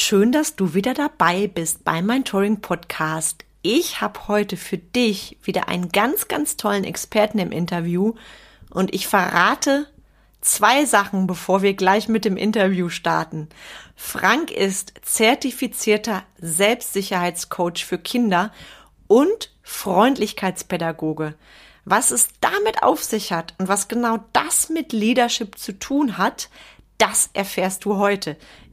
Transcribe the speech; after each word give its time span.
Schön, 0.00 0.30
dass 0.30 0.54
du 0.54 0.74
wieder 0.74 0.94
dabei 0.94 1.48
bist 1.48 1.82
bei 1.82 2.02
mein 2.02 2.24
Touring 2.24 2.60
Podcast. 2.60 3.44
Ich 3.62 4.00
habe 4.00 4.28
heute 4.28 4.56
für 4.56 4.78
dich 4.78 5.36
wieder 5.42 5.66
einen 5.66 5.88
ganz, 5.88 6.28
ganz 6.28 6.56
tollen 6.56 6.84
Experten 6.84 7.40
im 7.40 7.50
Interview 7.50 8.14
und 8.70 8.94
ich 8.94 9.08
verrate 9.08 9.88
zwei 10.40 10.84
Sachen, 10.84 11.26
bevor 11.26 11.62
wir 11.62 11.74
gleich 11.74 12.06
mit 12.06 12.24
dem 12.24 12.36
Interview 12.36 12.90
starten. 12.90 13.48
Frank 13.96 14.52
ist 14.52 14.92
zertifizierter 15.02 16.22
Selbstsicherheitscoach 16.38 17.84
für 17.84 17.98
Kinder 17.98 18.52
und 19.08 19.52
Freundlichkeitspädagoge. 19.62 21.34
Was 21.84 22.12
es 22.12 22.28
damit 22.40 22.84
auf 22.84 23.02
sich 23.02 23.32
hat 23.32 23.52
und 23.58 23.66
was 23.66 23.88
genau 23.88 24.20
das 24.32 24.68
mit 24.68 24.92
Leadership 24.92 25.58
zu 25.58 25.76
tun 25.76 26.18
hat, 26.18 26.50
das 26.98 27.30
erfährst 27.32 27.84
du 27.84 27.96
heute. 27.96 28.36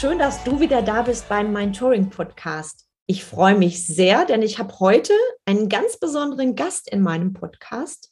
Schön, 0.00 0.18
dass 0.18 0.42
du 0.44 0.60
wieder 0.60 0.80
da 0.80 1.02
bist 1.02 1.28
beim 1.28 1.52
Mein 1.52 1.74
Touring 1.74 2.08
Podcast. 2.08 2.86
Ich 3.04 3.22
freue 3.22 3.54
mich 3.54 3.86
sehr, 3.86 4.24
denn 4.24 4.40
ich 4.40 4.58
habe 4.58 4.80
heute 4.80 5.12
einen 5.44 5.68
ganz 5.68 5.98
besonderen 5.98 6.54
Gast 6.54 6.90
in 6.90 7.02
meinem 7.02 7.34
Podcast 7.34 8.10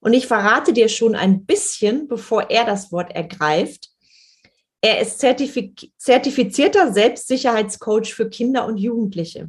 und 0.00 0.14
ich 0.14 0.26
verrate 0.26 0.72
dir 0.72 0.88
schon 0.88 1.14
ein 1.14 1.46
bisschen, 1.46 2.08
bevor 2.08 2.50
er 2.50 2.64
das 2.64 2.90
Wort 2.90 3.12
ergreift. 3.12 3.90
Er 4.80 5.00
ist 5.00 5.20
zertifiz 5.20 5.86
zertifizierter 5.96 6.92
Selbstsicherheitscoach 6.92 8.14
für 8.14 8.28
Kinder 8.28 8.66
und 8.66 8.78
Jugendliche, 8.78 9.48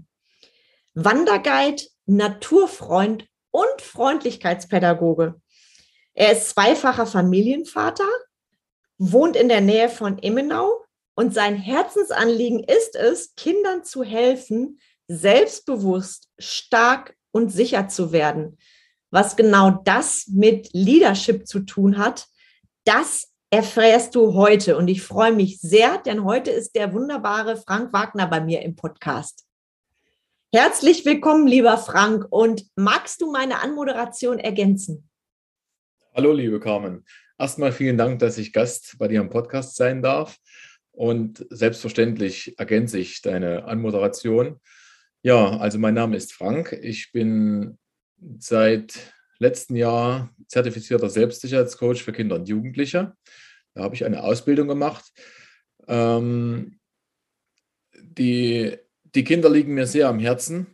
Wanderguide, 0.94 1.82
Naturfreund 2.06 3.26
und 3.50 3.82
Freundlichkeitspädagoge. 3.82 5.42
Er 6.14 6.34
ist 6.34 6.50
zweifacher 6.50 7.08
Familienvater, 7.08 8.08
wohnt 9.00 9.36
in 9.36 9.50
der 9.50 9.62
Nähe 9.62 9.90
von 9.90 10.20
Immenau 10.20 10.86
und 11.20 11.34
sein 11.34 11.58
Herzensanliegen 11.58 12.64
ist 12.64 12.96
es, 12.96 13.36
Kindern 13.36 13.84
zu 13.84 14.06
helfen, 14.06 14.80
selbstbewusst, 15.10 16.30
stark 16.40 17.14
und 17.32 17.50
sicher 17.50 17.90
zu 17.90 18.14
werden. 18.14 18.58
Was 19.12 19.36
genau 19.36 19.82
das 19.84 20.28
mit 20.28 20.70
Leadership 20.72 21.46
zu 21.46 21.60
tun 21.60 21.98
hat, 21.98 22.28
das 22.86 23.34
erfährst 23.50 24.16
du 24.16 24.34
heute. 24.34 24.78
Und 24.78 24.88
ich 24.88 25.02
freue 25.02 25.34
mich 25.34 25.60
sehr, 25.60 25.98
denn 25.98 26.24
heute 26.24 26.52
ist 26.52 26.74
der 26.78 26.94
wunderbare 26.94 27.58
Frank 27.58 27.92
Wagner 27.92 28.28
bei 28.28 28.40
mir 28.40 28.62
im 28.62 28.78
Podcast. 28.78 29.46
Herzlich 30.54 31.04
willkommen, 31.04 31.48
lieber 31.48 31.78
Frank. 31.78 32.28
Und 32.30 32.66
magst 32.78 33.20
du 33.20 33.30
meine 33.30 33.62
Anmoderation 33.62 34.40
ergänzen? 34.40 35.10
Hallo, 36.16 36.32
liebe 36.32 36.62
Carmen. 36.62 37.04
Erstmal 37.38 37.74
vielen 37.74 37.98
Dank, 37.98 38.20
dass 38.20 38.38
ich 38.38 38.54
Gast 38.54 38.96
bei 38.98 39.10
dir 39.10 39.20
im 39.20 39.30
Podcast 39.30 39.76
sein 39.76 40.02
darf. 40.02 40.38
Und 41.00 41.46
selbstverständlich 41.50 42.60
ergänze 42.60 43.00
ich 43.00 43.22
deine 43.22 43.64
Anmoderation. 43.64 44.60
Ja, 45.22 45.58
also 45.58 45.80
mein 45.80 45.94
Name 45.94 46.18
ist 46.18 46.34
Frank. 46.34 46.78
Ich 46.82 47.14
bin 47.14 47.78
seit 48.38 49.14
letztem 49.38 49.78
Jahr 49.78 50.36
zertifizierter 50.50 51.10
Selbstsicherheitscoach 51.10 52.04
für 52.04 52.12
Kinder 52.12 52.36
und 52.36 52.50
Jugendliche. 52.50 53.14
Da 53.76 53.84
habe 53.84 53.96
ich 53.96 54.04
eine 54.04 54.24
Ausbildung 54.24 54.68
gemacht. 54.68 55.06
Ähm, 55.88 56.82
die, 57.98 58.76
die 59.16 59.24
Kinder 59.24 59.50
liegen 59.50 59.76
mir 59.76 59.88
sehr 59.88 60.10
am 60.10 60.20
Herzen, 60.20 60.68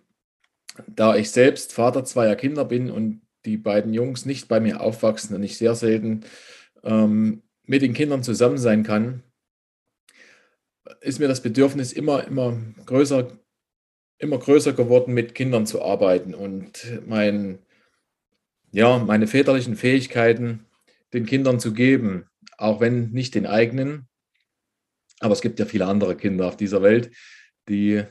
da 0.87 1.15
ich 1.15 1.29
selbst 1.29 1.71
Vater 1.71 2.03
zweier 2.03 2.35
Kinder 2.35 2.65
bin 2.65 2.89
und 2.89 3.21
die 3.45 3.57
beiden 3.57 3.93
Jungs 3.93 4.25
nicht 4.25 4.47
bei 4.47 4.59
mir 4.59 4.81
aufwachsen 4.81 5.35
und 5.35 5.43
ich 5.43 5.59
sehr 5.59 5.75
selten 5.75 6.21
ähm, 6.81 7.43
mit 7.67 7.83
den 7.83 7.93
Kindern 7.93 8.23
zusammen 8.23 8.57
sein 8.57 8.81
kann, 8.81 9.21
ist 11.01 11.19
mir 11.19 11.27
das 11.27 11.41
Bedürfnis 11.41 11.93
immer, 11.93 12.25
immer 12.25 12.59
größer, 12.85 13.37
immer 14.17 14.37
größer 14.37 14.73
geworden, 14.73 15.13
mit 15.13 15.35
Kindern 15.35 15.65
zu 15.65 15.81
arbeiten 15.81 16.33
und 16.33 17.01
mein, 17.05 17.59
ja, 18.71 18.97
meine 18.99 19.27
väterlichen 19.27 19.75
Fähigkeiten 19.75 20.65
den 21.13 21.25
Kindern 21.25 21.59
zu 21.59 21.73
geben, 21.73 22.27
auch 22.57 22.79
wenn 22.79 23.11
nicht 23.11 23.35
den 23.35 23.45
eigenen. 23.45 24.07
Aber 25.19 25.33
es 25.33 25.41
gibt 25.41 25.59
ja 25.59 25.65
viele 25.65 25.87
andere 25.87 26.15
Kinder 26.15 26.47
auf 26.47 26.57
dieser 26.57 26.81
Welt, 26.81 27.15
die 27.69 28.03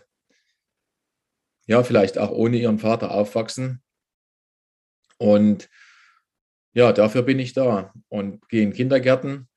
ja 1.67 1.83
vielleicht 1.83 2.19
auch 2.19 2.31
ohne 2.31 2.57
ihren 2.57 2.79
Vater 2.79 3.11
aufwachsen. 3.11 3.83
Und 5.19 5.71
ja, 6.73 6.93
dafür 6.93 7.23
bin 7.23 7.39
ich 7.39 7.53
da 7.53 7.93
und 8.09 8.49
gehe 8.49 8.63
in 8.63 8.73
Kindergärten 8.73 9.49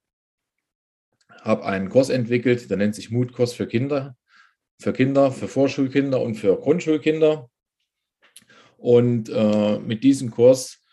habe 1.47 1.65
einen 1.65 1.89
Kurs 1.89 2.09
entwickelt, 2.09 2.69
der 2.69 2.77
nennt 2.77 2.95
sich 2.95 3.09
Mutkurs 3.09 3.53
für 3.53 3.67
Kinder, 3.67 4.15
für 4.79 4.93
Kinder, 4.93 5.31
für 5.31 5.47
Vorschulkinder 5.47 6.21
und 6.21 6.35
für 6.35 6.59
Grundschulkinder. 6.59 7.49
Und 8.77 9.29
äh, 9.29 9.79
mit 9.79 10.03
diesem 10.03 10.29
Kurs 10.29 10.83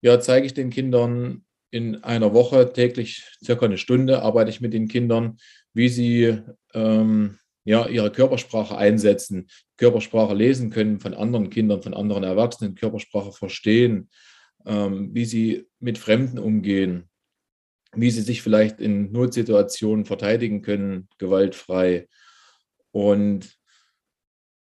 ja, 0.00 0.18
zeige 0.18 0.46
ich 0.46 0.54
den 0.54 0.70
Kindern 0.70 1.44
in 1.70 2.02
einer 2.04 2.34
Woche 2.34 2.72
täglich 2.72 3.24
circa 3.42 3.66
eine 3.66 3.78
Stunde 3.78 4.22
arbeite 4.22 4.50
ich 4.50 4.60
mit 4.60 4.74
den 4.74 4.88
Kindern, 4.88 5.38
wie 5.72 5.88
sie 5.88 6.38
ähm, 6.74 7.38
ja, 7.64 7.86
ihre 7.86 8.10
Körpersprache 8.10 8.76
einsetzen, 8.76 9.46
Körpersprache 9.78 10.34
lesen 10.34 10.70
können 10.70 11.00
von 11.00 11.14
anderen 11.14 11.48
Kindern, 11.48 11.82
von 11.82 11.94
anderen 11.94 12.24
Erwachsenen, 12.24 12.74
Körpersprache 12.74 13.32
verstehen, 13.32 14.10
ähm, 14.66 15.10
wie 15.14 15.24
sie 15.24 15.66
mit 15.78 15.98
Fremden 15.98 16.38
umgehen, 16.38 17.08
wie 17.94 18.10
sie 18.10 18.22
sich 18.22 18.42
vielleicht 18.42 18.80
in 18.80 19.12
Notsituationen 19.12 20.04
verteidigen 20.04 20.62
können, 20.62 21.08
gewaltfrei. 21.18 22.08
Und 22.90 23.58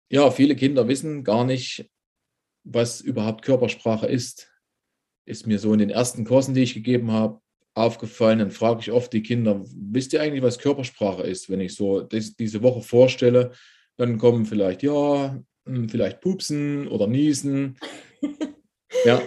ja, 0.10 0.32
viele 0.32 0.56
Kinder 0.56 0.88
wissen 0.88 1.24
gar 1.24 1.44
nicht, 1.44 1.90
was 2.64 3.02
überhaupt 3.02 3.44
Körpersprache 3.44 4.08
ist. 4.08 4.52
Ist 5.26 5.48
mir 5.48 5.60
so 5.60 5.74
in 5.74 5.80
den 5.80 5.90
ersten 5.90 6.24
Kursen, 6.24 6.54
die 6.54 6.64
ich 6.64 6.74
gegeben 6.74 7.12
habe, 7.12 7.42
aufgefallen. 7.74 8.40
Dann 8.40 8.52
frage 8.52 8.80
ich 8.82 8.92
oft 8.92 9.12
die 9.14 9.24
Kinder, 9.24 9.64
wisst 9.76 10.14
ihr 10.14 10.22
eigentlich, 10.22 10.42
was 10.42 10.60
Körpersprache 10.60 11.24
ist? 11.24 11.50
Wenn 11.50 11.62
ich 11.62 11.76
so 11.76 12.02
das, 12.02 12.36
diese 12.36 12.62
Woche 12.64 12.82
vorstelle, 12.82 13.52
dann 13.98 14.18
kommen 14.18 14.46
vielleicht, 14.46 14.84
ja, 14.84 15.42
hm, 15.66 15.90
vielleicht 15.90 16.22
pupsen 16.22 16.88
oder 16.88 17.08
niesen. 17.08 17.78
ja, 19.06 19.22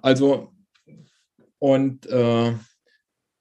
also, 0.00 0.52
und 1.58 2.06
äh, 2.06 2.52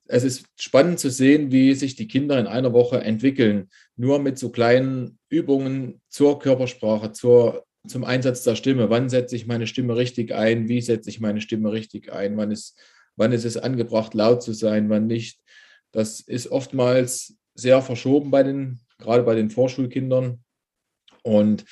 es 0.08 0.24
ist 0.24 0.46
spannend 0.60 1.00
zu 1.00 1.10
sehen, 1.10 1.52
wie 1.52 1.74
sich 1.74 1.96
die 1.96 2.08
Kinder 2.08 2.40
in 2.40 2.48
einer 2.48 2.74
Woche 2.74 3.02
entwickeln. 3.02 3.70
Nur 3.96 4.20
mit 4.20 4.38
so 4.38 4.50
kleinen 4.50 5.20
Übungen 5.30 6.02
zur 6.10 6.40
Körpersprache, 6.40 7.12
zur, 7.12 7.66
zum 7.88 8.04
Einsatz 8.04 8.44
der 8.44 8.56
Stimme. 8.56 8.90
Wann 8.90 9.10
setze 9.10 9.36
ich 9.36 9.48
meine 9.48 9.68
Stimme 9.68 9.96
richtig 9.96 10.34
ein? 10.34 10.68
Wie 10.70 10.82
setze 10.82 11.10
ich 11.10 11.20
meine 11.20 11.42
Stimme 11.42 11.72
richtig 11.72 12.12
ein? 12.12 12.38
Wann 12.38 12.52
ist, 12.52 12.80
wann 13.16 13.32
ist 13.32 13.46
es 13.46 13.58
angebracht, 13.58 14.14
laut 14.14 14.42
zu 14.42 14.54
sein? 14.54 14.90
Wann 14.90 15.08
nicht? 15.08 15.40
Das 15.92 16.20
ist 16.20 16.52
oftmals 16.52 17.36
sehr 17.56 17.82
verschoben 17.82 18.32
bei 18.32 18.44
den, 18.44 18.80
gerade 19.00 19.24
bei 19.24 19.36
den 19.36 19.50
Vorschulkindern. 19.50 20.44
Und 21.24 21.66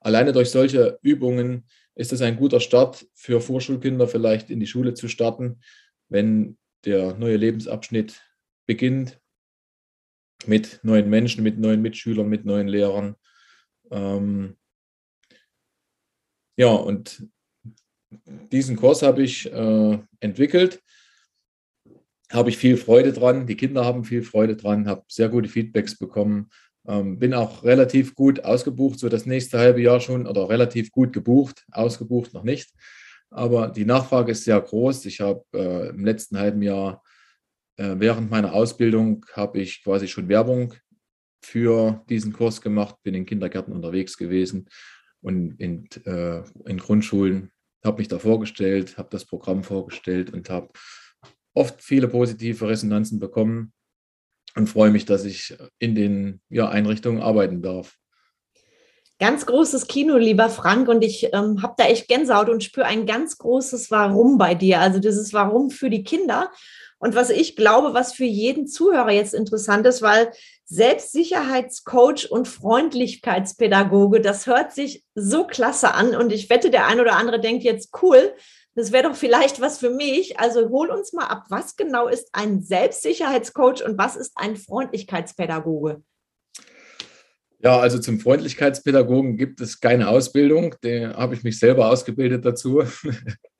alleine 0.00 0.32
durch 0.32 0.50
solche 0.50 0.98
Übungen 1.02 1.64
ist 1.94 2.12
es 2.12 2.22
ein 2.22 2.36
guter 2.36 2.60
Start 2.60 3.06
für 3.14 3.40
Vorschulkinder, 3.40 4.08
vielleicht 4.08 4.50
in 4.50 4.60
die 4.60 4.66
Schule 4.66 4.94
zu 4.94 5.08
starten, 5.08 5.60
wenn 6.08 6.56
der 6.84 7.14
neue 7.14 7.36
Lebensabschnitt 7.36 8.22
beginnt 8.66 9.20
mit 10.46 10.80
neuen 10.82 11.08
Menschen, 11.08 11.42
mit 11.42 11.58
neuen 11.58 11.82
Mitschülern, 11.82 12.28
mit 12.28 12.44
neuen 12.44 12.68
Lehrern. 12.68 13.16
Ähm, 13.90 14.56
ja, 16.56 16.68
und 16.68 17.26
diesen 18.52 18.76
Kurs 18.76 19.02
habe 19.02 19.22
ich 19.22 19.50
äh, 19.50 19.98
entwickelt, 20.20 20.82
habe 22.30 22.50
ich 22.50 22.58
viel 22.58 22.76
Freude 22.76 23.12
dran, 23.12 23.46
die 23.46 23.56
Kinder 23.56 23.84
haben 23.84 24.04
viel 24.04 24.22
Freude 24.22 24.56
dran, 24.56 24.88
habe 24.88 25.04
sehr 25.08 25.28
gute 25.28 25.48
Feedbacks 25.48 25.98
bekommen, 25.98 26.50
ähm, 26.86 27.18
bin 27.18 27.34
auch 27.34 27.64
relativ 27.64 28.14
gut 28.14 28.44
ausgebucht, 28.44 28.98
so 28.98 29.08
das 29.08 29.26
nächste 29.26 29.58
halbe 29.58 29.80
Jahr 29.82 30.00
schon 30.00 30.26
oder 30.26 30.48
relativ 30.48 30.90
gut 30.90 31.12
gebucht, 31.12 31.64
ausgebucht 31.70 32.34
noch 32.34 32.42
nicht. 32.42 32.70
Aber 33.32 33.68
die 33.68 33.84
Nachfrage 33.84 34.32
ist 34.32 34.44
sehr 34.44 34.60
groß. 34.60 35.06
Ich 35.06 35.20
habe 35.20 35.44
äh, 35.54 35.88
im 35.88 36.04
letzten 36.04 36.38
halben 36.38 36.62
Jahr 36.62 37.02
äh, 37.76 37.94
während 37.98 38.30
meiner 38.30 38.52
Ausbildung 38.52 39.24
habe 39.32 39.60
ich 39.60 39.82
quasi 39.82 40.06
schon 40.06 40.28
Werbung 40.28 40.74
für 41.44 42.04
diesen 42.08 42.32
Kurs 42.32 42.60
gemacht, 42.60 42.96
bin 43.02 43.14
in 43.14 43.26
Kindergärten 43.26 43.72
unterwegs 43.72 44.16
gewesen 44.16 44.68
und 45.20 45.58
in, 45.58 45.88
äh, 46.04 46.42
in 46.66 46.78
Grundschulen, 46.78 47.50
habe 47.84 47.98
mich 47.98 48.08
da 48.08 48.18
vorgestellt, 48.18 48.96
habe 48.98 49.08
das 49.10 49.24
Programm 49.24 49.64
vorgestellt 49.64 50.32
und 50.32 50.50
habe 50.50 50.70
oft 51.54 51.82
viele 51.82 52.08
positive 52.08 52.68
Resonanzen 52.68 53.18
bekommen 53.18 53.72
und 54.54 54.68
freue 54.68 54.90
mich, 54.90 55.04
dass 55.04 55.24
ich 55.24 55.56
in 55.78 55.94
den 55.94 56.40
ja, 56.48 56.68
Einrichtungen 56.68 57.22
arbeiten 57.22 57.62
darf. 57.62 57.98
Ganz 59.22 59.46
großes 59.46 59.86
Kino, 59.86 60.16
lieber 60.16 60.50
Frank, 60.50 60.88
und 60.88 61.04
ich 61.04 61.32
ähm, 61.32 61.62
habe 61.62 61.74
da 61.76 61.84
echt 61.84 62.08
Gänsehaut 62.08 62.48
und 62.48 62.64
spüre 62.64 62.86
ein 62.86 63.06
ganz 63.06 63.38
großes 63.38 63.88
Warum 63.92 64.36
bei 64.36 64.56
dir. 64.56 64.80
Also 64.80 64.98
dieses 64.98 65.32
Warum 65.32 65.70
für 65.70 65.90
die 65.90 66.02
Kinder. 66.02 66.50
Und 66.98 67.14
was 67.14 67.30
ich 67.30 67.54
glaube, 67.54 67.94
was 67.94 68.14
für 68.14 68.24
jeden 68.24 68.66
Zuhörer 68.66 69.12
jetzt 69.12 69.32
interessant 69.32 69.86
ist, 69.86 70.02
weil 70.02 70.32
Selbstsicherheitscoach 70.64 72.32
und 72.32 72.48
Freundlichkeitspädagoge, 72.48 74.20
das 74.20 74.48
hört 74.48 74.72
sich 74.72 75.04
so 75.14 75.46
klasse 75.46 75.94
an. 75.94 76.16
Und 76.16 76.32
ich 76.32 76.50
wette, 76.50 76.70
der 76.70 76.88
ein 76.88 76.98
oder 76.98 77.14
andere 77.14 77.38
denkt 77.38 77.62
jetzt, 77.62 77.90
cool, 78.02 78.34
das 78.74 78.90
wäre 78.90 79.08
doch 79.08 79.14
vielleicht 79.14 79.60
was 79.60 79.78
für 79.78 79.90
mich. 79.90 80.40
Also 80.40 80.68
hol 80.68 80.90
uns 80.90 81.12
mal 81.12 81.26
ab, 81.28 81.44
was 81.48 81.76
genau 81.76 82.08
ist 82.08 82.30
ein 82.32 82.60
Selbstsicherheitscoach 82.60 83.84
und 83.84 83.96
was 83.98 84.16
ist 84.16 84.32
ein 84.34 84.56
Freundlichkeitspädagoge? 84.56 86.02
Ja, 87.62 87.78
also 87.78 87.98
zum 87.98 88.18
Freundlichkeitspädagogen 88.18 89.36
gibt 89.36 89.60
es 89.60 89.80
keine 89.80 90.08
Ausbildung. 90.08 90.74
Da 90.82 91.14
habe 91.14 91.34
ich 91.34 91.44
mich 91.44 91.58
selber 91.58 91.90
ausgebildet 91.90 92.44
dazu. 92.44 92.82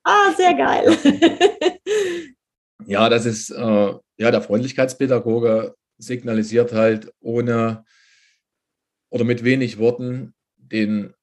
Ah, 0.04 0.32
sehr 0.36 0.54
geil. 0.54 0.98
Ja, 2.86 3.08
das 3.08 3.26
ist, 3.26 3.50
äh, 3.50 3.94
ja, 4.16 4.30
der 4.30 4.42
Freundlichkeitspädagoge 4.42 5.74
signalisiert 5.98 6.72
halt 6.72 7.12
ohne 7.20 7.84
oder 9.10 9.24
mit 9.24 9.44
wenig 9.44 9.78
Worten 9.78 10.34
den 10.56 11.14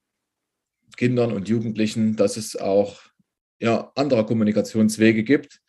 Kindern 0.96 1.32
und 1.34 1.50
Jugendlichen, 1.50 2.16
dass 2.16 2.38
es 2.38 2.56
auch 2.56 3.02
ja, 3.60 3.92
andere 3.96 4.26
Kommunikationswege 4.26 5.24
gibt, 5.24 5.60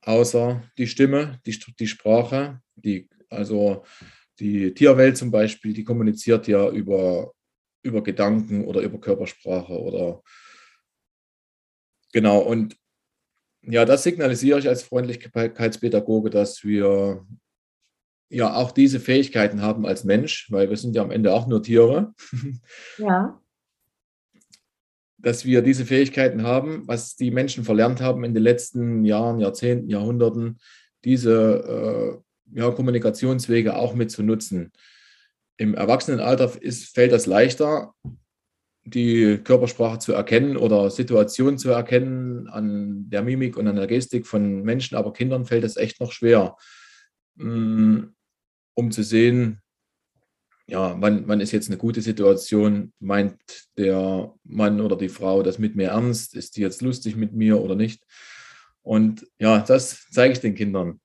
außer 0.00 0.62
die 0.78 0.86
Stimme, 0.86 1.40
die, 1.46 1.58
die 1.78 1.86
Sprache, 1.86 2.60
die, 2.74 3.08
also 3.28 3.84
die 4.42 4.74
Tierwelt 4.74 5.16
zum 5.16 5.30
Beispiel, 5.30 5.72
die 5.72 5.84
kommuniziert 5.84 6.48
ja 6.48 6.68
über, 6.68 7.32
über 7.82 8.02
Gedanken 8.02 8.64
oder 8.64 8.80
über 8.80 8.98
Körpersprache 8.98 9.80
oder 9.80 10.20
genau. 12.12 12.40
Und 12.40 12.76
ja, 13.62 13.84
das 13.84 14.02
signalisiere 14.02 14.58
ich 14.58 14.68
als 14.68 14.82
Freundlichkeitspädagoge, 14.82 16.28
dass 16.30 16.64
wir 16.64 17.24
ja 18.30 18.52
auch 18.54 18.72
diese 18.72 18.98
Fähigkeiten 18.98 19.62
haben 19.62 19.86
als 19.86 20.02
Mensch, 20.02 20.50
weil 20.50 20.68
wir 20.68 20.76
sind 20.76 20.96
ja 20.96 21.02
am 21.02 21.12
Ende 21.12 21.32
auch 21.32 21.46
nur 21.46 21.62
Tiere. 21.62 22.12
Ja. 22.98 23.38
Dass 25.18 25.44
wir 25.44 25.62
diese 25.62 25.86
Fähigkeiten 25.86 26.42
haben, 26.42 26.88
was 26.88 27.14
die 27.14 27.30
Menschen 27.30 27.62
verlernt 27.62 28.00
haben 28.00 28.24
in 28.24 28.34
den 28.34 28.42
letzten 28.42 29.04
Jahren, 29.04 29.38
Jahrzehnten, 29.38 29.88
Jahrhunderten, 29.88 30.58
diese 31.04 32.18
äh, 32.18 32.31
ja, 32.54 32.70
Kommunikationswege 32.70 33.76
auch 33.76 33.94
mit 33.94 34.10
zu 34.10 34.22
nutzen. 34.22 34.72
Im 35.56 35.74
Erwachsenenalter 35.74 36.60
ist, 36.60 36.94
fällt 36.94 37.12
das 37.12 37.26
leichter, 37.26 37.94
die 38.84 39.38
Körpersprache 39.42 39.98
zu 39.98 40.12
erkennen 40.12 40.56
oder 40.56 40.90
Situationen 40.90 41.58
zu 41.58 41.70
erkennen 41.70 42.48
an 42.48 43.08
der 43.08 43.22
Mimik 43.22 43.56
und 43.56 43.68
an 43.68 43.76
der 43.76 43.86
Gestik 43.86 44.26
von 44.26 44.62
Menschen, 44.62 44.96
aber 44.96 45.12
Kindern 45.12 45.44
fällt 45.44 45.64
es 45.64 45.76
echt 45.76 46.00
noch 46.00 46.12
schwer, 46.12 46.56
mm, 47.36 48.00
um 48.74 48.90
zu 48.90 49.02
sehen, 49.04 49.60
ja, 50.66 50.96
wann, 51.00 51.28
wann 51.28 51.40
ist 51.40 51.52
jetzt 51.52 51.68
eine 51.68 51.76
gute 51.76 52.00
Situation, 52.00 52.92
meint 52.98 53.36
der 53.76 54.34
Mann 54.44 54.80
oder 54.80 54.96
die 54.96 55.08
Frau 55.08 55.42
das 55.42 55.58
mit 55.58 55.76
mir 55.76 55.88
ernst, 55.88 56.34
ist 56.34 56.56
die 56.56 56.60
jetzt 56.60 56.82
lustig 56.82 57.14
mit 57.14 57.34
mir 57.34 57.60
oder 57.60 57.74
nicht. 57.74 58.04
Und 58.82 59.26
ja, 59.38 59.60
das 59.60 60.06
zeige 60.10 60.32
ich 60.32 60.40
den 60.40 60.54
Kindern, 60.54 61.00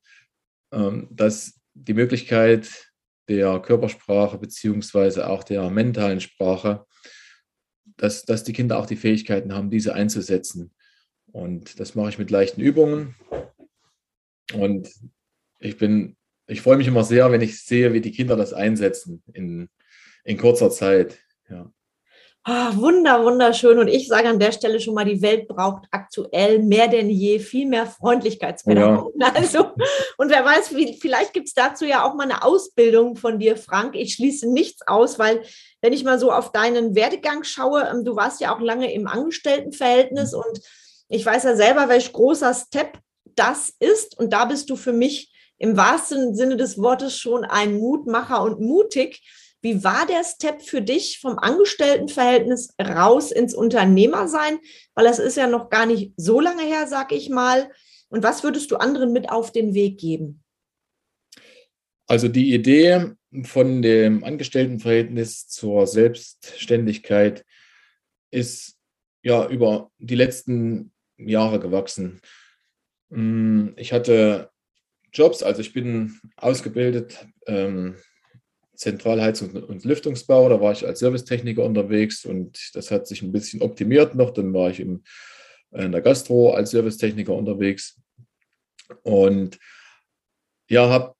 dass 0.70 1.60
die 1.74 1.94
Möglichkeit 1.94 2.90
der 3.28 3.60
Körpersprache 3.60 4.38
beziehungsweise 4.38 5.28
auch 5.28 5.44
der 5.44 5.68
mentalen 5.70 6.20
Sprache 6.20 6.86
dass, 7.98 8.24
dass 8.24 8.44
die 8.44 8.52
Kinder 8.52 8.78
auch 8.78 8.86
die 8.86 8.96
Fähigkeiten 8.96 9.52
haben, 9.52 9.70
diese 9.70 9.94
einzusetzen. 9.94 10.72
Und 11.32 11.78
das 11.78 11.94
mache 11.94 12.08
ich 12.10 12.18
mit 12.18 12.30
leichten 12.30 12.60
Übungen. 12.60 13.14
Und 14.54 14.88
ich 15.58 15.76
bin, 15.76 16.16
ich 16.46 16.62
freue 16.62 16.76
mich 16.76 16.86
immer 16.86 17.04
sehr, 17.04 17.30
wenn 17.30 17.40
ich 17.40 17.62
sehe, 17.62 17.92
wie 17.92 18.00
die 18.00 18.12
Kinder 18.12 18.36
das 18.36 18.52
einsetzen 18.52 19.22
in, 19.32 19.68
in 20.24 20.38
kurzer 20.38 20.70
Zeit. 20.70 21.18
Ja. 21.50 21.70
Oh, 22.50 22.76
wunder, 22.76 23.22
wunderschön. 23.24 23.78
Und 23.78 23.88
ich 23.88 24.08
sage 24.08 24.26
an 24.26 24.38
der 24.38 24.52
Stelle 24.52 24.80
schon 24.80 24.94
mal, 24.94 25.04
die 25.04 25.20
Welt 25.20 25.48
braucht 25.48 25.84
aktuell 25.90 26.60
mehr 26.60 26.88
denn 26.88 27.10
je 27.10 27.40
viel 27.40 27.66
mehr 27.66 27.84
Freundlichkeitspädagogen. 27.84 29.20
Ja. 29.20 29.32
Also, 29.34 29.72
und 30.16 30.30
wer 30.30 30.44
weiß, 30.44 30.68
vielleicht 30.98 31.34
gibt 31.34 31.48
es 31.48 31.54
dazu 31.54 31.84
ja 31.84 32.04
auch 32.04 32.14
mal 32.14 32.22
eine 32.22 32.42
Ausbildung 32.42 33.16
von 33.16 33.38
dir, 33.38 33.58
Frank. 33.58 33.94
Ich 33.94 34.14
schließe 34.14 34.50
nichts 34.50 34.80
aus, 34.86 35.18
weil 35.18 35.42
wenn 35.82 35.92
ich 35.92 36.04
mal 36.04 36.18
so 36.18 36.32
auf 36.32 36.50
deinen 36.50 36.94
Werdegang 36.94 37.44
schaue, 37.44 37.82
ähm, 37.82 38.04
du 38.04 38.16
warst 38.16 38.40
ja 38.40 38.54
auch 38.54 38.60
lange 38.60 38.92
im 38.94 39.06
Angestelltenverhältnis 39.06 40.32
mhm. 40.32 40.38
und 40.38 40.60
ich 41.10 41.26
weiß 41.26 41.44
ja 41.44 41.54
selber, 41.54 41.90
welch 41.90 42.12
großer 42.12 42.54
Step 42.54 42.98
das 43.24 43.74
ist. 43.78 44.18
Und 44.18 44.32
da 44.32 44.46
bist 44.46 44.70
du 44.70 44.76
für 44.76 44.94
mich 44.94 45.32
im 45.58 45.76
wahrsten 45.76 46.34
Sinne 46.34 46.56
des 46.56 46.78
Wortes 46.78 47.18
schon 47.18 47.44
ein 47.44 47.76
Mutmacher 47.76 48.42
und 48.42 48.60
mutig 48.60 49.22
wie 49.60 49.82
war 49.82 50.06
der 50.06 50.22
Step 50.24 50.62
für 50.62 50.82
dich 50.82 51.18
vom 51.20 51.38
Angestelltenverhältnis 51.38 52.74
raus 52.80 53.32
ins 53.32 53.54
Unternehmersein? 53.54 54.58
Weil 54.94 55.04
das 55.04 55.18
ist 55.18 55.36
ja 55.36 55.46
noch 55.46 55.68
gar 55.68 55.86
nicht 55.86 56.12
so 56.16 56.40
lange 56.40 56.62
her, 56.62 56.86
sag 56.86 57.12
ich 57.12 57.28
mal. 57.28 57.70
Und 58.08 58.22
was 58.22 58.42
würdest 58.44 58.70
du 58.70 58.76
anderen 58.76 59.12
mit 59.12 59.30
auf 59.30 59.52
den 59.52 59.74
Weg 59.74 59.98
geben? 59.98 60.42
Also 62.06 62.28
die 62.28 62.54
Idee 62.54 63.12
von 63.42 63.82
dem 63.82 64.24
Angestelltenverhältnis 64.24 65.48
zur 65.48 65.86
Selbstständigkeit 65.86 67.44
ist 68.30 68.78
ja 69.22 69.46
über 69.48 69.90
die 69.98 70.14
letzten 70.14 70.92
Jahre 71.18 71.60
gewachsen. 71.60 72.20
Hm, 73.10 73.74
ich 73.76 73.92
hatte 73.92 74.50
Jobs, 75.12 75.42
also 75.42 75.60
ich 75.60 75.72
bin 75.72 76.18
ausgebildet 76.36 77.26
ähm, 77.46 77.96
Zentralheizung 78.78 79.50
und 79.64 79.84
Lüftungsbau. 79.84 80.48
Da 80.48 80.60
war 80.60 80.72
ich 80.72 80.86
als 80.86 81.00
Servicetechniker 81.00 81.64
unterwegs 81.64 82.24
und 82.24 82.70
das 82.74 82.90
hat 82.90 83.06
sich 83.06 83.22
ein 83.22 83.32
bisschen 83.32 83.60
optimiert 83.60 84.14
noch. 84.14 84.30
Dann 84.30 84.54
war 84.54 84.70
ich 84.70 84.80
im, 84.80 85.02
in 85.72 85.92
der 85.92 86.00
Gastro 86.00 86.52
als 86.52 86.70
Servicetechniker 86.70 87.34
unterwegs 87.34 88.00
und 89.02 89.58
ja, 90.70 90.88
habe 90.88 91.14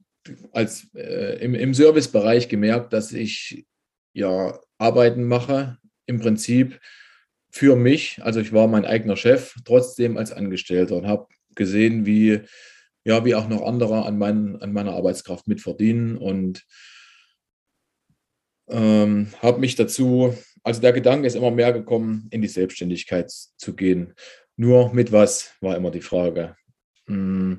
äh, 0.95 1.43
im, 1.45 1.55
im 1.55 1.75
Servicebereich 1.75 2.49
gemerkt, 2.49 2.93
dass 2.93 3.13
ich 3.13 3.67
ja 4.13 4.59
Arbeiten 4.79 5.25
mache, 5.25 5.79
im 6.07 6.21
Prinzip 6.21 6.81
für 7.51 7.77
mich. 7.77 8.21
Also 8.23 8.41
ich 8.41 8.53
war 8.53 8.69
mein 8.69 8.85
eigener 8.85 9.17
Chef, 9.17 9.55
trotzdem 9.65 10.17
als 10.17 10.33
Angestellter 10.33 10.97
und 10.97 11.07
habe 11.07 11.27
gesehen, 11.55 12.07
wie 12.07 12.43
ja, 13.05 13.25
wie 13.25 13.35
auch 13.35 13.49
noch 13.49 13.63
andere 13.63 14.05
an, 14.05 14.19
mein, 14.19 14.61
an 14.61 14.73
meiner 14.73 14.93
Arbeitskraft 14.93 15.49
mitverdienen 15.49 16.19
und 16.19 16.67
ähm, 18.71 19.33
habe 19.41 19.61
mich 19.61 19.75
dazu, 19.77 20.37
also 20.63 20.81
der 20.81 20.93
Gedanke 20.93 21.27
ist 21.27 21.37
immer 21.37 21.51
mehr 21.51 21.73
gekommen, 21.73 22.29
in 22.31 22.43
die 22.43 22.49
Selbstständigkeit 22.49 23.31
zu 23.31 23.75
gehen. 23.75 24.15
Nur 24.57 24.93
mit 24.93 25.13
was 25.13 25.53
war 25.61 25.77
immer 25.77 25.91
die 25.91 26.01
Frage. 26.01 26.57
Hm, 27.07 27.59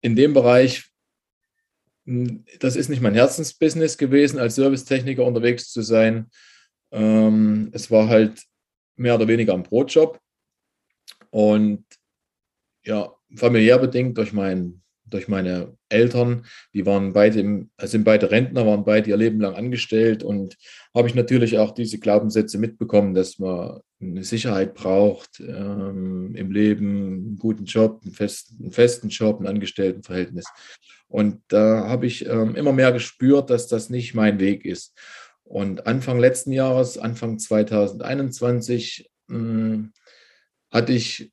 in 0.00 0.16
dem 0.16 0.34
Bereich, 0.34 0.90
hm, 2.06 2.44
das 2.58 2.76
ist 2.76 2.88
nicht 2.88 3.02
mein 3.02 3.14
Herzensbusiness 3.14 3.96
gewesen, 3.96 4.38
als 4.38 4.56
Servicetechniker 4.56 5.24
unterwegs 5.24 5.70
zu 5.70 5.82
sein. 5.82 6.30
Ähm, 6.90 7.70
es 7.72 7.90
war 7.90 8.08
halt 8.08 8.42
mehr 8.96 9.14
oder 9.14 9.28
weniger 9.28 9.54
ein 9.54 9.62
Brotjob. 9.62 10.20
Und 11.30 11.84
ja, 12.84 13.14
familiär 13.36 13.78
bedingt 13.78 14.18
durch 14.18 14.32
meinen 14.32 14.82
durch 15.10 15.28
meine 15.28 15.76
Eltern, 15.88 16.46
die 16.72 16.86
waren 16.86 17.12
beide, 17.12 17.40
im, 17.40 17.70
sind 17.82 18.04
beide 18.04 18.30
Rentner, 18.30 18.66
waren 18.66 18.84
beide 18.84 19.10
ihr 19.10 19.16
Leben 19.16 19.40
lang 19.40 19.54
angestellt 19.54 20.22
und 20.22 20.56
habe 20.94 21.08
ich 21.08 21.14
natürlich 21.14 21.58
auch 21.58 21.72
diese 21.72 21.98
Glaubenssätze 21.98 22.58
mitbekommen, 22.58 23.14
dass 23.14 23.38
man 23.38 23.80
eine 24.00 24.24
Sicherheit 24.24 24.74
braucht 24.74 25.40
ähm, 25.40 26.34
im 26.34 26.50
Leben, 26.50 26.86
einen 26.86 27.36
guten 27.38 27.64
Job, 27.64 28.00
einen 28.02 28.14
festen, 28.14 28.56
einen 28.62 28.72
festen 28.72 29.08
Job, 29.08 29.40
ein 29.40 29.46
Angestelltenverhältnis. 29.46 30.46
Und 31.08 31.42
da 31.48 31.88
habe 31.88 32.06
ich 32.06 32.26
ähm, 32.26 32.54
immer 32.54 32.72
mehr 32.72 32.92
gespürt, 32.92 33.50
dass 33.50 33.66
das 33.66 33.90
nicht 33.90 34.14
mein 34.14 34.38
Weg 34.38 34.64
ist. 34.64 34.96
Und 35.42 35.86
Anfang 35.86 36.18
letzten 36.20 36.52
Jahres, 36.52 36.96
Anfang 36.96 37.38
2021, 37.38 39.10
mh, 39.26 39.36
hm, 39.36 39.92
hatte 40.70 40.92
ich 40.92 41.32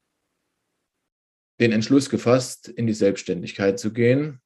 den 1.59 1.71
Entschluss 1.71 2.09
gefasst, 2.09 2.67
in 2.67 2.87
die 2.87 2.93
Selbstständigkeit 2.93 3.79
zu 3.79 3.91
gehen 3.91 4.41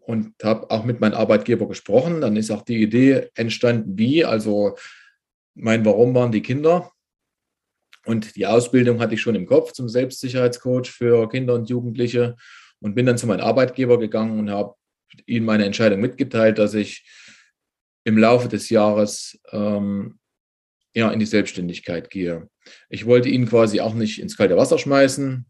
und 0.00 0.32
habe 0.42 0.70
auch 0.70 0.84
mit 0.84 1.00
meinem 1.00 1.14
Arbeitgeber 1.14 1.68
gesprochen. 1.68 2.20
Dann 2.20 2.36
ist 2.36 2.50
auch 2.50 2.62
die 2.62 2.80
Idee 2.80 3.28
entstanden, 3.34 3.98
wie, 3.98 4.24
also 4.24 4.76
mein 5.54 5.84
Warum 5.84 6.14
waren 6.14 6.32
die 6.32 6.42
Kinder. 6.42 6.92
Und 8.04 8.36
die 8.36 8.46
Ausbildung 8.46 9.00
hatte 9.00 9.14
ich 9.14 9.20
schon 9.20 9.34
im 9.34 9.46
Kopf 9.46 9.72
zum 9.72 9.88
Selbstsicherheitscoach 9.88 10.86
für 10.86 11.28
Kinder 11.28 11.54
und 11.54 11.68
Jugendliche 11.68 12.36
und 12.80 12.94
bin 12.94 13.06
dann 13.06 13.18
zu 13.18 13.26
meinem 13.26 13.40
Arbeitgeber 13.40 13.98
gegangen 13.98 14.38
und 14.38 14.50
habe 14.50 14.74
ihm 15.26 15.44
meine 15.44 15.64
Entscheidung 15.64 16.00
mitgeteilt, 16.00 16.58
dass 16.58 16.74
ich 16.74 17.04
im 18.04 18.16
Laufe 18.16 18.48
des 18.48 18.70
Jahres 18.70 19.40
ähm, 19.50 20.20
ja, 20.94 21.10
in 21.10 21.18
die 21.18 21.26
Selbstständigkeit 21.26 22.10
gehe. 22.10 22.48
Ich 22.88 23.06
wollte 23.06 23.28
ihn 23.28 23.46
quasi 23.46 23.80
auch 23.80 23.94
nicht 23.94 24.20
ins 24.20 24.36
kalte 24.36 24.56
Wasser 24.56 24.78
schmeißen 24.78 25.46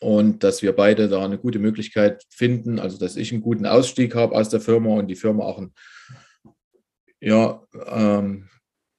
und 0.00 0.42
dass 0.42 0.62
wir 0.62 0.72
beide 0.74 1.08
da 1.08 1.24
eine 1.24 1.38
gute 1.38 1.58
Möglichkeit 1.58 2.24
finden, 2.30 2.78
also 2.78 2.98
dass 2.98 3.16
ich 3.16 3.32
einen 3.32 3.42
guten 3.42 3.66
Ausstieg 3.66 4.14
habe 4.14 4.34
aus 4.34 4.48
der 4.48 4.60
Firma 4.60 4.90
und 4.90 5.08
die 5.08 5.16
Firma 5.16 5.44
auch 5.44 5.58
einen 5.58 5.74
ja, 7.20 7.62
ähm, 7.86 8.48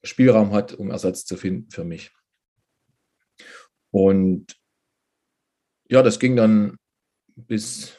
Spielraum 0.03 0.51
hat, 0.51 0.73
um 0.73 0.91
Ersatz 0.91 1.25
zu 1.25 1.37
finden 1.37 1.69
für 1.69 1.83
mich. 1.83 2.11
Und 3.91 4.55
ja, 5.89 6.01
das 6.01 6.19
ging 6.19 6.35
dann 6.35 6.77
bis 7.35 7.95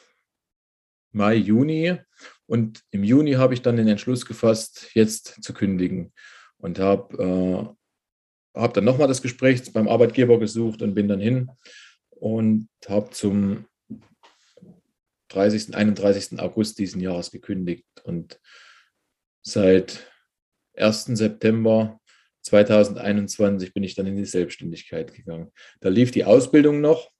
Mai, 1.11 1.35
Juni. 1.35 1.97
Und 2.45 2.83
im 2.91 3.03
Juni 3.03 3.33
habe 3.33 3.53
ich 3.53 3.61
dann 3.61 3.77
den 3.77 3.87
Entschluss 3.87 4.25
gefasst, 4.25 4.89
jetzt 4.93 5.43
zu 5.43 5.53
kündigen. 5.53 6.13
Und 6.57 6.79
habe 6.79 7.75
äh, 8.53 8.59
hab 8.59 8.73
dann 8.73 8.83
nochmal 8.83 9.07
das 9.07 9.21
Gespräch 9.21 9.71
beim 9.73 9.87
Arbeitgeber 9.87 10.39
gesucht 10.39 10.81
und 10.81 10.93
bin 10.93 11.07
dann 11.07 11.19
hin 11.19 11.49
und 12.19 12.69
habe 12.87 13.09
zum 13.11 13.65
30., 15.29 15.75
31. 15.75 16.39
August 16.39 16.79
diesen 16.79 17.01
Jahres 17.01 17.31
gekündigt. 17.31 17.85
Und 18.03 18.39
seit 19.41 20.11
1. 20.75 21.05
September 21.05 21.99
2021 22.43 23.73
bin 23.73 23.83
ich 23.83 23.95
dann 23.95 24.07
in 24.07 24.15
die 24.15 24.25
Selbstständigkeit 24.25 25.13
gegangen. 25.13 25.51
Da 25.81 25.89
lief 25.89 26.11
die 26.11 26.23
Ausbildung 26.23 26.81
noch. 26.81 27.11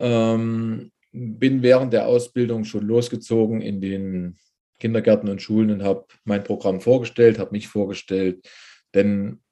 Ähm, 0.00 0.92
bin 1.12 1.62
während 1.62 1.92
der 1.92 2.06
Ausbildung 2.06 2.64
schon 2.64 2.86
losgezogen 2.86 3.60
in 3.60 3.80
den 3.80 4.38
Kindergärten 4.78 5.28
und 5.28 5.42
Schulen 5.42 5.70
und 5.70 5.82
habe 5.82 6.06
mein 6.24 6.42
Programm 6.42 6.80
vorgestellt, 6.80 7.38
habe 7.38 7.52
mich 7.52 7.68
vorgestellt. 7.68 8.48
Denn 8.94 9.42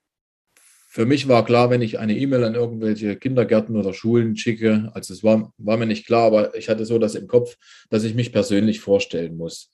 für 0.90 1.04
mich 1.04 1.28
war 1.28 1.45
klar, 1.45 1.68
wenn 1.68 1.83
ich 1.83 1.99
eine 1.99 2.16
E-Mail 2.16 2.45
an 2.45 2.54
irgendwelche 2.54 3.14
Kindergärten 3.16 3.76
oder 3.76 3.92
Schulen 3.92 4.38
schicke, 4.38 4.90
also 4.95 5.12
es 5.12 5.23
war, 5.23 5.52
war 5.59 5.76
mir 5.76 5.85
nicht 5.85 6.07
klar, 6.07 6.25
aber 6.25 6.54
ich 6.57 6.71
hatte 6.71 6.87
so 6.87 6.99
das 6.99 7.14
im 7.14 7.28
Kopf, 7.28 7.59
dass 7.90 8.04
ich 8.04 8.14
mich 8.14 8.33
persönlich 8.33 8.80
vorstellen 8.80 9.37
muss. 9.37 9.71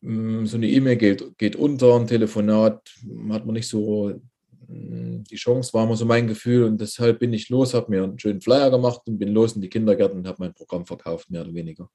Mm, 0.00 0.46
so 0.46 0.56
eine 0.56 0.68
E-Mail 0.68 0.96
geht, 0.96 1.38
geht 1.38 1.54
unter, 1.54 1.94
ein 1.94 2.08
Telefonat 2.08 2.92
hat 3.30 3.46
man 3.46 3.54
nicht 3.54 3.68
so 3.68 4.20
mm, 4.66 5.22
die 5.30 5.36
Chance, 5.36 5.72
war 5.74 5.84
immer 5.84 5.96
so 5.96 6.06
mein 6.06 6.26
Gefühl 6.26 6.64
und 6.64 6.80
deshalb 6.80 7.20
bin 7.20 7.32
ich 7.32 7.48
los, 7.48 7.72
habe 7.72 7.92
mir 7.92 8.02
einen 8.02 8.18
schönen 8.18 8.40
Flyer 8.40 8.72
gemacht 8.72 9.02
und 9.06 9.16
bin 9.16 9.28
los 9.28 9.54
in 9.54 9.62
die 9.62 9.70
Kindergärten 9.70 10.18
und 10.18 10.26
habe 10.26 10.42
mein 10.42 10.54
Programm 10.54 10.86
verkauft, 10.86 11.30
mehr 11.30 11.42
oder 11.42 11.54
weniger. 11.54 11.88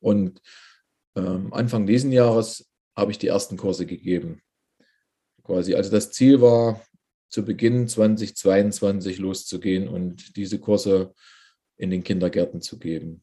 Und 0.00 0.42
ähm, 1.14 1.52
Anfang 1.52 1.86
diesen 1.86 2.10
Jahres 2.10 2.68
habe 2.96 3.12
ich 3.12 3.18
die 3.18 3.28
ersten 3.28 3.56
Kurse 3.56 3.86
gegeben. 3.86 4.42
Quasi. 5.44 5.76
Also 5.76 5.92
das 5.92 6.10
Ziel 6.10 6.40
war, 6.40 6.80
zu 7.30 7.44
Beginn 7.44 7.88
2022 7.88 9.18
loszugehen 9.18 9.88
und 9.88 10.36
diese 10.36 10.58
Kurse 10.58 11.14
in 11.76 11.90
den 11.90 12.04
Kindergärten 12.04 12.60
zu 12.60 12.78
geben 12.78 13.22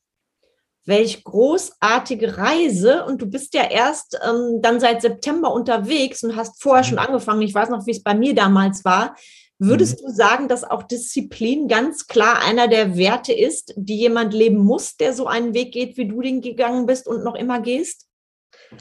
welch 0.88 1.24
großartige 1.24 2.38
Reise. 2.38 3.06
Und 3.06 3.22
du 3.22 3.28
bist 3.28 3.54
ja 3.54 3.70
erst 3.70 4.18
ähm, 4.26 4.62
dann 4.62 4.80
seit 4.80 5.02
September 5.02 5.54
unterwegs 5.54 6.24
und 6.24 6.36
hast 6.36 6.64
vorher 6.64 6.84
schon 6.84 6.96
mhm. 6.96 7.02
angefangen. 7.02 7.42
Ich 7.44 7.54
weiß 7.54 7.70
noch, 7.70 7.86
wie 7.86 7.92
es 7.92 8.02
bei 8.02 8.16
mir 8.16 8.34
damals 8.34 8.84
war. 8.84 9.16
Würdest 9.60 10.02
mhm. 10.02 10.08
du 10.08 10.14
sagen, 10.14 10.48
dass 10.48 10.64
auch 10.64 10.84
Disziplin 10.84 11.68
ganz 11.68 12.08
klar 12.08 12.42
einer 12.42 12.68
der 12.68 12.96
Werte 12.96 13.34
ist, 13.34 13.74
die 13.76 13.98
jemand 13.98 14.34
leben 14.34 14.58
muss, 14.58 14.96
der 14.96 15.14
so 15.14 15.28
einen 15.28 15.54
Weg 15.54 15.74
geht, 15.74 15.98
wie 15.98 16.08
du 16.08 16.22
den 16.22 16.42
gegangen 16.42 16.86
bist 16.86 17.08
und 17.08 17.24
noch 17.24 17.36
immer 17.36 17.60
gehst? 17.60 18.08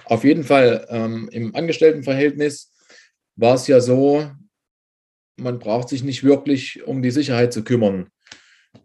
Auf 0.04 0.22
jeden 0.22 0.44
Fall. 0.44 0.86
Ähm, 0.88 1.28
Im 1.32 1.54
Angestelltenverhältnis 1.54 2.72
war 3.34 3.54
es 3.54 3.66
ja 3.66 3.80
so, 3.80 4.30
man 5.36 5.58
braucht 5.58 5.88
sich 5.88 6.02
nicht 6.02 6.24
wirklich 6.24 6.84
um 6.84 7.02
die 7.02 7.10
Sicherheit 7.10 7.52
zu 7.52 7.64
kümmern. 7.64 8.08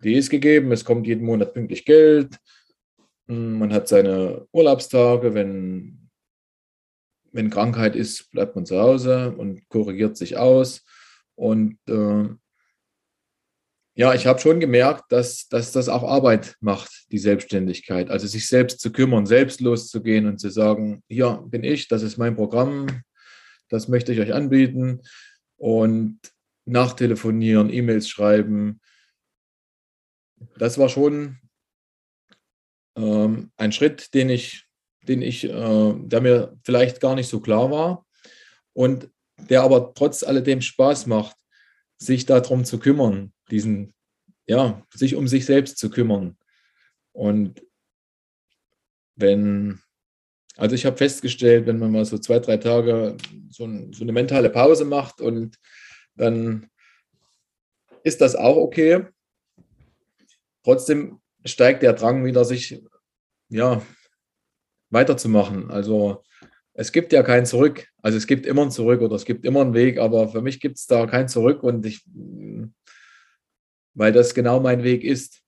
Die 0.03 0.15
ist 0.15 0.29
gegeben, 0.29 0.71
es 0.71 0.85
kommt 0.85 1.07
jeden 1.07 1.25
Monat 1.25 1.53
pünktlich 1.53 1.85
Geld, 1.85 2.37
hm, 3.27 3.59
man 3.59 3.73
hat 3.73 3.87
seine 3.87 4.47
Urlaubstage, 4.51 5.33
wenn, 5.33 6.09
wenn 7.31 7.49
Krankheit 7.49 7.95
ist, 7.95 8.29
bleibt 8.31 8.55
man 8.55 8.65
zu 8.65 8.79
Hause 8.79 9.33
und 9.37 9.67
korrigiert 9.69 10.17
sich 10.17 10.37
aus. 10.37 10.83
Und 11.35 11.77
äh, 11.87 12.27
ja, 13.95 14.13
ich 14.13 14.25
habe 14.25 14.39
schon 14.39 14.59
gemerkt, 14.59 15.11
dass, 15.11 15.47
dass 15.47 15.71
das 15.71 15.89
auch 15.89 16.03
Arbeit 16.03 16.55
macht, 16.59 17.05
die 17.11 17.19
Selbstständigkeit. 17.19 18.09
Also 18.09 18.27
sich 18.27 18.47
selbst 18.47 18.79
zu 18.79 18.91
kümmern, 18.91 19.25
selbst 19.25 19.61
loszugehen 19.61 20.27
und 20.27 20.39
zu 20.39 20.49
sagen, 20.49 21.03
hier 21.07 21.43
bin 21.47 21.63
ich, 21.63 21.87
das 21.87 22.01
ist 22.01 22.17
mein 22.17 22.35
Programm, 22.35 22.87
das 23.69 23.87
möchte 23.87 24.13
ich 24.13 24.19
euch 24.19 24.33
anbieten. 24.33 25.01
Und 25.57 26.19
nachtelefonieren, 26.65 27.71
E-Mails 27.71 28.09
schreiben. 28.09 28.79
Das 30.57 30.77
war 30.77 30.89
schon 30.89 31.39
ähm, 32.95 33.51
ein 33.57 33.71
Schritt, 33.71 34.13
den 34.13 34.29
ich, 34.29 34.67
den 35.03 35.21
ich, 35.21 35.43
äh, 35.45 35.93
der 35.97 36.21
mir 36.21 36.57
vielleicht 36.63 36.99
gar 36.99 37.15
nicht 37.15 37.29
so 37.29 37.39
klar 37.39 37.71
war 37.71 38.05
und 38.73 39.09
der 39.37 39.63
aber 39.63 39.93
trotz 39.93 40.23
alledem 40.23 40.61
Spaß 40.61 41.07
macht, 41.07 41.35
sich 41.97 42.25
darum 42.25 42.65
zu 42.65 42.79
kümmern, 42.79 43.33
diesen, 43.49 43.93
ja, 44.47 44.85
sich 44.93 45.15
um 45.15 45.27
sich 45.27 45.45
selbst 45.45 45.77
zu 45.77 45.89
kümmern. 45.89 46.37
Und 47.11 47.61
wenn, 49.15 49.79
also 50.57 50.75
ich 50.75 50.85
habe 50.85 50.97
festgestellt, 50.97 51.65
wenn 51.65 51.79
man 51.79 51.91
mal 51.91 52.05
so 52.05 52.17
zwei, 52.17 52.39
drei 52.39 52.57
Tage 52.57 53.17
so, 53.49 53.65
ein, 53.65 53.93
so 53.93 54.03
eine 54.03 54.11
mentale 54.11 54.49
Pause 54.49 54.85
macht 54.85 55.21
und 55.21 55.57
dann 56.15 56.69
ist 58.03 58.21
das 58.21 58.35
auch 58.35 58.57
okay. 58.57 59.05
Trotzdem 60.63 61.19
steigt 61.45 61.83
der 61.83 61.93
Drang 61.93 62.25
wieder, 62.25 62.45
sich 62.45 62.81
ja, 63.49 63.81
weiterzumachen. 64.89 65.71
Also 65.71 66.23
es 66.73 66.91
gibt 66.91 67.11
ja 67.13 67.23
kein 67.23 67.45
Zurück. 67.45 67.87
Also 68.01 68.17
es 68.17 68.27
gibt 68.27 68.45
immer 68.45 68.63
ein 68.63 68.71
Zurück 68.71 69.01
oder 69.01 69.15
es 69.15 69.25
gibt 69.25 69.45
immer 69.45 69.61
einen 69.61 69.73
Weg, 69.73 69.99
aber 69.99 70.29
für 70.29 70.41
mich 70.41 70.59
gibt 70.59 70.77
es 70.77 70.87
da 70.87 71.05
kein 71.05 71.27
Zurück 71.27 71.63
und 71.63 71.85
ich, 71.85 72.05
weil 73.93 74.11
das 74.11 74.33
genau 74.33 74.59
mein 74.59 74.83
Weg 74.83 75.03
ist. 75.03 75.41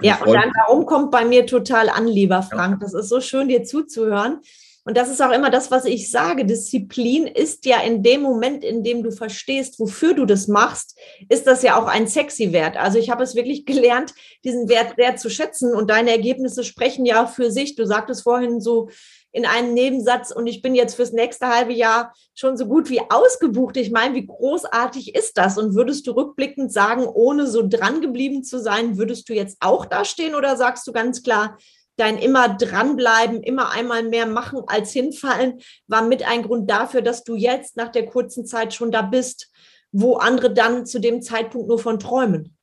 ja, 0.00 0.22
und 0.22 0.32
dann 0.32 0.52
darum 0.54 0.86
kommt 0.86 1.10
bei 1.10 1.24
mir 1.24 1.46
total 1.46 1.88
an, 1.88 2.06
lieber 2.06 2.42
Frank. 2.42 2.74
Ja. 2.74 2.78
Das 2.80 2.94
ist 2.94 3.08
so 3.08 3.20
schön, 3.20 3.48
dir 3.48 3.64
zuzuhören. 3.64 4.40
Und 4.84 4.96
das 4.96 5.08
ist 5.08 5.22
auch 5.22 5.30
immer 5.30 5.50
das, 5.50 5.70
was 5.70 5.84
ich 5.84 6.10
sage. 6.10 6.44
Disziplin 6.44 7.26
ist 7.26 7.66
ja 7.66 7.80
in 7.80 8.02
dem 8.02 8.20
Moment, 8.20 8.64
in 8.64 8.82
dem 8.82 9.04
du 9.04 9.12
verstehst, 9.12 9.78
wofür 9.78 10.14
du 10.14 10.26
das 10.26 10.48
machst, 10.48 10.98
ist 11.28 11.46
das 11.46 11.62
ja 11.62 11.80
auch 11.80 11.86
ein 11.86 12.08
sexy 12.08 12.52
Wert. 12.52 12.76
Also 12.76 12.98
ich 12.98 13.08
habe 13.10 13.22
es 13.22 13.36
wirklich 13.36 13.64
gelernt, 13.66 14.12
diesen 14.44 14.68
Wert 14.68 14.94
sehr 14.96 15.16
zu 15.16 15.30
schätzen. 15.30 15.74
Und 15.74 15.90
deine 15.90 16.10
Ergebnisse 16.10 16.64
sprechen 16.64 17.06
ja 17.06 17.26
für 17.26 17.52
sich. 17.52 17.76
Du 17.76 17.86
sagtest 17.86 18.22
vorhin 18.22 18.60
so 18.60 18.88
in 19.32 19.46
einem 19.46 19.72
Nebensatz 19.72 20.30
und 20.30 20.46
ich 20.46 20.60
bin 20.60 20.74
jetzt 20.74 20.94
fürs 20.94 21.12
nächste 21.12 21.48
halbe 21.48 21.72
Jahr 21.72 22.12
schon 22.34 22.58
so 22.58 22.66
gut 22.66 22.90
wie 22.90 23.00
ausgebucht. 23.08 23.78
Ich 23.78 23.90
meine, 23.90 24.14
wie 24.14 24.26
großartig 24.26 25.14
ist 25.14 25.38
das? 25.38 25.56
Und 25.56 25.74
würdest 25.74 26.06
du 26.06 26.12
rückblickend 26.12 26.70
sagen, 26.70 27.06
ohne 27.06 27.46
so 27.46 27.66
dran 27.66 28.02
geblieben 28.02 28.44
zu 28.44 28.60
sein, 28.60 28.98
würdest 28.98 29.28
du 29.28 29.32
jetzt 29.32 29.56
auch 29.60 29.86
da 29.86 30.04
stehen 30.04 30.34
oder 30.34 30.56
sagst 30.56 30.86
du 30.86 30.92
ganz 30.92 31.22
klar, 31.22 31.56
dein 31.96 32.18
immer 32.18 32.56
dranbleiben, 32.56 33.42
immer 33.42 33.70
einmal 33.70 34.02
mehr 34.02 34.26
machen 34.26 34.60
als 34.66 34.92
hinfallen, 34.92 35.60
war 35.86 36.06
mit 36.06 36.26
ein 36.26 36.42
Grund 36.42 36.70
dafür, 36.70 37.02
dass 37.02 37.24
du 37.24 37.34
jetzt 37.36 37.76
nach 37.76 37.92
der 37.92 38.06
kurzen 38.06 38.46
Zeit 38.46 38.74
schon 38.74 38.90
da 38.90 39.02
bist, 39.02 39.50
wo 39.92 40.14
andere 40.14 40.52
dann 40.52 40.86
zu 40.86 41.00
dem 41.00 41.22
Zeitpunkt 41.22 41.68
nur 41.68 41.78
von 41.78 41.98
träumen. 41.98 42.56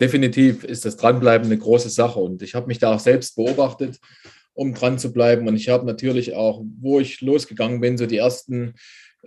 Definitiv 0.00 0.64
ist 0.64 0.84
das 0.84 0.96
Dranbleiben 0.96 1.46
eine 1.46 1.58
große 1.58 1.90
Sache 1.90 2.20
und 2.20 2.42
ich 2.42 2.54
habe 2.54 2.68
mich 2.68 2.78
da 2.78 2.94
auch 2.94 3.00
selbst 3.00 3.36
beobachtet, 3.36 3.98
um 4.54 4.72
dran 4.72 4.98
zu 4.98 5.12
bleiben. 5.12 5.46
Und 5.46 5.56
ich 5.56 5.68
habe 5.68 5.84
natürlich 5.84 6.34
auch, 6.34 6.62
wo 6.80 7.00
ich 7.00 7.20
losgegangen 7.20 7.80
bin, 7.80 7.98
so 7.98 8.06
die 8.06 8.16
ersten 8.16 8.74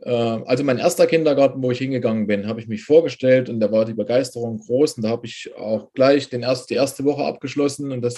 äh, 0.02 0.10
also 0.10 0.64
mein 0.64 0.80
erster 0.80 1.08
Kindergarten, 1.08 1.62
wo 1.62 1.72
ich 1.72 1.78
hingegangen 1.78 2.28
bin, 2.28 2.48
habe 2.48 2.60
ich 2.60 2.68
mich 2.68 2.84
vorgestellt 2.84 3.50
und 3.50 3.60
da 3.60 3.72
war 3.72 3.86
die 3.86 3.94
Begeisterung 3.94 4.58
groß 4.58 4.94
und 4.94 5.04
da 5.04 5.10
habe 5.10 5.26
ich 5.26 5.52
auch 5.56 5.94
gleich 5.94 6.30
den 6.30 6.42
erst, 6.42 6.70
die 6.70 6.76
erste 6.76 7.04
Woche 7.04 7.24
abgeschlossen 7.24 7.92
und 7.92 8.02
das 8.02 8.16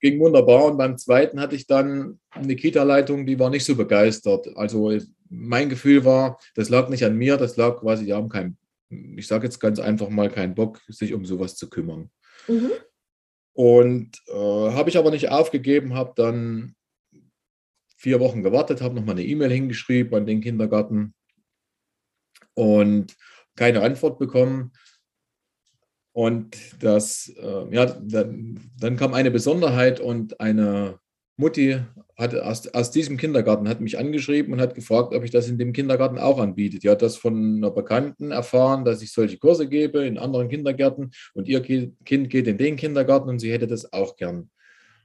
ging 0.00 0.20
wunderbar. 0.20 0.66
Und 0.66 0.78
beim 0.78 0.96
zweiten 0.96 1.40
hatte 1.40 1.56
ich 1.56 1.66
dann 1.66 2.18
eine 2.30 2.56
Kita-Leitung, 2.56 3.26
die 3.26 3.38
war 3.38 3.50
nicht 3.50 3.64
so 3.64 3.74
begeistert. 3.74 4.48
Also 4.56 4.96
mein 5.28 5.68
Gefühl 5.68 6.04
war, 6.04 6.38
das 6.54 6.68
lag 6.68 6.88
nicht 6.88 7.04
an 7.04 7.16
mir, 7.16 7.36
das 7.36 7.56
lag 7.56 7.80
quasi, 7.80 8.04
die 8.04 8.14
haben 8.14 8.28
keinen 8.28 8.56
ich 8.90 9.26
sage 9.26 9.44
jetzt 9.44 9.60
ganz 9.60 9.78
einfach 9.78 10.08
mal, 10.08 10.30
keinen 10.30 10.54
Bock, 10.54 10.80
sich 10.88 11.12
um 11.14 11.24
sowas 11.24 11.56
zu 11.56 11.68
kümmern. 11.68 12.10
Mhm. 12.46 12.70
Und 13.52 14.22
äh, 14.28 14.32
habe 14.32 14.88
ich 14.88 14.96
aber 14.96 15.10
nicht 15.10 15.30
aufgegeben, 15.30 15.94
habe 15.94 16.12
dann 16.16 16.74
vier 17.96 18.20
Wochen 18.20 18.42
gewartet, 18.42 18.80
habe 18.80 18.94
nochmal 18.94 19.16
eine 19.16 19.24
E-Mail 19.24 19.50
hingeschrieben 19.50 20.14
an 20.14 20.26
den 20.26 20.40
Kindergarten 20.40 21.14
und 22.54 23.16
keine 23.56 23.82
Antwort 23.82 24.18
bekommen. 24.18 24.72
Und 26.18 26.56
das, 26.82 27.32
äh, 27.40 27.72
ja, 27.72 27.86
dann, 27.86 28.58
dann, 28.80 28.96
kam 28.96 29.14
eine 29.14 29.30
Besonderheit 29.30 30.00
und 30.00 30.40
eine 30.40 30.98
Mutti 31.36 31.78
hat 32.16 32.34
aus, 32.34 32.66
aus 32.74 32.90
diesem 32.90 33.16
Kindergarten 33.16 33.68
hat 33.68 33.80
mich 33.80 34.00
angeschrieben 34.00 34.52
und 34.52 34.60
hat 34.60 34.74
gefragt, 34.74 35.14
ob 35.14 35.22
ich 35.22 35.30
das 35.30 35.48
in 35.48 35.58
dem 35.58 35.72
Kindergarten 35.72 36.18
auch 36.18 36.40
anbiete. 36.40 36.80
Die 36.80 36.90
hat 36.90 37.02
das 37.02 37.14
von 37.14 37.58
einer 37.58 37.70
Bekannten 37.70 38.32
erfahren, 38.32 38.84
dass 38.84 39.00
ich 39.00 39.12
solche 39.12 39.38
Kurse 39.38 39.68
gebe 39.68 40.04
in 40.04 40.18
anderen 40.18 40.48
Kindergärten 40.48 41.12
und 41.34 41.46
ihr 41.46 41.62
Kind 41.62 41.94
geht 42.04 42.48
in 42.48 42.58
den 42.58 42.74
Kindergarten 42.74 43.28
und 43.28 43.38
sie 43.38 43.52
hätte 43.52 43.68
das 43.68 43.92
auch 43.92 44.16
gern. 44.16 44.50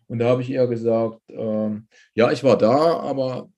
Und 0.07 0.17
da 0.17 0.29
habe 0.29 0.41
ich 0.41 0.49
ihr 0.49 0.65
gesagt, 0.65 1.19
äh, 1.29 1.69
ja, 2.15 2.31
ich 2.31 2.43
war 2.43 2.57
da, 2.57 2.97
aber 3.01 3.51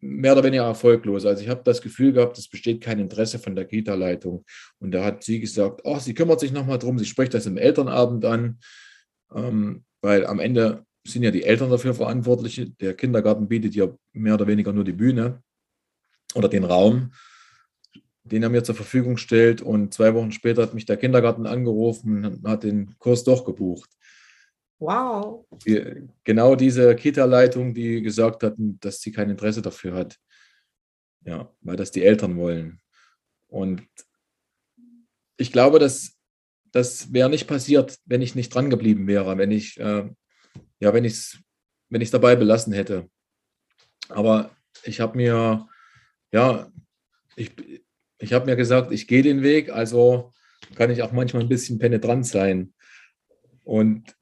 mehr 0.00 0.32
oder 0.32 0.44
weniger 0.44 0.64
erfolglos. 0.64 1.26
Also 1.26 1.42
ich 1.42 1.48
habe 1.48 1.62
das 1.64 1.82
Gefühl 1.82 2.12
gehabt, 2.12 2.38
es 2.38 2.48
besteht 2.48 2.80
kein 2.80 2.98
Interesse 2.98 3.38
von 3.38 3.54
der 3.54 3.64
Kita-Leitung. 3.64 4.44
Und 4.78 4.92
da 4.92 5.04
hat 5.04 5.22
sie 5.24 5.40
gesagt, 5.40 5.80
oh, 5.84 5.98
sie 5.98 6.14
kümmert 6.14 6.40
sich 6.40 6.52
nochmal 6.52 6.78
drum, 6.78 6.98
sie 6.98 7.04
spricht 7.04 7.34
das 7.34 7.46
im 7.46 7.56
Elternabend 7.56 8.24
an, 8.24 8.58
ähm, 9.34 9.84
weil 10.00 10.26
am 10.26 10.40
Ende 10.40 10.84
sind 11.06 11.22
ja 11.22 11.30
die 11.30 11.44
Eltern 11.44 11.70
dafür 11.70 11.94
verantwortlich. 11.94 12.72
Der 12.80 12.94
Kindergarten 12.94 13.48
bietet 13.48 13.74
ja 13.74 13.88
mehr 14.12 14.34
oder 14.34 14.46
weniger 14.46 14.72
nur 14.72 14.84
die 14.84 14.92
Bühne 14.92 15.42
oder 16.34 16.48
den 16.48 16.64
Raum, 16.64 17.12
den 18.24 18.42
er 18.42 18.48
mir 18.48 18.62
zur 18.62 18.74
Verfügung 18.74 19.16
stellt. 19.16 19.62
Und 19.62 19.94
zwei 19.94 20.14
Wochen 20.14 20.32
später 20.32 20.62
hat 20.62 20.74
mich 20.74 20.86
der 20.86 20.96
Kindergarten 20.96 21.46
angerufen 21.46 22.24
und 22.24 22.48
hat 22.48 22.62
den 22.62 22.96
Kurs 22.98 23.24
doch 23.24 23.44
gebucht. 23.44 23.90
Wow. 24.82 25.46
Genau 26.24 26.56
diese 26.56 26.96
Kita-Leitung, 26.96 27.72
die 27.72 28.02
gesagt 28.02 28.42
hat, 28.42 28.54
dass 28.56 29.00
sie 29.00 29.12
kein 29.12 29.30
Interesse 29.30 29.62
dafür 29.62 29.94
hat. 29.94 30.18
Ja, 31.24 31.54
weil 31.60 31.76
das 31.76 31.92
die 31.92 32.02
Eltern 32.02 32.36
wollen. 32.36 32.80
Und 33.46 33.86
ich 35.36 35.52
glaube, 35.52 35.78
dass 35.78 36.18
das 36.72 37.12
wäre 37.12 37.30
nicht 37.30 37.46
passiert, 37.46 37.96
wenn 38.06 38.22
ich 38.22 38.34
nicht 38.34 38.52
dran 38.52 38.70
geblieben 38.70 39.06
wäre, 39.06 39.38
wenn 39.38 39.52
ich, 39.52 39.78
äh, 39.78 40.10
ja, 40.80 40.92
wenn 40.92 41.04
ich 41.04 41.12
es 41.12 41.38
wenn 41.88 42.00
ich 42.00 42.10
dabei 42.10 42.34
belassen 42.34 42.72
hätte. 42.72 43.08
Aber 44.08 44.50
ich 44.82 45.00
habe 45.00 45.16
mir, 45.16 45.68
ja, 46.32 46.72
ich, 47.36 47.52
ich 48.18 48.32
habe 48.32 48.46
mir 48.46 48.56
gesagt, 48.56 48.90
ich 48.90 49.06
gehe 49.06 49.22
den 49.22 49.42
Weg, 49.42 49.70
also 49.70 50.32
kann 50.74 50.90
ich 50.90 51.02
auch 51.02 51.12
manchmal 51.12 51.42
ein 51.42 51.48
bisschen 51.48 51.78
penetrant 51.78 52.26
sein. 52.26 52.72
Und 53.62 54.16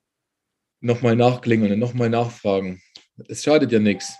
nochmal 0.80 1.16
nachklingeln 1.16 1.72
und 1.72 1.78
nochmal 1.78 2.10
nachfragen. 2.10 2.80
Es 3.28 3.42
schadet 3.42 3.72
ja 3.72 3.78
nichts. 3.78 4.14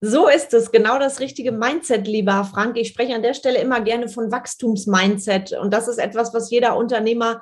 So 0.00 0.28
ist 0.28 0.52
es, 0.52 0.70
genau 0.70 0.98
das 0.98 1.20
richtige 1.20 1.50
Mindset, 1.50 2.06
lieber 2.06 2.44
Frank. 2.44 2.76
Ich 2.76 2.88
spreche 2.88 3.14
an 3.14 3.22
der 3.22 3.32
Stelle 3.32 3.58
immer 3.58 3.80
gerne 3.80 4.08
von 4.08 4.30
Wachstumsmindset. 4.30 5.52
Und 5.52 5.72
das 5.72 5.88
ist 5.88 5.98
etwas, 5.98 6.34
was 6.34 6.50
jeder 6.50 6.76
Unternehmer 6.76 7.40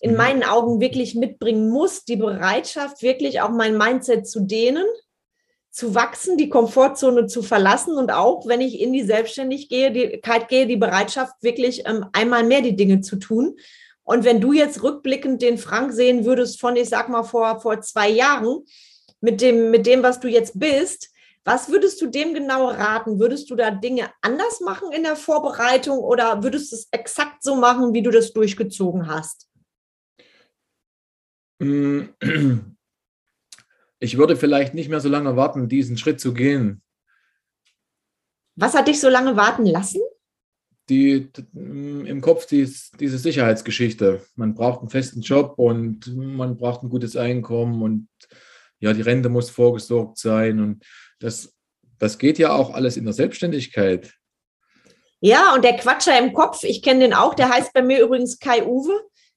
in 0.00 0.12
mhm. 0.12 0.16
meinen 0.16 0.42
Augen 0.44 0.80
wirklich 0.80 1.16
mitbringen 1.16 1.68
muss. 1.68 2.04
Die 2.04 2.16
Bereitschaft, 2.16 3.02
wirklich 3.02 3.40
auch 3.40 3.50
mein 3.50 3.76
Mindset 3.76 4.28
zu 4.28 4.40
dehnen, 4.40 4.84
zu 5.72 5.96
wachsen, 5.96 6.36
die 6.36 6.48
Komfortzone 6.48 7.26
zu 7.26 7.42
verlassen 7.42 7.98
und 7.98 8.12
auch, 8.12 8.46
wenn 8.46 8.60
ich 8.60 8.80
in 8.80 8.92
die 8.92 9.02
Selbstständigkeit 9.02 10.48
gehe, 10.48 10.66
die 10.66 10.76
Bereitschaft, 10.76 11.34
wirklich 11.42 11.82
ähm, 11.86 12.06
einmal 12.12 12.44
mehr 12.44 12.62
die 12.62 12.76
Dinge 12.76 13.00
zu 13.00 13.16
tun 13.16 13.56
und 14.06 14.24
wenn 14.24 14.40
du 14.40 14.52
jetzt 14.52 14.82
rückblickend 14.84 15.42
den 15.42 15.58
Frank 15.58 15.92
sehen 15.92 16.24
würdest 16.24 16.60
von, 16.60 16.76
ich 16.76 16.88
sag 16.88 17.08
mal, 17.08 17.24
vor, 17.24 17.60
vor 17.60 17.80
zwei 17.80 18.08
Jahren, 18.08 18.64
mit 19.20 19.40
dem, 19.40 19.72
mit 19.72 19.84
dem, 19.84 20.02
was 20.02 20.20
du 20.20 20.28
jetzt 20.28 20.58
bist, 20.58 21.10
was 21.44 21.68
würdest 21.68 22.00
du 22.00 22.06
dem 22.06 22.32
genau 22.32 22.68
raten? 22.68 23.18
Würdest 23.18 23.50
du 23.50 23.56
da 23.56 23.70
Dinge 23.70 24.10
anders 24.20 24.60
machen 24.60 24.92
in 24.92 25.02
der 25.02 25.16
Vorbereitung 25.16 25.98
oder 25.98 26.42
würdest 26.42 26.70
du 26.70 26.76
es 26.76 26.88
exakt 26.92 27.42
so 27.42 27.56
machen, 27.56 27.94
wie 27.94 28.02
du 28.02 28.10
das 28.10 28.32
durchgezogen 28.32 29.08
hast? 29.08 29.48
Ich 33.98 34.18
würde 34.18 34.36
vielleicht 34.36 34.74
nicht 34.74 34.90
mehr 34.90 35.00
so 35.00 35.08
lange 35.08 35.36
warten, 35.36 35.70
diesen 35.70 35.96
Schritt 35.96 36.20
zu 36.20 36.34
gehen. 36.34 36.82
Was 38.54 38.74
hat 38.74 38.88
dich 38.88 39.00
so 39.00 39.08
lange 39.08 39.36
warten 39.36 39.64
lassen? 39.64 40.02
Die, 40.88 41.28
im 41.54 42.20
Kopf 42.20 42.46
dies, 42.46 42.90
diese 42.98 43.18
Sicherheitsgeschichte. 43.18 44.22
Man 44.36 44.54
braucht 44.54 44.80
einen 44.80 44.90
festen 44.90 45.20
Job 45.20 45.54
und 45.56 46.16
man 46.16 46.56
braucht 46.56 46.82
ein 46.82 46.90
gutes 46.90 47.16
Einkommen 47.16 47.82
und 47.82 48.08
ja, 48.78 48.92
die 48.92 49.02
Rente 49.02 49.28
muss 49.28 49.50
vorgesorgt 49.50 50.18
sein 50.18 50.60
und 50.60 50.84
das, 51.18 51.54
das 51.98 52.18
geht 52.18 52.38
ja 52.38 52.52
auch 52.52 52.74
alles 52.74 52.96
in 52.96 53.04
der 53.04 53.14
Selbstständigkeit. 53.14 54.12
Ja, 55.20 55.54
und 55.54 55.64
der 55.64 55.76
Quatscher 55.76 56.18
im 56.18 56.32
Kopf, 56.32 56.62
ich 56.62 56.82
kenne 56.82 57.00
den 57.00 57.14
auch, 57.14 57.34
der 57.34 57.48
heißt 57.48 57.72
bei 57.72 57.82
mir 57.82 58.00
übrigens 58.00 58.38
Kai 58.38 58.64
Uwe. 58.64 58.92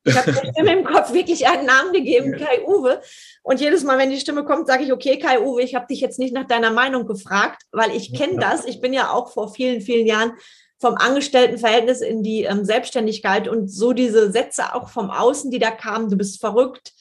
Ich 0.05 0.15
habe 0.15 0.31
der 0.31 0.51
Stimme 0.53 0.73
im 0.73 0.85
Kopf 0.85 1.13
wirklich 1.13 1.47
einen 1.47 1.65
Namen 1.65 1.93
gegeben, 1.93 2.37
Kai 2.37 2.65
Uwe. 2.65 3.01
Und 3.43 3.59
jedes 3.59 3.83
Mal, 3.83 3.97
wenn 3.97 4.09
die 4.09 4.19
Stimme 4.19 4.43
kommt, 4.43 4.67
sage 4.67 4.83
ich, 4.83 4.93
okay, 4.93 5.19
Kai 5.19 5.39
Uwe, 5.41 5.61
ich 5.61 5.75
habe 5.75 5.87
dich 5.87 5.99
jetzt 5.99 6.19
nicht 6.19 6.33
nach 6.33 6.47
deiner 6.47 6.71
Meinung 6.71 7.05
gefragt, 7.05 7.63
weil 7.71 7.95
ich 7.95 8.13
kenne 8.13 8.39
das. 8.39 8.65
Ich 8.65 8.81
bin 8.81 8.93
ja 8.93 9.11
auch 9.11 9.31
vor 9.31 9.53
vielen, 9.53 9.81
vielen 9.81 10.05
Jahren 10.05 10.33
vom 10.79 10.95
Angestelltenverhältnis 10.95 12.01
in 12.01 12.23
die 12.23 12.43
ähm, 12.43 12.63
Selbstständigkeit 12.63 13.47
und 13.47 13.67
so 13.67 13.93
diese 13.93 14.31
Sätze 14.31 14.73
auch 14.73 14.89
vom 14.89 15.11
Außen, 15.11 15.51
die 15.51 15.59
da 15.59 15.71
kamen, 15.71 16.09
du 16.09 16.17
bist 16.17 16.39
verrückt, 16.39 16.93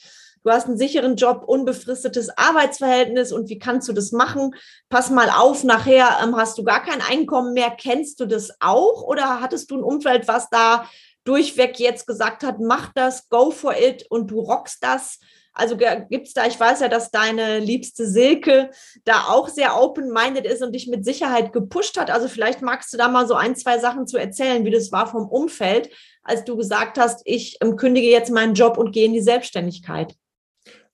du 0.42 0.50
hast 0.50 0.66
einen 0.66 0.76
sicheren 0.76 1.16
Job, 1.16 1.44
unbefristetes 1.46 2.30
Arbeitsverhältnis 2.36 3.32
und 3.32 3.48
wie 3.48 3.58
kannst 3.58 3.88
du 3.88 3.92
das 3.92 4.10
machen? 4.10 4.54
Pass 4.88 5.10
mal 5.10 5.30
auf, 5.30 5.62
nachher 5.62 6.18
ähm, 6.22 6.36
hast 6.36 6.58
du 6.58 6.64
gar 6.64 6.82
kein 6.82 7.00
Einkommen 7.00 7.54
mehr. 7.54 7.70
Kennst 7.70 8.18
du 8.20 8.26
das 8.26 8.52
auch 8.60 9.02
oder 9.02 9.40
hattest 9.40 9.70
du 9.70 9.76
ein 9.76 9.84
Umfeld, 9.84 10.26
was 10.26 10.50
da 10.50 10.88
durchweg 11.24 11.78
jetzt 11.78 12.06
gesagt 12.06 12.42
hat, 12.42 12.58
mach 12.58 12.92
das, 12.94 13.28
go 13.28 13.50
for 13.50 13.76
it 13.76 14.06
und 14.10 14.30
du 14.30 14.40
rockst 14.40 14.82
das? 14.82 15.20
Also 15.58 15.76
gibt 15.76 16.28
es 16.28 16.34
da, 16.34 16.46
ich 16.46 16.58
weiß 16.58 16.80
ja, 16.80 16.88
dass 16.88 17.10
deine 17.10 17.58
liebste 17.58 18.06
Silke 18.06 18.70
da 19.04 19.24
auch 19.28 19.48
sehr 19.48 19.76
open-minded 19.76 20.46
ist 20.46 20.62
und 20.62 20.72
dich 20.72 20.86
mit 20.86 21.04
Sicherheit 21.04 21.52
gepusht 21.52 21.98
hat. 21.98 22.12
Also 22.12 22.28
vielleicht 22.28 22.62
magst 22.62 22.92
du 22.92 22.96
da 22.96 23.08
mal 23.08 23.26
so 23.26 23.34
ein, 23.34 23.56
zwei 23.56 23.80
Sachen 23.80 24.06
zu 24.06 24.18
erzählen, 24.18 24.64
wie 24.64 24.70
das 24.70 24.92
war 24.92 25.10
vom 25.10 25.28
Umfeld, 25.28 25.90
als 26.22 26.44
du 26.44 26.56
gesagt 26.56 26.96
hast, 26.96 27.22
ich 27.24 27.58
ähm, 27.60 27.74
kündige 27.74 28.08
jetzt 28.08 28.30
meinen 28.30 28.54
Job 28.54 28.78
und 28.78 28.92
gehe 28.92 29.06
in 29.06 29.12
die 29.12 29.20
Selbstständigkeit. 29.20 30.14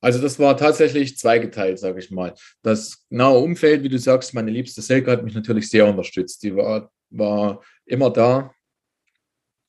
Also 0.00 0.20
das 0.20 0.38
war 0.38 0.56
tatsächlich 0.56 1.18
zweigeteilt, 1.18 1.78
sage 1.78 1.98
ich 1.98 2.10
mal. 2.10 2.32
Das 2.62 3.06
genaue 3.10 3.40
Umfeld, 3.40 3.82
wie 3.82 3.90
du 3.90 3.98
sagst, 3.98 4.32
meine 4.32 4.50
liebste 4.50 4.80
Silke 4.80 5.10
hat 5.10 5.24
mich 5.24 5.34
natürlich 5.34 5.68
sehr 5.68 5.86
unterstützt. 5.86 6.42
Die 6.42 6.56
war, 6.56 6.90
war 7.10 7.62
immer 7.84 8.08
da 8.08 8.50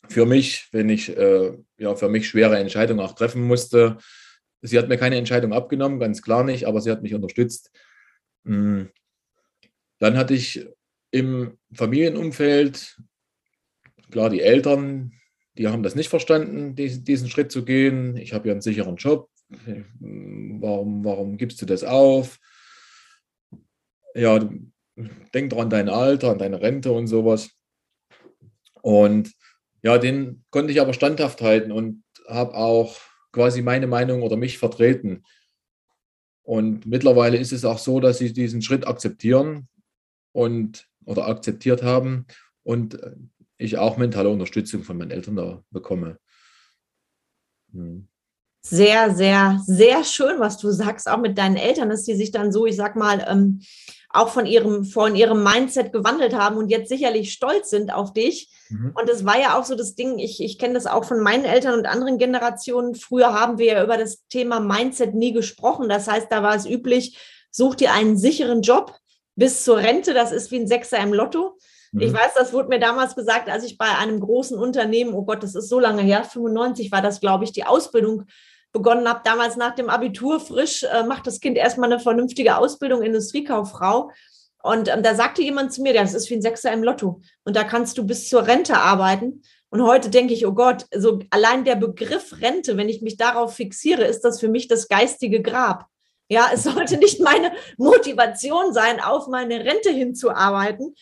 für 0.07 0.25
mich, 0.25 0.69
wenn 0.71 0.87
ich 0.87 1.09
äh, 1.17 1.51
ja, 1.77 1.95
für 1.95 2.07
mich 2.07 2.29
schwere 2.29 2.57
Entscheidungen 2.57 3.01
auch 3.01 3.13
treffen 3.13 3.43
musste. 3.43 3.97
Sie 4.65 4.77
hat 4.77 4.89
mir 4.89 4.97
keine 4.97 5.17
Entscheidung 5.17 5.53
abgenommen, 5.53 5.99
ganz 5.99 6.21
klar 6.21 6.43
nicht, 6.43 6.65
aber 6.65 6.81
sie 6.81 6.91
hat 6.91 7.03
mich 7.03 7.13
unterstützt. 7.13 7.71
Hm. 8.45 8.89
Dann 9.99 10.17
hatte 10.17 10.33
ich 10.33 10.67
im 11.11 11.57
Familienumfeld, 11.73 12.99
klar, 14.11 14.29
die 14.29 14.41
Eltern, 14.41 15.13
die 15.57 15.67
haben 15.67 15.83
das 15.83 15.95
nicht 15.95 16.09
verstanden, 16.09 16.75
diesen 16.75 17.29
Schritt 17.29 17.51
zu 17.51 17.63
gehen. 17.63 18.17
Ich 18.17 18.33
habe 18.33 18.47
ja 18.47 18.53
einen 18.53 18.61
sicheren 18.61 18.97
Job. 18.97 19.29
Warum, 19.99 21.05
warum 21.05 21.37
gibst 21.37 21.61
du 21.61 21.65
das 21.65 21.83
auf? 21.83 22.39
Ja, 24.13 24.39
denk 25.33 25.51
doch 25.51 25.59
an 25.59 25.69
dein 25.69 25.87
Alter, 25.87 26.31
an 26.31 26.39
deine 26.39 26.61
Rente 26.61 26.91
und 26.91 27.07
sowas. 27.07 27.51
Und 28.81 29.31
ja, 29.83 29.97
den 29.97 30.43
konnte 30.49 30.73
ich 30.73 30.81
aber 30.81 30.93
standhaft 30.93 31.41
halten 31.41 31.71
und 31.71 32.03
habe 32.27 32.55
auch 32.55 32.97
quasi 33.35 33.61
meine 33.61 33.85
Meinung 33.85 34.23
oder 34.23 34.37
mich 34.37 34.57
vertreten. 34.57 35.23
Und 36.43 36.85
mittlerweile 36.85 37.37
ist 37.37 37.51
es 37.51 37.65
auch 37.65 37.79
so, 37.79 37.99
dass 37.99 38.17
sie 38.17 38.31
diesen 38.31 38.61
Schritt 38.61 38.87
akzeptieren 38.87 39.67
und 40.31 40.87
oder 41.05 41.27
akzeptiert 41.27 41.83
haben 41.83 42.25
und 42.63 42.97
ich 43.57 43.77
auch 43.77 43.97
mentale 43.97 44.29
Unterstützung 44.29 44.83
von 44.83 44.97
meinen 44.97 45.11
Eltern 45.11 45.35
da 45.35 45.63
bekomme. 45.69 46.17
Hm. 47.73 48.07
Sehr, 48.61 49.13
sehr, 49.13 49.61
sehr 49.65 50.03
schön, 50.03 50.39
was 50.39 50.57
du 50.57 50.71
sagst, 50.71 51.07
auch 51.07 51.19
mit 51.19 51.37
deinen 51.37 51.57
Eltern, 51.57 51.89
dass 51.89 52.03
die 52.03 52.15
sich 52.15 52.31
dann 52.31 52.51
so, 52.51 52.65
ich 52.65 52.75
sag 52.75 52.95
mal, 52.95 53.23
ähm, 53.29 53.61
auch 54.15 54.29
von 54.29 54.45
ihrem, 54.45 54.85
von 54.85 55.15
ihrem 55.15 55.43
Mindset 55.43 55.91
gewandelt 55.91 56.33
haben 56.33 56.57
und 56.57 56.69
jetzt 56.69 56.89
sicherlich 56.89 57.33
stolz 57.33 57.69
sind 57.69 57.93
auf 57.93 58.13
dich. 58.13 58.49
Mhm. 58.69 58.93
Und 58.99 59.09
das 59.09 59.25
war 59.25 59.39
ja 59.39 59.57
auch 59.57 59.65
so 59.65 59.75
das 59.75 59.95
Ding, 59.95 60.19
ich, 60.19 60.41
ich 60.41 60.57
kenne 60.57 60.73
das 60.73 60.87
auch 60.87 61.05
von 61.05 61.19
meinen 61.19 61.45
Eltern 61.45 61.77
und 61.77 61.85
anderen 61.85 62.17
Generationen. 62.17 62.95
Früher 62.95 63.33
haben 63.33 63.57
wir 63.57 63.65
ja 63.65 63.83
über 63.83 63.97
das 63.97 64.25
Thema 64.27 64.59
Mindset 64.59 65.13
nie 65.13 65.33
gesprochen. 65.33 65.89
Das 65.89 66.07
heißt, 66.07 66.31
da 66.31 66.43
war 66.43 66.55
es 66.55 66.65
üblich, 66.65 67.19
such 67.51 67.75
dir 67.75 67.93
einen 67.93 68.17
sicheren 68.17 68.61
Job 68.61 68.95
bis 69.35 69.63
zur 69.63 69.77
Rente. 69.77 70.13
Das 70.13 70.31
ist 70.31 70.51
wie 70.51 70.59
ein 70.59 70.67
Sechser 70.67 70.99
im 70.99 71.13
Lotto. 71.13 71.57
Mhm. 71.91 72.01
Ich 72.01 72.13
weiß, 72.13 72.33
das 72.35 72.53
wurde 72.53 72.69
mir 72.69 72.79
damals 72.79 73.15
gesagt, 73.15 73.49
als 73.49 73.63
ich 73.63 73.77
bei 73.77 73.97
einem 73.97 74.19
großen 74.19 74.57
Unternehmen, 74.57 75.13
oh 75.13 75.23
Gott, 75.23 75.43
das 75.43 75.55
ist 75.55 75.69
so 75.69 75.79
lange 75.79 76.01
her, 76.01 76.23
95 76.23 76.91
war 76.91 77.01
das, 77.01 77.19
glaube 77.19 77.43
ich, 77.43 77.51
die 77.51 77.65
Ausbildung 77.65 78.25
begonnen 78.75 79.07
habe, 79.07 79.21
damals 79.23 79.55
nach 79.55 79.73
dem 79.73 79.89
Abitur 79.89 80.41
frisch, 80.41 80.83
äh, 80.83 81.03
macht 81.03 81.25
das 81.25 81.39
Kind 81.39 81.57
erstmal 81.57 81.91
eine 81.91 82.01
vernünftige 82.01 82.57
Ausbildung, 82.57 83.01
Industriekauffrau. 83.01 84.11
Und 84.61 84.89
ähm, 84.89 85.01
da 85.01 85.15
sagte 85.15 85.41
jemand 85.41 85.71
zu 85.71 85.81
mir, 85.81 85.93
das 85.93 86.13
ist 86.13 86.29
wie 86.29 86.35
ein 86.35 86.41
Sechser 86.41 86.73
im 86.73 86.83
Lotto. 86.83 87.21
Und 87.45 87.55
da 87.55 87.63
kannst 87.63 87.97
du 87.97 88.05
bis 88.05 88.27
zur 88.27 88.45
Rente 88.45 88.77
arbeiten. 88.77 89.43
Und 89.69 89.81
heute 89.81 90.09
denke 90.09 90.33
ich, 90.33 90.45
oh 90.45 90.51
Gott, 90.51 90.85
so 90.93 91.19
allein 91.29 91.63
der 91.63 91.77
Begriff 91.77 92.41
Rente, 92.41 92.75
wenn 92.75 92.89
ich 92.89 93.01
mich 93.01 93.15
darauf 93.15 93.55
fixiere, 93.55 94.03
ist 94.03 94.21
das 94.21 94.41
für 94.41 94.49
mich 94.49 94.67
das 94.67 94.89
geistige 94.89 95.41
Grab. 95.41 95.85
Ja, 96.27 96.49
es 96.53 96.63
sollte 96.63 96.97
nicht 96.97 97.21
meine 97.21 97.53
Motivation 97.77 98.73
sein, 98.73 98.99
auf 98.99 99.27
meine 99.27 99.63
Rente 99.63 99.91
hinzuarbeiten. 99.91 100.95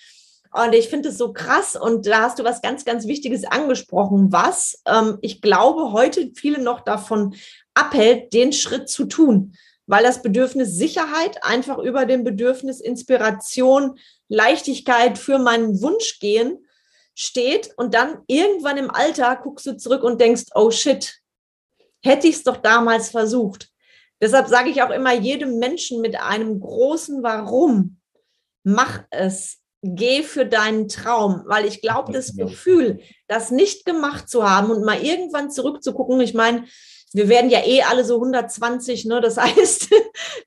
Und 0.53 0.73
ich 0.73 0.87
finde 0.87 1.09
es 1.09 1.17
so 1.17 1.33
krass. 1.33 1.75
Und 1.75 2.05
da 2.05 2.21
hast 2.21 2.39
du 2.39 2.43
was 2.43 2.61
ganz, 2.61 2.85
ganz 2.85 3.07
Wichtiges 3.07 3.43
angesprochen, 3.43 4.31
was 4.31 4.81
ähm, 4.85 5.17
ich 5.21 5.41
glaube, 5.41 5.91
heute 5.91 6.31
viele 6.35 6.61
noch 6.61 6.81
davon 6.81 7.35
abhält, 7.73 8.33
den 8.33 8.53
Schritt 8.53 8.87
zu 8.87 9.05
tun, 9.05 9.55
weil 9.87 10.03
das 10.03 10.21
Bedürfnis 10.21 10.75
Sicherheit 10.75 11.43
einfach 11.43 11.79
über 11.79 12.05
dem 12.05 12.23
Bedürfnis 12.23 12.79
Inspiration, 12.79 13.97
Leichtigkeit 14.29 15.17
für 15.17 15.39
meinen 15.39 15.81
Wunsch 15.81 16.19
gehen 16.19 16.59
steht 17.15 17.71
und 17.77 17.93
dann 17.93 18.19
irgendwann 18.27 18.77
im 18.77 18.89
Alter 18.89 19.35
guckst 19.35 19.65
du 19.65 19.77
zurück 19.77 20.03
und 20.03 20.19
denkst, 20.19 20.45
oh 20.55 20.71
shit, 20.71 21.19
hätte 22.03 22.27
ich 22.27 22.37
es 22.37 22.43
doch 22.43 22.57
damals 22.57 23.09
versucht. 23.09 23.69
Deshalb 24.21 24.47
sage 24.47 24.69
ich 24.69 24.81
auch 24.81 24.89
immer 24.89 25.13
jedem 25.13 25.59
Menschen 25.59 26.01
mit 26.01 26.19
einem 26.19 26.59
großen 26.59 27.23
Warum, 27.23 27.97
mach 28.63 29.03
es, 29.09 29.62
geh 29.83 30.23
für 30.23 30.45
deinen 30.45 30.87
Traum, 30.87 31.43
weil 31.45 31.65
ich 31.65 31.81
glaube, 31.81 32.13
das 32.13 32.35
Gefühl, 32.35 33.01
das 33.27 33.51
nicht 33.51 33.85
gemacht 33.85 34.29
zu 34.29 34.49
haben 34.49 34.71
und 34.71 34.83
mal 34.83 35.03
irgendwann 35.03 35.51
zurückzugucken, 35.51 36.19
ich 36.21 36.33
meine, 36.33 36.65
wir 37.15 37.29
werden 37.29 37.51
ja 37.51 37.63
eh 37.63 37.83
alle 37.83 38.03
so 38.03 38.15
120, 38.15 39.05
ne? 39.05 39.21
Das 39.21 39.37
heißt, 39.37 39.89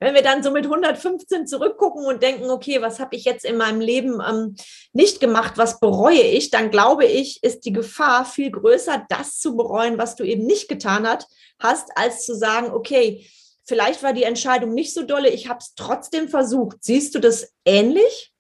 wenn 0.01 0.15
wir 0.15 0.23
dann 0.23 0.43
so 0.43 0.51
mit 0.51 0.65
115 0.65 1.47
zurückgucken 1.47 2.05
und 2.07 2.23
denken, 2.23 2.51
okay, 2.51 2.83
was 2.83 2.99
habe 2.99 3.15
ich 3.15 3.25
jetzt 3.25 3.45
in 3.45 3.57
meinem 3.57 3.81
Leben 3.81 4.21
ähm, 4.27 4.57
nicht 4.93 5.21
gemacht, 5.21 5.53
was 5.57 5.81
bereue 5.81 6.23
ich, 6.23 6.51
dann 6.51 6.71
glaube 6.71 7.05
ich, 7.05 7.43
ist 7.43 7.61
die 7.67 7.73
Gefahr 7.73 8.25
viel 8.25 8.51
größer, 8.51 9.07
das 9.09 9.39
zu 9.39 9.55
bereuen, 9.55 9.99
was 9.99 10.17
du 10.17 10.25
eben 10.25 10.47
nicht 10.47 10.69
getan 10.69 11.07
hat, 11.07 11.27
hast, 11.61 11.91
als 11.95 12.25
zu 12.25 12.35
sagen, 12.35 12.73
okay, 12.73 13.27
vielleicht 13.65 14.03
war 14.03 14.13
die 14.13 14.25
Entscheidung 14.25 14.75
nicht 14.75 14.95
so 14.95 15.03
dolle, 15.03 15.29
ich 15.29 15.49
habe 15.49 15.59
es 15.61 15.75
trotzdem 15.75 16.29
versucht. 16.29 16.79
Siehst 16.81 17.15
du 17.15 17.21
das 17.21 17.53
ähnlich? 17.65 18.33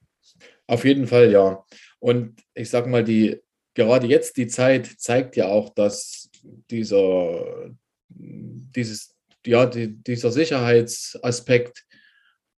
Auf 0.66 0.85
jeden 0.85 1.07
Fall, 1.07 1.31
ja. 1.31 1.64
Und 1.98 2.40
ich 2.55 2.70
sage 2.70 2.88
mal, 2.88 3.05
die 3.05 3.40
gerade 3.74 4.07
jetzt 4.07 4.37
die 4.37 4.46
Zeit 4.46 4.87
zeigt 4.98 5.37
ja 5.37 5.46
auch, 5.48 5.70
dass 5.74 6.31
dieser 6.70 7.70
dieses, 8.09 9.14
ja, 9.44 9.66
die, 9.66 9.96
dieser 10.02 10.31
Sicherheitsaspekt 10.31 11.85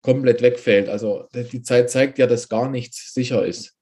komplett 0.03 0.43
wegfällt. 0.43 0.89
Also 0.89 1.29
die 1.35 1.63
Zeit 1.63 1.91
zeigt 1.91 2.19
ja, 2.19 2.27
dass 2.27 2.49
gar 2.49 2.71
nichts 2.71 3.13
sicher 3.15 3.45
ist. 3.45 3.77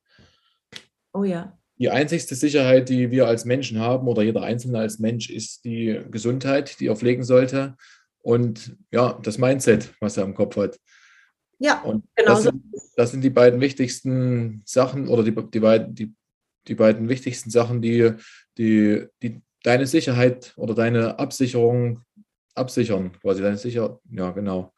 Oh 1.12 1.24
ja. 1.24 1.58
Die 1.78 1.90
einzigste 1.90 2.34
Sicherheit, 2.34 2.88
die 2.88 3.10
wir 3.10 3.26
als 3.26 3.44
Menschen 3.44 3.80
haben 3.80 4.08
oder 4.08 4.22
jeder 4.22 4.42
Einzelne 4.42 4.78
als 4.78 4.98
Mensch, 4.98 5.28
ist 5.28 5.64
die 5.64 6.00
Gesundheit, 6.10 6.80
die 6.80 6.86
er 6.86 6.96
pflegen 6.96 7.22
sollte 7.22 7.76
und 8.20 8.76
ja, 8.90 9.18
das 9.22 9.38
Mindset, 9.38 9.92
was 10.00 10.16
er 10.16 10.24
im 10.24 10.34
Kopf 10.34 10.56
hat. 10.56 10.78
Ja, 11.59 11.81
und 11.83 12.05
genau. 12.14 12.35
Das 12.35 12.42
sind, 12.42 12.62
das 12.97 13.11
sind 13.11 13.23
die 13.23 13.31
beiden 13.31 13.61
wichtigsten 13.61 14.62
Sachen 14.64 15.09
oder 15.09 15.23
die, 15.23 15.35
die, 15.35 15.61
beiden, 15.61 15.95
die, 15.95 16.14
die 16.69 16.75
beiden 16.75 17.09
wichtigsten 17.09 17.51
Sachen, 17.51 17.81
die, 17.81 18.12
die, 18.59 19.07
die 19.23 19.40
deine 19.62 19.87
Sicherheit 19.87 20.53
oder 20.57 20.75
deine 20.75 21.19
Absicherung 21.19 22.03
absichern, 22.55 23.12
quasi 23.21 23.42
deine 23.42 23.59
Sicherheit, 23.59 23.99
ja, 24.11 24.31
genau. 24.31 24.73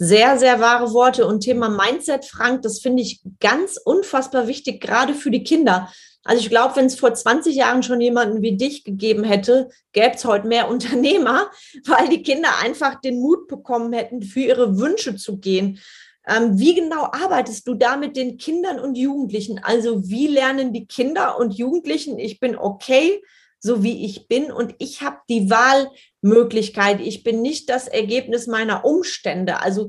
Sehr, 0.00 0.38
sehr 0.38 0.60
wahre 0.60 0.92
Worte 0.92 1.26
und 1.26 1.40
Thema 1.40 1.68
Mindset, 1.68 2.24
Frank, 2.24 2.62
das 2.62 2.78
finde 2.80 3.02
ich 3.02 3.20
ganz 3.40 3.80
unfassbar 3.84 4.46
wichtig, 4.46 4.80
gerade 4.80 5.14
für 5.14 5.30
die 5.30 5.42
Kinder. 5.42 5.92
Also 6.28 6.42
ich 6.42 6.50
glaube, 6.50 6.76
wenn 6.76 6.84
es 6.84 7.00
vor 7.00 7.14
20 7.14 7.56
Jahren 7.56 7.82
schon 7.82 8.02
jemanden 8.02 8.42
wie 8.42 8.54
dich 8.54 8.84
gegeben 8.84 9.24
hätte, 9.24 9.70
gäbe 9.92 10.14
es 10.14 10.26
heute 10.26 10.46
mehr 10.46 10.68
Unternehmer, 10.68 11.50
weil 11.86 12.10
die 12.10 12.22
Kinder 12.22 12.50
einfach 12.62 13.00
den 13.00 13.18
Mut 13.18 13.48
bekommen 13.48 13.94
hätten, 13.94 14.22
für 14.22 14.40
ihre 14.40 14.78
Wünsche 14.78 15.16
zu 15.16 15.38
gehen. 15.38 15.80
Ähm, 16.26 16.58
wie 16.58 16.74
genau 16.74 17.04
arbeitest 17.04 17.66
du 17.66 17.72
da 17.72 17.96
mit 17.96 18.14
den 18.14 18.36
Kindern 18.36 18.78
und 18.78 18.98
Jugendlichen? 18.98 19.58
Also 19.64 20.06
wie 20.06 20.26
lernen 20.26 20.74
die 20.74 20.84
Kinder 20.84 21.38
und 21.38 21.54
Jugendlichen, 21.54 22.18
ich 22.18 22.40
bin 22.40 22.58
okay, 22.58 23.22
so 23.58 23.82
wie 23.82 24.04
ich 24.04 24.28
bin 24.28 24.52
und 24.52 24.74
ich 24.78 25.00
habe 25.00 25.16
die 25.30 25.48
Wahlmöglichkeit. 25.48 27.00
Ich 27.00 27.22
bin 27.22 27.40
nicht 27.40 27.70
das 27.70 27.88
Ergebnis 27.88 28.46
meiner 28.46 28.84
Umstände. 28.84 29.62
Also 29.62 29.88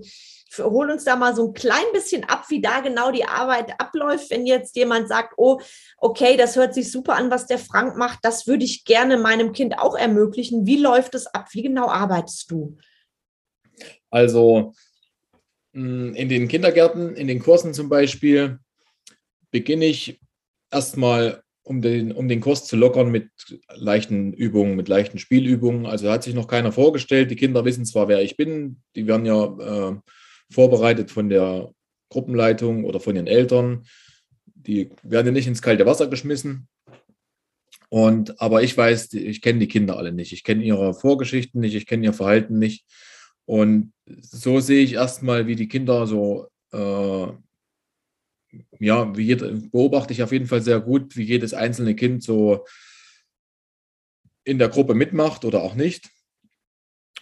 hol 0.58 0.90
uns 0.90 1.04
da 1.04 1.16
mal 1.16 1.36
so 1.36 1.48
ein 1.48 1.54
klein 1.54 1.86
bisschen 1.94 2.24
ab, 2.24 2.46
wie 2.50 2.62
da 2.62 2.82
genau 2.82 3.12
die 3.12 3.26
Arbeit 3.26 3.80
abläuft, 3.80 4.32
wenn 4.32 4.46
jetzt 4.46 4.76
jemand 4.76 5.08
sagt, 5.08 5.34
oh, 5.38 5.60
okay, 5.98 6.38
das 6.38 6.56
hört 6.56 6.74
sich 6.74 6.92
super 6.92 7.16
an, 7.16 7.30
was 7.30 7.48
der 7.48 7.60
Frank 7.60 7.96
macht, 7.98 8.20
das 8.24 8.48
würde 8.48 8.66
ich 8.66 8.86
gerne 8.86 9.18
meinem 9.18 9.54
Kind 9.54 9.78
auch 9.78 9.96
ermöglichen. 9.96 10.66
Wie 10.66 10.78
läuft 10.78 11.16
es 11.16 11.28
ab? 11.28 11.48
Wie 11.52 11.62
genau 11.62 11.88
arbeitest 11.88 12.50
du? 12.52 12.78
Also 14.10 14.74
hm, 15.74 16.16
in 16.16 16.30
den 16.30 16.48
Kindergärten, 16.48 17.16
in 17.16 17.28
den 17.28 17.40
Kursen 17.40 17.74
zum 17.74 17.90
Beispiel, 17.90 18.60
beginne 19.52 19.86
ich 19.86 20.20
erstmal, 20.72 21.44
um 21.64 21.82
den, 21.82 22.12
um 22.12 22.28
den 22.28 22.42
Kurs 22.42 22.66
zu 22.66 22.76
lockern, 22.76 23.12
mit 23.12 23.30
leichten 23.76 24.34
Übungen, 24.34 24.76
mit 24.76 24.88
leichten 24.88 25.20
Spielübungen. 25.20 25.86
Also 25.86 26.10
hat 26.10 26.24
sich 26.24 26.34
noch 26.34 26.48
keiner 26.48 26.72
vorgestellt. 26.72 27.30
Die 27.30 27.36
Kinder 27.36 27.64
wissen 27.66 27.86
zwar, 27.86 28.08
wer 28.08 28.24
ich 28.24 28.38
bin, 28.38 28.82
die 28.96 29.06
werden 29.06 29.26
ja 29.26 29.90
äh, 29.90 29.96
vorbereitet 30.52 31.12
von 31.12 31.30
der 31.30 31.72
Gruppenleitung 32.10 32.86
oder 32.86 33.00
von 33.00 33.16
ihren 33.16 33.28
Eltern. 33.28 33.86
Die 34.46 34.92
werden 35.04 35.28
ja 35.28 35.32
nicht 35.32 35.48
ins 35.48 35.62
kalte 35.62 35.86
Wasser 35.86 36.08
geschmissen. 36.08 36.68
Und, 37.90 38.40
aber 38.40 38.62
ich 38.62 38.78
weiß, 38.78 39.14
ich 39.14 39.42
kenne 39.42 39.60
die 39.60 39.68
Kinder 39.68 39.98
alle 39.98 40.12
nicht. 40.12 40.32
Ich 40.32 40.44
kenne 40.44 40.64
ihre 40.64 40.94
Vorgeschichten 40.94 41.60
nicht, 41.60 41.76
ich 41.76 41.88
kenne 41.88 42.06
ihr 42.06 42.14
Verhalten 42.14 42.60
nicht. 42.60 42.86
Und 43.46 43.94
so 44.06 44.60
sehe 44.60 44.84
ich 44.84 44.94
erstmal, 44.94 45.48
wie 45.48 45.56
die 45.56 45.68
Kinder 45.68 46.06
so, 46.06 46.50
äh, 46.72 47.28
ja, 48.80 49.18
wie 49.18 49.24
jeder, 49.24 49.52
beobachte 49.52 50.14
ich 50.14 50.22
auf 50.22 50.32
jeden 50.32 50.46
Fall 50.46 50.62
sehr 50.62 50.80
gut, 50.80 51.16
wie 51.18 51.24
jedes 51.24 51.56
einzelne 51.56 51.96
Kind 51.96 52.22
so 52.24 52.66
in 54.44 54.60
der 54.60 54.70
Gruppe 54.70 54.94
mitmacht 54.94 55.46
oder 55.46 55.64
auch 55.64 55.74
nicht. 55.74 56.10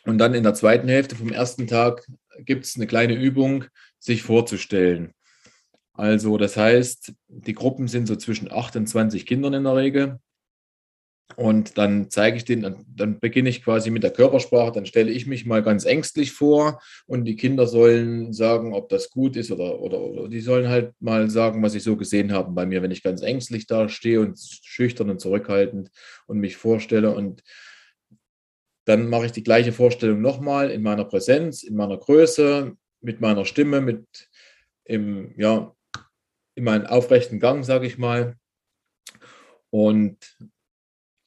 Und 0.04 0.18
dann 0.18 0.34
in 0.34 0.44
der 0.44 0.54
zweiten 0.54 0.90
Hälfte 0.90 1.16
vom 1.16 1.32
ersten 1.32 1.68
Tag 1.68 2.06
gibt 2.40 2.66
es 2.66 2.76
eine 2.76 2.88
kleine 2.88 3.16
Übung, 3.16 3.66
sich 4.00 4.24
vorzustellen. 4.24 5.14
Also 5.94 6.38
das 6.38 6.58
heißt, 6.58 7.14
die 7.28 7.54
Gruppen 7.54 7.88
sind 7.88 8.08
so 8.08 8.16
zwischen 8.16 8.52
8 8.52 8.76
und 8.76 8.88
20 8.88 9.26
Kindern 9.26 9.54
in 9.54 9.64
der 9.64 9.76
Regel. 9.76 10.20
Und 11.36 11.78
dann 11.78 12.10
zeige 12.10 12.38
ich 12.38 12.46
den, 12.46 12.86
dann 12.88 13.20
beginne 13.20 13.50
ich 13.50 13.64
quasi 13.64 13.90
mit 13.90 14.02
der 14.02 14.12
Körpersprache, 14.12 14.72
dann 14.72 14.86
stelle 14.86 15.12
ich 15.12 15.28
mich 15.28 15.46
mal 15.46 15.62
ganz 15.62 15.84
ängstlich 15.86 16.32
vor 16.32 16.82
und 17.06 17.26
die 17.26 17.36
Kinder 17.36 17.68
sollen 17.68 18.32
sagen, 18.32 18.74
ob 18.74 18.88
das 18.90 19.10
gut 19.10 19.36
ist 19.36 19.52
oder, 19.52 19.80
oder, 19.82 20.00
oder 20.00 20.30
die 20.30 20.40
sollen 20.40 20.70
halt 20.70 20.94
mal 21.00 21.30
sagen, 21.30 21.62
was 21.62 21.74
sie 21.74 21.80
so 21.80 21.98
gesehen 21.98 22.32
haben 22.32 22.56
bei 22.56 22.66
mir, 22.66 22.82
wenn 22.82 22.92
ich 22.92 23.04
ganz 23.04 23.22
ängstlich 23.22 23.68
da 23.68 23.90
stehe 23.90 24.22
und 24.22 24.40
schüchtern 24.40 25.10
und 25.10 25.20
zurückhaltend 25.20 25.92
und 26.28 26.40
mich 26.40 26.56
vorstelle. 26.56 27.14
Und 27.14 27.44
dann 28.88 29.10
mache 29.10 29.26
ich 29.26 29.34
die 29.34 29.44
gleiche 29.44 29.74
Vorstellung 29.74 30.22
nochmal 30.22 30.72
in 30.72 30.82
meiner 30.82 31.04
Präsenz, 31.04 31.62
in 31.62 31.76
meiner 31.76 31.98
Größe, 31.98 32.78
mit 33.02 33.20
meiner 33.20 33.44
Stimme, 33.44 33.82
mit 33.82 34.30
im, 34.86 35.34
ja, 35.38 35.76
in 36.56 36.64
meinem 36.64 36.86
aufrechten 36.86 37.42
Gang, 37.42 37.66
sage 37.66 37.86
ich 37.86 37.98
mal. 37.98 38.38
Und 39.72 40.38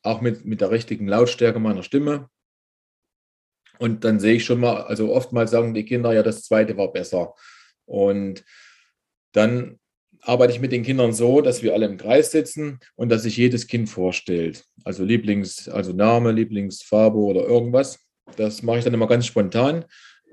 auch 0.02 0.22
mit, 0.22 0.46
mit 0.46 0.62
der 0.62 0.70
richtigen 0.70 1.06
Lautstärke 1.06 1.58
meiner 1.58 1.82
Stimme. 1.82 2.30
Und 3.78 4.04
dann 4.04 4.20
sehe 4.20 4.36
ich 4.36 4.46
schon 4.46 4.60
mal, 4.60 4.84
also 4.84 5.12
oftmals 5.12 5.50
sagen 5.50 5.74
die 5.74 5.84
Kinder, 5.84 6.14
ja, 6.14 6.22
das 6.22 6.44
zweite 6.44 6.78
war 6.78 6.90
besser. 6.90 7.34
Und 7.84 8.42
dann 9.32 9.78
arbeite 10.22 10.52
ich 10.52 10.60
mit 10.60 10.72
den 10.72 10.82
Kindern 10.82 11.12
so, 11.12 11.40
dass 11.40 11.62
wir 11.62 11.74
alle 11.74 11.86
im 11.86 11.96
Kreis 11.96 12.30
sitzen 12.30 12.78
und 12.96 13.08
dass 13.08 13.22
sich 13.22 13.36
jedes 13.36 13.66
Kind 13.66 13.88
vorstellt. 13.88 14.64
Also 14.84 15.04
Lieblings, 15.04 15.68
also 15.68 15.92
Name, 15.92 16.32
Lieblingsfarbe 16.32 17.18
oder 17.18 17.42
irgendwas. 17.42 17.98
Das 18.36 18.62
mache 18.62 18.78
ich 18.78 18.84
dann 18.84 18.94
immer 18.94 19.08
ganz 19.08 19.26
spontan, 19.26 19.84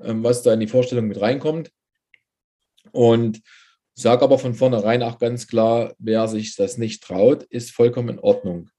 ähm, 0.01 0.23
was 0.23 0.43
da 0.43 0.53
in 0.53 0.59
die 0.59 0.67
Vorstellung 0.67 1.07
mit 1.07 1.19
reinkommt. 1.19 1.71
Und 2.91 3.41
sage 3.93 4.23
aber 4.23 4.39
von 4.39 4.53
vornherein 4.53 5.03
auch 5.03 5.19
ganz 5.19 5.47
klar, 5.47 5.93
wer 5.97 6.27
sich 6.27 6.55
das 6.55 6.77
nicht 6.77 7.03
traut, 7.03 7.43
ist 7.43 7.71
vollkommen 7.71 8.09
in 8.09 8.19
Ordnung 8.19 8.69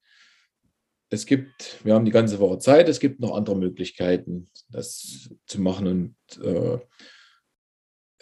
es 1.10 1.26
gibt, 1.26 1.84
wir 1.84 1.94
haben 1.94 2.04
die 2.04 2.10
ganze 2.10 2.38
Woche 2.38 2.58
Zeit, 2.58 2.88
es 2.88 3.00
gibt 3.00 3.20
noch 3.20 3.34
andere 3.34 3.56
Möglichkeiten, 3.56 4.50
das 4.68 5.30
zu 5.46 5.60
machen. 5.60 5.86
Und 5.86 6.44
äh, 6.44 6.78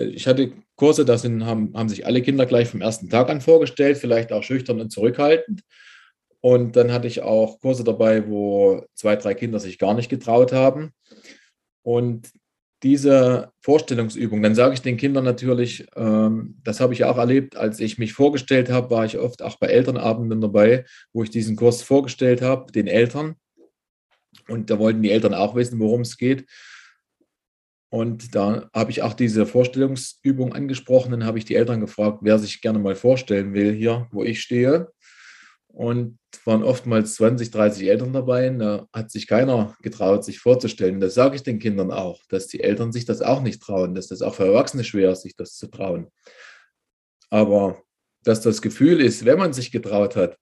ich 0.05 0.27
hatte 0.27 0.53
Kurse, 0.77 1.05
da 1.05 1.17
sind, 1.19 1.45
haben, 1.45 1.73
haben 1.75 1.89
sich 1.89 2.07
alle 2.07 2.23
Kinder 2.23 2.47
gleich 2.47 2.69
vom 2.69 2.83
ersten 2.83 3.09
Tag 3.09 3.31
an 3.31 3.41
vorgestellt, 3.41 3.97
vielleicht 3.97 4.33
auch 4.33 4.43
schüchtern 4.43 4.81
und 4.81 4.91
zurückhaltend. 4.91 5.63
Und 6.41 6.77
dann 6.77 6.93
hatte 6.93 7.09
ich 7.09 7.23
auch 7.23 7.59
Kurse 7.61 7.83
dabei, 7.83 8.29
wo 8.29 8.85
zwei, 8.95 9.17
drei 9.17 9.35
Kinder 9.35 9.59
sich 9.59 9.79
gar 9.79 9.95
nicht 9.95 10.09
getraut 10.09 10.53
haben. 10.53 10.93
Und 11.83 12.31
diese 12.83 13.53
Vorstellungsübung, 13.63 14.43
dann 14.43 14.55
sage 14.55 14.75
ich 14.75 14.83
den 14.83 14.99
Kindern 14.99 15.25
natürlich, 15.25 15.87
ähm, 15.97 16.61
das 16.63 16.81
habe 16.81 16.93
ich 16.93 17.05
auch 17.05 17.17
erlebt, 17.17 17.57
als 17.57 17.81
ich 17.81 17.99
mich 17.99 18.13
vorgestellt 18.13 18.71
habe, 18.71 18.91
war 18.91 19.05
ich 19.05 19.19
oft 19.19 19.43
auch 19.43 19.57
bei 19.57 19.69
Elternabenden 19.69 20.41
dabei, 20.41 20.85
wo 21.13 21.23
ich 21.23 21.31
diesen 21.31 21.57
Kurs 21.57 21.83
vorgestellt 21.83 22.43
habe, 22.43 22.71
den 22.71 22.87
Eltern. 22.87 23.37
Und 24.47 24.71
da 24.71 24.79
wollten 24.79 25.03
die 25.03 25.11
Eltern 25.11 25.35
auch 25.35 25.55
wissen, 25.55 25.81
worum 25.81 26.03
es 26.03 26.19
geht. 26.19 26.47
Und 27.97 28.35
da 28.35 28.69
habe 28.75 28.91
ich 28.91 29.01
auch 29.01 29.15
diese 29.15 29.47
Vorstellungsübung 29.47 30.53
angesprochen. 30.53 31.13
Dann 31.13 31.25
habe 31.25 31.39
ich 31.39 31.47
die 31.47 31.55
Eltern 31.55 31.81
gefragt, 31.81 32.19
wer 32.21 32.39
sich 32.39 32.61
gerne 32.61 32.79
mal 32.79 32.95
vorstellen 32.95 33.55
will, 33.55 33.73
hier, 33.73 34.07
wo 34.11 34.23
ich 34.23 34.43
stehe. 34.43 34.93
Und 35.69 36.19
waren 36.45 36.63
oftmals 36.63 37.15
20, 37.15 37.51
30 37.51 37.89
Eltern 37.89 38.13
dabei. 38.13 38.51
Da 38.51 38.87
hat 38.93 39.11
sich 39.11 39.27
keiner 39.27 39.75
getraut, 39.81 40.27
sich 40.27 40.41
vorzustellen. 40.41 41.01
Das 41.01 41.15
sage 41.15 41.37
ich 41.37 41.43
den 41.43 41.59
Kindern 41.59 41.91
auch, 41.91 42.21
dass 42.29 42.49
die 42.49 42.61
Eltern 42.61 42.93
sich 42.93 43.07
das 43.07 43.23
auch 43.23 43.41
nicht 43.41 43.63
trauen, 43.63 43.95
dass 43.95 44.09
das 44.09 44.21
auch 44.21 44.35
für 44.35 44.45
Erwachsene 44.45 44.85
schwer 44.85 45.13
ist, 45.13 45.23
sich 45.23 45.35
das 45.35 45.57
zu 45.57 45.69
trauen. 45.69 46.09
Aber 47.31 47.83
dass 48.25 48.43
das 48.43 48.61
Gefühl 48.61 49.01
ist, 49.01 49.25
wenn 49.25 49.39
man 49.39 49.55
sich 49.55 49.73
getraut 49.73 50.17
hat, 50.17 50.37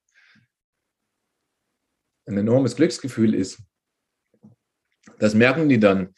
ein 2.25 2.37
enormes 2.37 2.75
Glücksgefühl 2.75 3.33
ist, 3.33 3.61
das 5.19 5.33
merken 5.33 5.69
die 5.69 5.79
dann. 5.79 6.13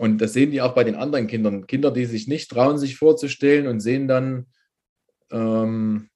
Und 0.00 0.16
das 0.22 0.32
sehen 0.32 0.50
die 0.50 0.62
auch 0.62 0.74
bei 0.74 0.82
den 0.82 0.94
anderen 0.94 1.26
Kindern. 1.26 1.66
Kinder, 1.66 1.90
die 1.90 2.06
sich 2.06 2.26
nicht 2.26 2.50
trauen, 2.50 2.78
sich 2.78 2.96
vorzustellen 2.96 3.66
und 3.66 3.80
sehen 3.80 4.08
dann 4.08 4.46
ähm, 5.30 6.08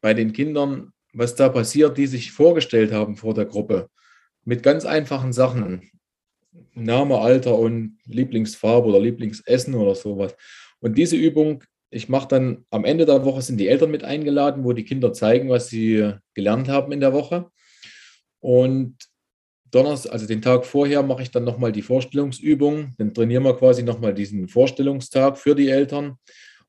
bei 0.00 0.12
den 0.12 0.32
Kindern, 0.32 0.92
was 1.12 1.36
da 1.36 1.48
passiert, 1.50 1.98
die 1.98 2.08
sich 2.08 2.32
vorgestellt 2.32 2.90
haben 2.90 3.14
vor 3.14 3.32
der 3.32 3.44
Gruppe. 3.44 3.88
Mit 4.44 4.64
ganz 4.64 4.84
einfachen 4.84 5.32
Sachen. 5.32 5.88
Name, 6.74 7.18
Alter 7.20 7.56
und 7.56 7.96
Lieblingsfarbe 8.06 8.88
oder 8.88 8.98
Lieblingsessen 8.98 9.76
oder 9.76 9.94
sowas. 9.94 10.34
Und 10.80 10.98
diese 10.98 11.14
Übung, 11.14 11.62
ich 11.90 12.08
mache 12.08 12.26
dann 12.26 12.66
am 12.70 12.84
Ende 12.84 13.06
der 13.06 13.24
Woche 13.24 13.42
sind 13.42 13.58
die 13.58 13.68
Eltern 13.68 13.92
mit 13.92 14.02
eingeladen, 14.02 14.64
wo 14.64 14.72
die 14.72 14.84
Kinder 14.84 15.12
zeigen, 15.12 15.48
was 15.48 15.68
sie 15.68 16.14
gelernt 16.34 16.68
haben 16.68 16.90
in 16.90 16.98
der 16.98 17.12
Woche. 17.12 17.52
Und 18.40 18.96
Donnerstag, 19.70 20.12
also 20.12 20.26
den 20.26 20.42
Tag 20.42 20.64
vorher, 20.64 21.02
mache 21.02 21.22
ich 21.22 21.30
dann 21.30 21.44
nochmal 21.44 21.72
die 21.72 21.82
Vorstellungsübung. 21.82 22.94
Dann 22.98 23.14
trainieren 23.14 23.44
wir 23.44 23.56
quasi 23.56 23.82
nochmal 23.82 24.14
diesen 24.14 24.48
Vorstellungstag 24.48 25.38
für 25.38 25.54
die 25.54 25.68
Eltern. 25.68 26.16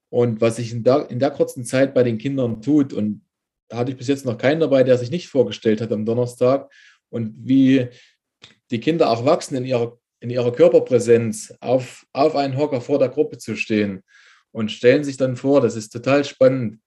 Und 0.09 0.41
was 0.41 0.57
sich 0.57 0.71
in 0.71 0.83
der, 0.83 1.09
in 1.09 1.19
der 1.19 1.31
kurzen 1.31 1.63
Zeit 1.63 1.93
bei 1.93 2.03
den 2.03 2.17
Kindern 2.17 2.61
tut, 2.61 2.93
und 2.93 3.25
da 3.69 3.77
hatte 3.77 3.91
ich 3.91 3.97
bis 3.97 4.07
jetzt 4.07 4.25
noch 4.25 4.37
keinen 4.37 4.59
dabei, 4.59 4.83
der 4.83 4.97
sich 4.97 5.11
nicht 5.11 5.27
vorgestellt 5.27 5.81
hat 5.81 5.91
am 5.91 6.05
Donnerstag, 6.05 6.71
und 7.09 7.33
wie 7.37 7.87
die 8.71 8.79
Kinder 8.79 9.09
auch 9.09 9.25
wachsen 9.25 9.55
in 9.55 9.65
ihrer, 9.65 9.97
in 10.19 10.29
ihrer 10.29 10.51
Körperpräsenz, 10.51 11.53
auf, 11.59 12.05
auf 12.13 12.35
einen 12.35 12.57
Hocker 12.57 12.81
vor 12.81 12.99
der 12.99 13.09
Gruppe 13.09 13.37
zu 13.37 13.55
stehen 13.55 14.03
und 14.51 14.71
stellen 14.71 15.03
sich 15.03 15.17
dann 15.17 15.35
vor, 15.35 15.61
das 15.61 15.75
ist 15.75 15.89
total 15.89 16.23
spannend 16.23 16.79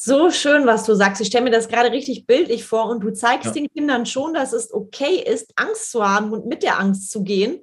so 0.00 0.30
schön, 0.30 0.64
was 0.64 0.84
du 0.84 0.94
sagst. 0.94 1.20
Ich 1.20 1.26
stelle 1.26 1.44
mir 1.44 1.50
das 1.50 1.66
gerade 1.66 1.90
richtig 1.90 2.24
bildlich 2.24 2.64
vor 2.64 2.86
und 2.86 3.00
du 3.00 3.10
zeigst 3.10 3.46
ja. 3.46 3.52
den 3.52 3.68
Kindern 3.68 4.06
schon, 4.06 4.32
dass 4.32 4.52
es 4.52 4.72
okay 4.72 5.16
ist, 5.16 5.52
Angst 5.56 5.90
zu 5.90 6.08
haben 6.08 6.30
und 6.32 6.46
mit 6.46 6.62
der 6.62 6.78
Angst 6.78 7.10
zu 7.10 7.24
gehen 7.24 7.60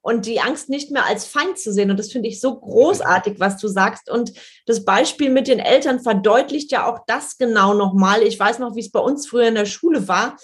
und 0.00 0.24
die 0.24 0.40
Angst 0.40 0.70
nicht 0.70 0.90
mehr 0.90 1.04
als 1.04 1.26
Feind 1.26 1.58
zu 1.58 1.74
sehen. 1.74 1.90
Und 1.90 1.98
das 1.98 2.10
finde 2.10 2.30
ich 2.30 2.40
so 2.40 2.58
großartig, 2.58 3.38
was 3.38 3.58
du 3.58 3.68
sagst. 3.68 4.10
Und 4.10 4.32
das 4.64 4.86
Beispiel 4.86 5.28
mit 5.28 5.46
den 5.46 5.58
Eltern 5.58 6.00
verdeutlicht 6.00 6.72
ja 6.72 6.90
auch 6.90 7.00
das 7.06 7.36
genau 7.36 7.74
nochmal. 7.74 8.22
Ich 8.22 8.40
weiß 8.40 8.60
noch, 8.60 8.74
wie 8.76 8.80
es 8.80 8.90
bei 8.90 9.00
uns 9.00 9.26
früher 9.26 9.48
in 9.48 9.54
der 9.54 9.66
Schule 9.66 10.08
war 10.08 10.36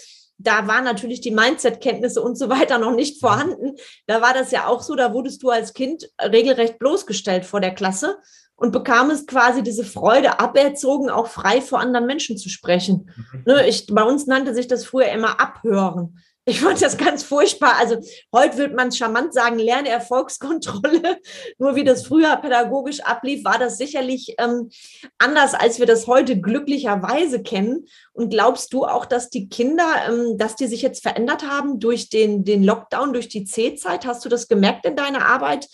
da 0.42 0.66
waren 0.66 0.85
natürlich 0.85 1.20
die 1.20 1.33
Mindset-Kenntnisse 1.33 2.22
und 2.22 2.37
so 2.37 2.48
weiter 2.48 2.79
noch 2.79 2.94
nicht 2.94 3.20
vorhanden. 3.20 3.76
Da 4.07 4.22
war 4.22 4.33
das 4.33 4.50
ja 4.50 4.66
auch 4.66 4.83
so, 4.83 4.94
da 4.94 5.12
wurdest 5.12 5.42
du 5.42 5.50
als 5.50 5.74
Kind 5.74 6.11
regelrecht 6.20 6.79
bloßgestellt 6.79 7.44
vor 7.44 7.61
der 7.61 7.74
Klasse 7.74 8.18
und 8.60 8.72
bekam 8.72 9.10
es 9.10 9.26
quasi 9.26 9.62
diese 9.62 9.84
Freude 9.84 10.38
aberzogen, 10.38 11.08
auch 11.08 11.28
frei 11.28 11.62
vor 11.62 11.80
anderen 11.80 12.06
Menschen 12.06 12.36
zu 12.36 12.50
sprechen. 12.50 13.10
Mhm. 13.32 13.42
Ne, 13.46 13.66
ich, 13.66 13.86
bei 13.86 14.02
uns 14.02 14.26
nannte 14.26 14.54
sich 14.54 14.68
das 14.68 14.84
früher 14.84 15.08
immer 15.08 15.40
Abhören. 15.40 16.18
Ich 16.44 16.60
fand 16.60 16.82
das 16.82 16.98
ganz 16.98 17.22
furchtbar. 17.22 17.76
Also 17.78 17.96
heute 18.34 18.58
würde 18.58 18.74
man 18.74 18.92
charmant 18.92 19.32
sagen, 19.32 19.58
Lernerfolgskontrolle. 19.58 21.18
Nur 21.58 21.74
wie 21.74 21.84
das 21.84 22.06
früher 22.06 22.36
pädagogisch 22.36 23.00
ablief, 23.00 23.44
war 23.44 23.58
das 23.58 23.78
sicherlich 23.78 24.34
ähm, 24.38 24.68
anders, 25.16 25.54
als 25.54 25.78
wir 25.78 25.86
das 25.86 26.06
heute 26.06 26.38
glücklicherweise 26.38 27.42
kennen. 27.42 27.86
Und 28.12 28.28
glaubst 28.28 28.74
du 28.74 28.84
auch, 28.84 29.06
dass 29.06 29.30
die 29.30 29.48
Kinder, 29.48 29.86
ähm, 30.08 30.36
dass 30.36 30.56
die 30.56 30.66
sich 30.66 30.82
jetzt 30.82 31.02
verändert 31.02 31.48
haben 31.48 31.78
durch 31.78 32.10
den, 32.10 32.44
den 32.44 32.62
Lockdown, 32.62 33.14
durch 33.14 33.28
die 33.28 33.44
C-Zeit? 33.44 34.04
Hast 34.04 34.22
du 34.24 34.28
das 34.28 34.48
gemerkt 34.48 34.84
in 34.84 34.96
deiner 34.96 35.24
Arbeit? 35.26 35.66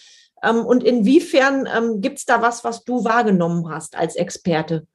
Ähm, 0.43 0.65
und 0.65 0.85
inwiefern 0.85 1.69
ähm, 1.75 2.01
gibt 2.01 2.19
es 2.19 2.25
da 2.25 2.43
was, 2.43 2.65
was 2.65 2.85
du 2.85 3.05
wahrgenommen 3.05 3.69
hast 3.69 3.97
als 3.97 4.17
Experte? 4.17 4.87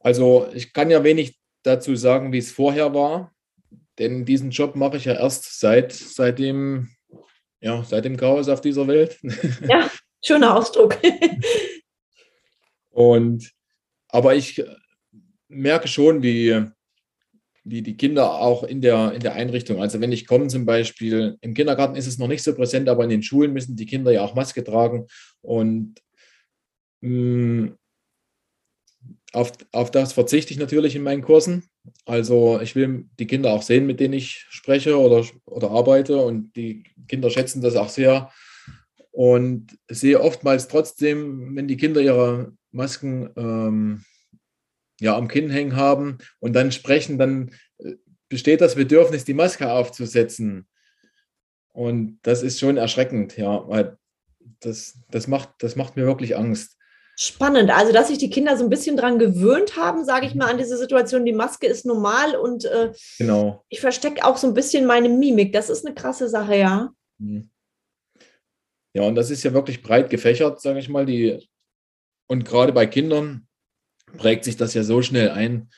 Also 0.00 0.48
ich 0.54 0.72
kann 0.72 0.90
ja 0.90 1.02
wenig 1.04 1.38
dazu 1.62 1.96
sagen, 1.96 2.32
wie 2.32 2.38
es 2.38 2.52
vorher 2.52 2.94
war, 2.94 3.32
denn 3.98 4.24
diesen 4.24 4.50
Job 4.50 4.76
mache 4.76 4.96
ich 4.96 5.06
ja 5.06 5.14
erst 5.14 5.58
seit, 5.58 5.92
seit, 5.92 6.38
dem, 6.38 6.90
ja, 7.60 7.82
seit 7.82 8.04
dem 8.04 8.16
Chaos 8.16 8.48
auf 8.48 8.60
dieser 8.60 8.86
Welt. 8.86 9.18
Ja, 9.68 9.90
schöner 10.24 10.56
Ausdruck. 10.56 10.96
Und 12.90 13.52
aber 14.08 14.34
ich 14.34 14.62
merke 15.48 15.88
schon, 15.88 16.22
wie, 16.22 16.64
wie 17.70 17.82
die 17.82 17.96
Kinder 17.96 18.40
auch 18.40 18.62
in 18.62 18.80
der, 18.80 19.12
in 19.12 19.20
der 19.20 19.34
Einrichtung. 19.34 19.80
Also 19.80 20.00
wenn 20.00 20.12
ich 20.12 20.26
komme 20.26 20.48
zum 20.48 20.64
Beispiel, 20.66 21.36
im 21.40 21.54
Kindergarten 21.54 21.96
ist 21.96 22.06
es 22.06 22.18
noch 22.18 22.28
nicht 22.28 22.42
so 22.42 22.54
präsent, 22.54 22.88
aber 22.88 23.04
in 23.04 23.10
den 23.10 23.22
Schulen 23.22 23.52
müssen 23.52 23.76
die 23.76 23.86
Kinder 23.86 24.10
ja 24.10 24.22
auch 24.22 24.34
Maske 24.34 24.64
tragen. 24.64 25.06
Und 25.42 26.00
mh, 27.00 27.10
mm, 27.10 27.78
auf, 29.32 29.52
auf 29.72 29.90
das 29.90 30.12
verzichte 30.12 30.52
ich 30.52 30.58
natürlich 30.58 30.96
in 30.96 31.02
meinen 31.02 31.22
Kursen. 31.22 31.64
Also 32.06 32.60
ich 32.60 32.74
will 32.74 33.06
die 33.18 33.26
Kinder 33.26 33.52
auch 33.52 33.62
sehen, 33.62 33.86
mit 33.86 34.00
denen 34.00 34.14
ich 34.14 34.46
spreche 34.48 34.98
oder, 34.98 35.24
oder 35.44 35.70
arbeite. 35.70 36.16
Und 36.18 36.56
die 36.56 36.84
Kinder 37.08 37.30
schätzen 37.30 37.60
das 37.60 37.76
auch 37.76 37.90
sehr. 37.90 38.30
Und 39.10 39.78
sehe 39.88 40.20
oftmals 40.20 40.68
trotzdem, 40.68 41.56
wenn 41.56 41.68
die 41.68 41.76
Kinder 41.76 42.00
ihre 42.00 42.52
Masken 42.70 43.30
ähm, 43.36 44.04
ja, 45.00 45.16
am 45.16 45.28
Kinn 45.28 45.50
hängen 45.50 45.76
haben 45.76 46.18
und 46.40 46.54
dann 46.54 46.72
sprechen, 46.72 47.18
dann 47.18 47.52
äh, 47.78 47.94
besteht 48.28 48.60
das 48.60 48.74
Bedürfnis, 48.74 49.24
die 49.24 49.34
Maske 49.34 49.70
aufzusetzen. 49.70 50.66
Und 51.72 52.18
das 52.22 52.42
ist 52.42 52.58
schon 52.58 52.76
erschreckend, 52.76 53.36
ja, 53.36 53.68
weil 53.68 53.96
das, 54.60 54.98
das, 55.10 55.28
macht, 55.28 55.50
das 55.60 55.76
macht 55.76 55.96
mir 55.96 56.06
wirklich 56.06 56.36
Angst. 56.36 56.76
Spannend. 57.20 57.70
Also, 57.70 57.92
dass 57.92 58.08
sich 58.08 58.18
die 58.18 58.30
Kinder 58.30 58.56
so 58.56 58.62
ein 58.62 58.70
bisschen 58.70 58.96
dran 58.96 59.18
gewöhnt 59.18 59.76
haben, 59.76 60.04
sage 60.04 60.26
ich 60.26 60.36
mal, 60.36 60.50
an 60.50 60.58
diese 60.58 60.76
Situation. 60.76 61.24
Die 61.24 61.32
Maske 61.32 61.66
ist 61.66 61.84
normal 61.84 62.36
und 62.36 62.64
äh, 62.64 62.92
genau. 63.18 63.64
ich 63.68 63.80
verstecke 63.80 64.24
auch 64.24 64.36
so 64.36 64.46
ein 64.46 64.54
bisschen 64.54 64.86
meine 64.86 65.08
Mimik. 65.08 65.52
Das 65.52 65.68
ist 65.68 65.84
eine 65.84 65.96
krasse 65.96 66.28
Sache, 66.28 66.54
ja. 66.54 66.92
Mhm. 67.18 67.50
Ja, 68.94 69.02
und 69.02 69.16
das 69.16 69.30
ist 69.30 69.42
ja 69.42 69.52
wirklich 69.52 69.82
breit 69.82 70.10
gefächert, 70.10 70.60
sage 70.60 70.78
ich 70.78 70.88
mal. 70.88 71.06
Die, 71.06 71.44
und 72.28 72.44
gerade 72.44 72.72
bei 72.72 72.86
Kindern, 72.86 73.47
prägt 74.16 74.44
sich 74.44 74.56
das 74.56 74.74
ja 74.74 74.82
so 74.82 75.02
schnell 75.02 75.30
ein, 75.30 75.70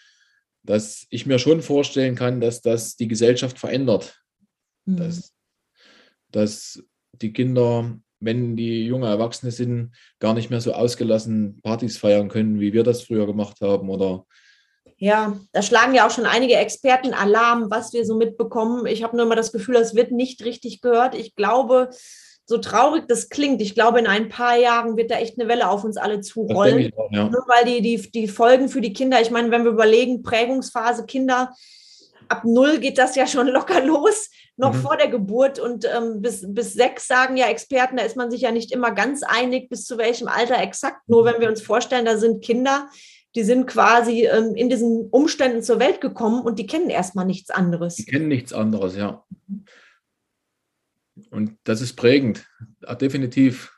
dass 0.63 1.07
ich 1.11 1.27
mir 1.27 1.39
schon 1.39 1.63
vorstellen 1.63 2.15
kann, 2.15 2.41
dass 2.41 2.61
das 2.61 2.97
die 2.97 3.09
Gesellschaft 3.09 3.59
verändert. 3.59 4.21
Mhm. 4.85 4.97
Dass, 4.97 5.35
dass 6.31 6.83
die 7.13 7.33
Kinder, 7.33 7.99
wenn 8.21 8.57
die 8.57 8.87
junge 8.87 9.09
Erwachsene 9.09 9.53
sind, 9.53 9.93
gar 10.19 10.35
nicht 10.35 10.51
mehr 10.51 10.61
so 10.61 10.73
ausgelassen 10.73 11.61
Partys 11.63 11.99
feiern 11.99 12.29
können, 12.29 12.61
wie 12.61 12.73
wir 12.73 12.85
das 12.85 13.03
früher 13.03 13.27
gemacht 13.27 13.61
haben 13.61 13.89
oder 13.89 14.27
ja, 15.03 15.35
da 15.53 15.63
schlagen 15.63 15.95
ja 15.95 16.07
auch 16.07 16.11
schon 16.11 16.27
einige 16.27 16.57
Experten 16.57 17.15
Alarm, 17.15 17.71
was 17.71 17.95
wir 17.95 18.05
so 18.05 18.19
mitbekommen. 18.19 18.85
Ich 18.85 19.03
habe 19.03 19.17
nur 19.17 19.25
immer 19.25 19.35
das 19.37 19.51
Gefühl, 19.51 19.75
das 19.75 19.95
wird 19.95 20.13
nicht 20.13 20.45
richtig 20.45 20.83
gehört. 20.83 21.15
Ich 21.15 21.35
glaube, 21.35 21.89
so 22.51 22.59
traurig 22.59 23.05
das 23.07 23.29
klingt, 23.29 23.63
ich 23.63 23.77
glaube, 23.77 24.01
in 24.01 24.09
ein 24.09 24.29
paar 24.29 24.57
Jahren 24.57 24.97
wird 24.97 25.13
da 25.13 25.15
echt 25.15 25.39
eine 25.39 25.49
Welle 25.49 25.71
auf 25.71 25.85
uns 25.85 25.97
alle 25.97 26.21
zurollen. 26.21 26.93
Auch, 26.97 27.09
ja. 27.13 27.29
Nur 27.29 27.45
weil 27.47 27.65
die, 27.65 27.81
die, 27.81 28.11
die 28.11 28.27
Folgen 28.27 28.69
für 28.69 28.81
die 28.81 28.93
Kinder, 28.93 29.21
ich 29.21 29.31
meine, 29.31 29.53
wenn 29.53 29.63
wir 29.63 29.71
überlegen, 29.71 30.25
Prägungsphase 30.25 31.07
Kinder, 31.07 31.53
ab 32.29 32.43
null 32.45 32.79
geht 32.81 32.99
das 32.99 33.15
ja 33.15 33.29
schon 33.29 33.47
locker 33.55 33.85
los, 33.85 34.31
noch 34.57 34.75
mhm. 34.75 34.79
vor 34.81 34.97
der 34.97 35.07
Geburt. 35.07 35.61
Und 35.61 35.85
ähm, 35.85 36.23
bis, 36.23 36.45
bis 36.45 36.75
sechs 36.75 37.07
sagen 37.07 37.37
ja 37.37 37.47
Experten, 37.47 37.99
da 37.99 38.03
ist 38.03 38.17
man 38.17 38.33
sich 38.33 38.41
ja 38.41 38.51
nicht 38.51 38.73
immer 38.73 38.91
ganz 38.91 39.23
einig, 39.23 39.69
bis 39.69 39.85
zu 39.85 39.97
welchem 39.97 40.27
Alter 40.27 40.61
exakt. 40.61 41.09
Nur 41.09 41.25
wenn 41.25 41.41
wir 41.41 41.49
uns 41.49 41.63
vorstellen, 41.63 42.05
da 42.05 42.17
sind 42.17 42.43
Kinder, 42.43 42.89
die 43.37 43.45
sind 43.45 43.69
quasi 43.69 44.27
ähm, 44.27 44.57
in 44.57 44.69
diesen 44.69 45.07
Umständen 45.11 45.63
zur 45.63 45.79
Welt 45.79 46.01
gekommen 46.01 46.43
und 46.43 46.59
die 46.59 46.67
kennen 46.67 46.91
erstmal 46.91 47.27
nichts 47.27 47.51
anderes. 47.51 47.95
Die 47.95 48.07
kennen 48.07 48.27
nichts 48.27 48.53
anderes, 48.53 48.97
ja. 48.97 49.25
Und 51.31 51.57
das 51.65 51.81
ist 51.81 51.97
prägend, 51.97 52.47
definitiv. 53.01 53.73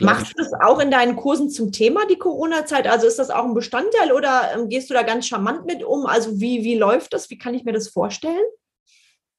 Machst 0.00 0.32
du 0.32 0.42
das 0.42 0.52
auch 0.60 0.78
in 0.80 0.90
deinen 0.90 1.16
Kursen 1.16 1.50
zum 1.50 1.72
Thema, 1.72 2.06
die 2.06 2.18
Corona-Zeit? 2.18 2.86
Also 2.86 3.06
ist 3.06 3.18
das 3.18 3.30
auch 3.30 3.44
ein 3.44 3.54
Bestandteil 3.54 4.12
oder 4.12 4.52
ähm, 4.54 4.68
gehst 4.68 4.90
du 4.90 4.94
da 4.94 5.02
ganz 5.02 5.26
charmant 5.26 5.66
mit 5.66 5.82
um? 5.82 6.06
Also 6.06 6.40
wie, 6.40 6.62
wie 6.62 6.76
läuft 6.76 7.12
das? 7.12 7.30
Wie 7.30 7.38
kann 7.38 7.54
ich 7.54 7.64
mir 7.64 7.72
das 7.72 7.88
vorstellen? 7.88 8.44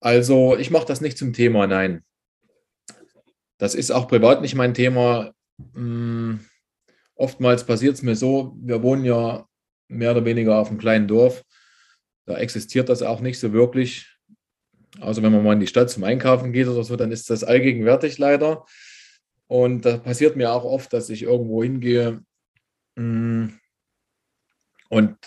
Also 0.02 0.58
ich 0.58 0.72
mache 0.72 0.86
das 0.86 1.02
nicht 1.02 1.18
zum 1.18 1.34
Thema, 1.34 1.68
nein. 1.68 2.04
Das 3.58 3.76
ist 3.76 3.92
auch 3.92 4.08
privat 4.08 4.42
nicht 4.42 4.56
mein 4.56 4.74
Thema. 4.74 5.34
Hm, 5.74 6.40
oftmals 7.16 7.66
passiert 7.66 7.96
es 7.96 8.02
mir 8.02 8.16
so, 8.16 8.56
wir 8.62 8.82
wohnen 8.82 9.04
ja 9.04 9.46
mehr 9.88 10.12
oder 10.12 10.26
weniger 10.26 10.58
auf 10.58 10.70
einem 10.70 10.78
kleinen 10.78 11.08
Dorf. 11.08 11.44
Da 12.26 12.38
existiert 12.38 12.90
das 12.90 13.02
auch 13.02 13.22
nicht 13.22 13.40
so 13.40 13.52
wirklich. 13.54 14.09
Also 15.00 15.22
wenn 15.22 15.32
man 15.32 15.44
mal 15.44 15.54
in 15.54 15.60
die 15.60 15.68
Stadt 15.68 15.90
zum 15.90 16.04
Einkaufen 16.04 16.52
geht 16.52 16.68
oder 16.68 16.84
so, 16.84 16.96
dann 16.96 17.12
ist 17.12 17.30
das 17.30 17.44
allgegenwärtig 17.44 18.18
leider. 18.18 18.66
Und 19.48 19.86
da 19.86 19.98
passiert 19.98 20.36
mir 20.36 20.52
auch 20.52 20.64
oft, 20.64 20.94
dass 20.94 21.10
ich 21.10 21.24
irgendwo 21.24 21.64
hingehe 21.64 22.24
mm, 22.96 23.48
und 24.90 25.18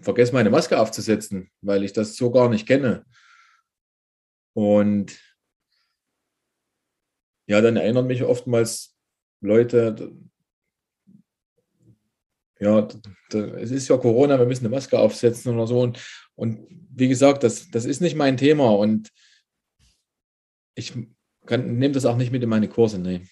vergesse 0.00 0.32
meine 0.32 0.50
Maske 0.50 0.78
aufzusetzen, 0.78 1.50
weil 1.60 1.84
ich 1.84 1.92
das 1.92 2.16
so 2.16 2.30
gar 2.30 2.48
nicht 2.48 2.66
kenne. 2.66 3.04
Und 4.54 5.18
ja, 7.46 7.60
dann 7.60 7.76
erinnern 7.76 8.06
mich 8.06 8.22
oftmals 8.22 8.96
Leute, 9.40 10.12
ja, 12.60 12.88
es 13.30 13.70
ist 13.70 13.88
ja 13.88 13.96
Corona, 13.96 14.38
wir 14.38 14.46
müssen 14.46 14.66
eine 14.66 14.74
Maske 14.74 14.98
aufsetzen 14.98 15.54
oder 15.54 15.66
so. 15.66 15.80
Und, 15.80 16.27
und 16.38 16.68
wie 16.94 17.08
gesagt, 17.08 17.42
das, 17.42 17.68
das 17.70 17.84
ist 17.84 18.00
nicht 18.00 18.14
mein 18.14 18.36
Thema. 18.36 18.70
Und 18.70 19.08
ich 20.76 20.94
nehme 20.94 21.90
das 21.90 22.06
auch 22.06 22.16
nicht 22.16 22.30
mit 22.30 22.44
in 22.44 22.48
meine 22.48 22.68
Kurse. 22.68 23.00
Nee. 23.00 23.22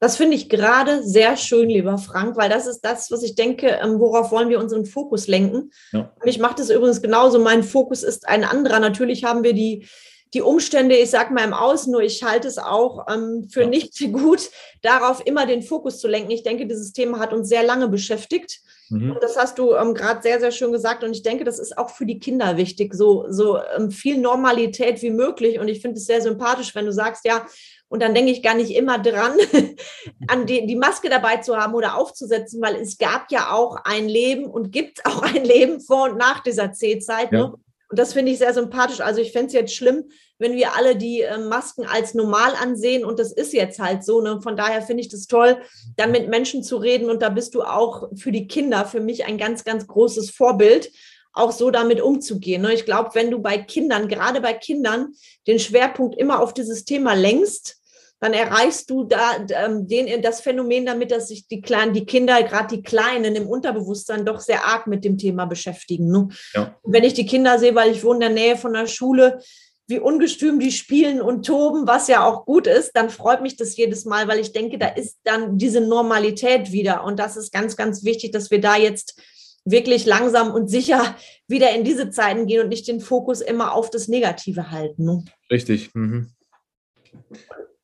Das 0.00 0.16
finde 0.16 0.34
ich 0.34 0.48
gerade 0.48 1.02
sehr 1.02 1.36
schön, 1.36 1.68
lieber 1.68 1.98
Frank, 1.98 2.38
weil 2.38 2.48
das 2.48 2.66
ist 2.66 2.80
das, 2.80 3.10
was 3.10 3.22
ich 3.22 3.34
denke, 3.34 3.66
ähm, 3.82 4.00
worauf 4.00 4.30
wollen 4.30 4.48
wir 4.48 4.60
unseren 4.60 4.86
Fokus 4.86 5.26
lenken. 5.26 5.70
Ja. 5.92 6.10
Ich 6.24 6.38
mache 6.38 6.54
das 6.56 6.70
übrigens 6.70 7.02
genauso. 7.02 7.38
Mein 7.38 7.62
Fokus 7.62 8.02
ist 8.02 8.26
ein 8.26 8.44
anderer. 8.44 8.80
Natürlich 8.80 9.24
haben 9.24 9.44
wir 9.44 9.52
die, 9.52 9.86
die 10.34 10.42
Umstände, 10.42 10.96
ich 10.96 11.10
sage 11.10 11.32
mal 11.32 11.44
im 11.44 11.52
Außen, 11.52 11.92
nur 11.92 12.02
ich 12.02 12.22
halte 12.22 12.48
es 12.48 12.58
auch 12.58 13.06
ähm, 13.12 13.48
für 13.50 13.62
ja. 13.62 13.68
nicht 13.68 13.98
gut, 14.12 14.50
darauf 14.82 15.24
immer 15.24 15.46
den 15.46 15.62
Fokus 15.62 15.98
zu 15.98 16.08
lenken. 16.08 16.30
Ich 16.30 16.42
denke, 16.42 16.66
dieses 16.66 16.92
Thema 16.92 17.18
hat 17.18 17.32
uns 17.32 17.48
sehr 17.48 17.62
lange 17.62 17.88
beschäftigt. 17.88 18.60
Mhm. 18.88 19.12
Und 19.12 19.22
das 19.22 19.36
hast 19.36 19.58
du 19.58 19.74
ähm, 19.74 19.94
gerade 19.94 20.22
sehr, 20.22 20.40
sehr 20.40 20.52
schön 20.52 20.72
gesagt. 20.72 21.04
Und 21.04 21.12
ich 21.12 21.22
denke, 21.22 21.44
das 21.44 21.58
ist 21.58 21.76
auch 21.78 21.90
für 21.90 22.06
die 22.06 22.18
Kinder 22.18 22.56
wichtig, 22.56 22.94
so, 22.94 23.26
so 23.28 23.58
ähm, 23.76 23.90
viel 23.90 24.18
Normalität 24.18 25.02
wie 25.02 25.10
möglich. 25.10 25.58
Und 25.58 25.68
ich 25.68 25.80
finde 25.80 25.98
es 25.98 26.06
sehr 26.06 26.20
sympathisch, 26.20 26.74
wenn 26.74 26.86
du 26.86 26.92
sagst, 26.92 27.24
ja, 27.24 27.46
und 27.88 28.02
dann 28.02 28.14
denke 28.14 28.32
ich 28.32 28.42
gar 28.42 28.54
nicht 28.54 28.72
immer 28.72 28.98
dran, 28.98 29.32
an 30.28 30.46
die, 30.46 30.66
die 30.66 30.76
Maske 30.76 31.08
dabei 31.08 31.36
zu 31.36 31.56
haben 31.56 31.74
oder 31.74 31.96
aufzusetzen, 31.96 32.60
weil 32.60 32.76
es 32.76 32.98
gab 32.98 33.30
ja 33.30 33.52
auch 33.52 33.76
ein 33.84 34.08
Leben 34.08 34.46
und 34.46 34.72
gibt 34.72 35.06
auch 35.06 35.22
ein 35.22 35.44
Leben 35.44 35.80
vor 35.80 36.10
und 36.10 36.18
nach 36.18 36.42
dieser 36.42 36.72
C-Zeit. 36.72 37.32
Ja. 37.32 37.48
Ne? 37.48 37.54
Und 37.96 38.00
das 38.00 38.12
finde 38.12 38.30
ich 38.30 38.36
sehr 38.36 38.52
sympathisch. 38.52 39.00
Also 39.00 39.22
ich 39.22 39.32
fände 39.32 39.46
es 39.46 39.52
jetzt 39.54 39.74
schlimm, 39.74 40.10
wenn 40.38 40.52
wir 40.52 40.76
alle 40.76 40.96
die 40.96 41.22
äh, 41.22 41.38
Masken 41.38 41.86
als 41.86 42.12
normal 42.12 42.52
ansehen 42.54 43.06
und 43.06 43.18
das 43.18 43.32
ist 43.32 43.54
jetzt 43.54 43.78
halt 43.78 44.04
so. 44.04 44.20
Ne? 44.20 44.38
Von 44.42 44.54
daher 44.54 44.82
finde 44.82 45.00
ich 45.00 45.08
das 45.08 45.26
toll, 45.28 45.56
dann 45.96 46.10
mit 46.10 46.28
Menschen 46.28 46.62
zu 46.62 46.76
reden 46.76 47.08
und 47.08 47.22
da 47.22 47.30
bist 47.30 47.54
du 47.54 47.62
auch 47.62 48.10
für 48.14 48.32
die 48.32 48.48
Kinder 48.48 48.84
für 48.84 49.00
mich 49.00 49.24
ein 49.24 49.38
ganz, 49.38 49.64
ganz 49.64 49.86
großes 49.86 50.28
Vorbild, 50.28 50.92
auch 51.32 51.52
so 51.52 51.70
damit 51.70 52.02
umzugehen. 52.02 52.60
Ne? 52.60 52.74
Ich 52.74 52.84
glaube, 52.84 53.12
wenn 53.14 53.30
du 53.30 53.38
bei 53.38 53.56
Kindern, 53.56 54.08
gerade 54.08 54.42
bei 54.42 54.52
Kindern, 54.52 55.14
den 55.46 55.58
Schwerpunkt 55.58 56.18
immer 56.18 56.42
auf 56.42 56.52
dieses 56.52 56.84
Thema 56.84 57.14
lenkst, 57.14 57.75
dann 58.20 58.32
erreichst 58.32 58.88
du 58.90 59.04
da 59.04 59.46
ähm, 59.50 59.86
den, 59.86 60.22
das 60.22 60.40
Phänomen 60.40 60.86
damit, 60.86 61.10
dass 61.10 61.28
sich 61.28 61.46
die 61.48 61.60
kleinen, 61.60 61.92
die 61.92 62.06
Kinder, 62.06 62.42
gerade 62.42 62.76
die 62.76 62.82
Kleinen 62.82 63.36
im 63.36 63.46
Unterbewusstsein 63.46 64.24
doch 64.24 64.40
sehr 64.40 64.64
arg 64.64 64.86
mit 64.86 65.04
dem 65.04 65.18
Thema 65.18 65.44
beschäftigen. 65.44 66.10
Ne? 66.10 66.28
Ja. 66.54 66.76
Wenn 66.82 67.04
ich 67.04 67.14
die 67.14 67.26
Kinder 67.26 67.58
sehe, 67.58 67.74
weil 67.74 67.90
ich 67.90 68.04
wohne 68.04 68.26
in 68.26 68.34
der 68.34 68.44
Nähe 68.44 68.56
von 68.56 68.72
der 68.72 68.86
Schule, 68.86 69.40
wie 69.88 70.00
ungestüm 70.00 70.58
die 70.58 70.72
spielen 70.72 71.20
und 71.20 71.46
toben, 71.46 71.86
was 71.86 72.08
ja 72.08 72.24
auch 72.24 72.44
gut 72.44 72.66
ist, 72.66 72.92
dann 72.94 73.10
freut 73.10 73.42
mich 73.42 73.56
das 73.56 73.76
jedes 73.76 74.04
Mal, 74.04 74.26
weil 74.26 74.40
ich 74.40 74.52
denke, 74.52 74.78
da 74.78 74.88
ist 74.88 75.18
dann 75.22 75.58
diese 75.58 75.80
Normalität 75.80 76.72
wieder. 76.72 77.04
Und 77.04 77.18
das 77.18 77.36
ist 77.36 77.52
ganz, 77.52 77.76
ganz 77.76 78.02
wichtig, 78.02 78.32
dass 78.32 78.50
wir 78.50 78.60
da 78.60 78.76
jetzt 78.76 79.20
wirklich 79.64 80.06
langsam 80.06 80.52
und 80.52 80.68
sicher 80.68 81.16
wieder 81.48 81.70
in 81.72 81.84
diese 81.84 82.10
Zeiten 82.10 82.46
gehen 82.46 82.62
und 82.62 82.68
nicht 82.68 82.88
den 82.88 83.00
Fokus 83.00 83.40
immer 83.40 83.74
auf 83.74 83.90
das 83.90 84.08
Negative 84.08 84.70
halten. 84.70 85.04
Ne? 85.04 85.24
Richtig. 85.50 85.94
Mhm. 85.94 86.30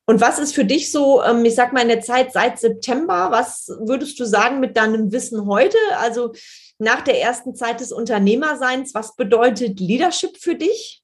Und 0.05 0.19
was 0.19 0.37
ist 0.37 0.53
für 0.53 0.65
dich 0.65 0.91
so, 0.91 1.23
ähm, 1.23 1.45
ich 1.45 1.55
sag 1.55 1.71
mal 1.71 1.81
in 1.81 1.87
der 1.87 2.01
Zeit 2.01 2.33
seit 2.33 2.59
September, 2.59 3.29
was 3.31 3.69
würdest 3.79 4.19
du 4.19 4.25
sagen 4.25 4.59
mit 4.59 4.75
deinem 4.75 5.11
Wissen 5.11 5.45
heute? 5.47 5.77
Also 5.97 6.33
nach 6.77 7.01
der 7.01 7.21
ersten 7.21 7.55
Zeit 7.55 7.79
des 7.79 7.91
Unternehmerseins, 7.91 8.93
was 8.93 9.15
bedeutet 9.15 9.79
Leadership 9.79 10.37
für 10.37 10.55
dich? 10.55 11.01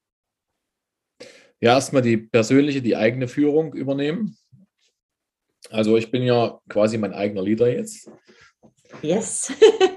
Ja, 1.62 1.76
erstmal 1.76 2.02
die 2.02 2.18
persönliche, 2.18 2.82
die 2.82 2.96
eigene 2.96 3.28
Führung 3.28 3.74
übernehmen. 3.74 4.38
Also 5.70 5.98
ich 5.98 6.12
bin 6.12 6.24
ja 6.24 6.60
quasi 6.70 6.98
mein 6.98 7.14
eigener 7.14 7.42
Leader 7.42 7.72
jetzt. 7.72 8.10
Yes. 9.02 9.52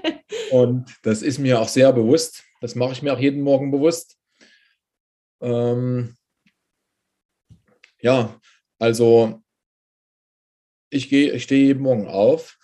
und 0.51 0.93
das 1.03 1.21
ist 1.21 1.39
mir 1.39 1.59
auch 1.59 1.67
sehr 1.67 1.91
bewusst. 1.91 2.43
Das 2.61 2.75
mache 2.75 2.93
ich 2.93 3.01
mir 3.01 3.13
auch 3.13 3.19
jeden 3.19 3.41
Morgen 3.41 3.71
bewusst. 3.71 4.17
Ähm, 5.41 6.15
ja, 7.99 8.39
also 8.83 9.41
ich 10.89 11.07
gehe, 11.07 11.31
ich 11.31 11.43
stehe 11.43 11.67
jeden 11.67 11.83
Morgen 11.83 12.05
auf 12.05 12.59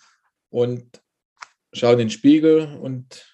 und 0.50 1.02
schaue 1.72 1.94
in 1.94 2.00
den 2.00 2.10
Spiegel 2.10 2.76
und 2.76 3.26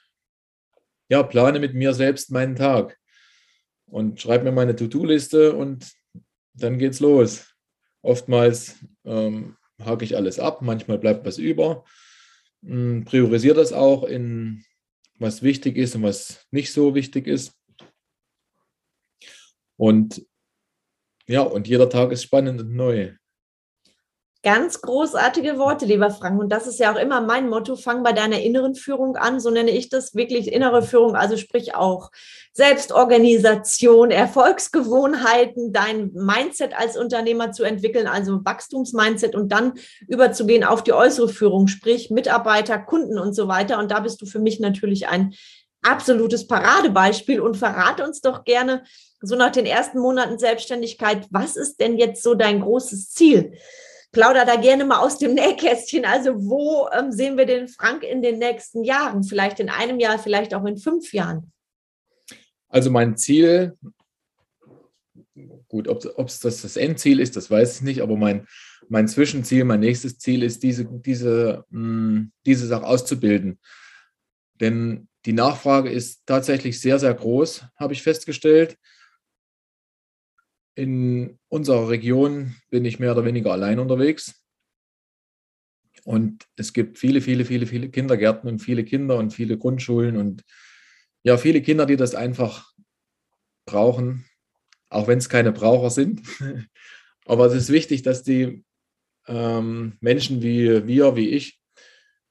ja, 1.09 1.25
plane 1.25 1.59
mit 1.59 1.75
mir 1.75 1.95
selbst 1.95 2.31
meinen 2.31 2.55
Tag 2.55 2.97
und 3.87 4.21
schreibe 4.21 4.45
mir 4.45 4.53
meine 4.53 4.77
To-Do-Liste 4.77 5.57
und 5.57 5.93
dann 6.53 6.79
geht's 6.79 7.01
los. 7.01 7.53
Oftmals 8.03 8.77
ähm, 9.05 9.57
hake 9.83 10.05
ich 10.05 10.17
alles 10.17 10.39
ab, 10.39 10.63
manchmal 10.63 10.99
bleibt 10.99 11.27
was 11.27 11.39
über. 11.39 11.85
Ähm, 12.65 13.05
priorisiere 13.05 13.57
das 13.57 13.73
auch 13.73 14.05
in 14.05 14.65
was 15.19 15.43
wichtig 15.43 15.77
ist 15.77 15.97
und 15.97 16.05
was 16.05 16.47
nicht 16.53 16.73
so 16.73 16.95
wichtig 16.95 17.27
ist. 17.27 17.53
Und 19.77 20.25
ja, 21.29 21.43
und 21.43 21.69
jeder 21.69 21.89
Tag 21.89 22.13
ist 22.13 22.23
spannend 22.23 22.61
und 22.61 22.75
neu. 22.75 23.13
Ganz 24.47 24.81
großartige 24.81 25.59
Worte, 25.59 25.87
lieber 25.87 26.09
Frank. 26.11 26.39
Und 26.39 26.51
das 26.51 26.69
ist 26.69 26.79
ja 26.79 26.93
auch 26.93 27.01
immer 27.01 27.21
mein 27.21 27.49
Motto. 27.49 27.75
Fang 27.75 28.05
bei 28.05 28.13
deiner 28.13 28.41
inneren 28.41 28.77
Führung 28.77 29.17
an. 29.17 29.41
So 29.41 29.51
nenne 29.51 29.73
ich 29.73 29.89
das 29.89 30.15
wirklich 30.15 30.53
innere 30.53 30.83
Führung. 30.83 31.17
Also 31.17 31.37
sprich 31.37 31.75
auch 31.75 32.13
Selbstorganisation, 32.53 34.13
Erfolgsgewohnheiten, 34.13 35.73
dein 35.73 36.13
Mindset 36.13 36.79
als 36.79 36.97
Unternehmer 36.97 37.51
zu 37.51 37.65
entwickeln, 37.65 38.07
also 38.07 38.45
Wachstumsmindset 38.45 39.35
und 39.35 39.51
dann 39.51 39.73
überzugehen 40.07 40.63
auf 40.63 40.85
die 40.85 40.93
äußere 40.93 41.29
Führung, 41.29 41.67
sprich 41.67 42.11
Mitarbeiter, 42.11 42.79
Kunden 42.79 43.19
und 43.19 43.35
so 43.35 43.49
weiter. 43.49 43.81
Und 43.81 43.91
da 43.91 43.99
bist 43.99 44.23
du 44.23 44.27
für 44.27 44.39
mich 44.39 44.61
natürlich 44.61 45.09
ein 45.09 45.35
absolutes 45.83 46.47
Paradebeispiel 46.47 47.41
und 47.41 47.57
verrate 47.57 48.05
uns 48.05 48.21
doch 48.21 48.45
gerne 48.45 48.85
so 49.21 49.37
nach 49.37 49.53
den 49.53 49.67
ersten 49.67 49.99
Monaten 49.99 50.39
Selbstständigkeit, 50.39 51.27
was 51.31 51.57
ist 51.57 51.81
denn 51.81 51.97
jetzt 51.97 52.23
so 52.23 52.35
dein 52.35 52.61
großes 52.61 53.11
Ziel? 53.11 53.53
plauder 54.17 54.47
da 54.47 54.57
gerne 54.57 54.87
mal 54.87 55.01
aus 55.01 55.19
dem 55.19 55.35
Nähkästchen. 55.35 56.05
Also 56.07 56.35
wo 56.37 56.89
ähm, 56.89 57.13
sehen 57.13 57.37
wir 57.37 57.45
den 57.45 57.69
Frank 57.69 58.03
in 58.03 58.23
den 58.23 58.39
nächsten 58.39 58.83
Jahren? 58.83 59.23
Vielleicht 59.23 59.61
in 59.61 59.69
einem 59.69 60.01
Jahr, 60.01 60.19
vielleicht 60.19 60.55
auch 60.55 60.65
in 60.65 60.79
fünf 60.79 61.13
Jahren. 61.13 61.53
Also 62.69 62.91
mein 62.91 63.17
Ziel, 63.17 63.77
gut, 65.69 65.87
ob 65.87 66.27
es 66.27 66.41
das, 66.41 66.63
das 66.63 66.77
Endziel 66.77 67.21
ist, 67.21 67.37
das 67.37 67.51
weiß 67.51 67.77
ich 67.77 67.83
nicht, 67.83 68.01
aber 68.01 68.17
mein, 68.17 68.47
mein 68.89 69.07
Zwischenziel, 69.07 69.65
mein 69.65 69.81
nächstes 69.81 70.19
Ziel 70.19 70.43
ist, 70.43 70.63
diese, 70.63 70.87
diese, 70.87 71.65
mh, 71.71 71.79
hm, 71.79 72.33
diese 72.47 72.67
Sache 72.67 72.87
auszubilden. 72.87 73.61
Denn 74.61 75.09
die 75.27 75.35
Nachfrage 75.35 75.91
ist 75.91 76.23
tatsächlich 76.25 76.81
sehr, 76.81 76.99
sehr 76.99 77.13
groß, 77.13 77.67
habe 77.77 77.93
ich 77.93 78.03
festgestellt. 78.03 78.79
In 80.77 81.39
unserer 81.49 81.89
Region 81.89 82.55
bin 82.71 82.85
ich 82.85 82.99
mehr 82.99 83.13
oder 83.13 83.25
weniger 83.25 83.51
allein 83.51 83.79
unterwegs. 83.79 84.47
Und 86.05 86.47
es 86.55 86.73
gibt 86.73 86.99
viele, 86.99 87.21
viele, 87.21 87.45
viele, 87.45 87.67
viele 87.67 87.89
Kindergärten 87.89 88.49
und 88.49 88.61
viele 88.61 88.85
Kinder 88.85 89.17
und 89.17 89.33
viele 89.33 89.59
Grundschulen 89.59 90.17
und 90.17 90.45
ja, 91.25 91.37
viele 91.39 91.63
Kinder, 91.63 91.87
die 91.87 91.97
das 91.97 92.15
einfach 92.15 92.73
brauchen, 93.65 94.27
auch 94.91 95.09
wenn 95.09 95.19
es 95.19 95.29
keine 95.29 95.51
Braucher 95.51 95.91
sind. 95.91 96.23
Aber 97.25 97.47
es 97.47 97.55
ist 97.55 97.73
wichtig, 97.73 98.03
dass 98.03 98.23
die 98.23 98.65
ähm, 99.27 99.97
Menschen 100.01 100.43
wie 100.43 100.87
wir, 100.87 101.17
wie 101.17 101.31
ich, 101.31 101.61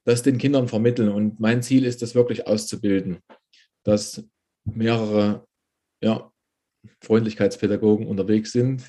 das 0.06 0.24
den 0.24 0.38
Kindern 0.38 0.68
vermitteln. 0.68 1.10
Und 1.10 1.40
mein 1.40 1.62
Ziel 1.64 1.84
ist, 1.84 2.02
das 2.02 2.16
wirklich 2.16 2.48
auszubilden, 2.48 3.20
dass 3.84 4.24
mehrere 4.64 5.46
ja, 6.02 6.32
Freundlichkeitspädagogen 7.02 8.08
unterwegs 8.08 8.52
sind 8.52 8.84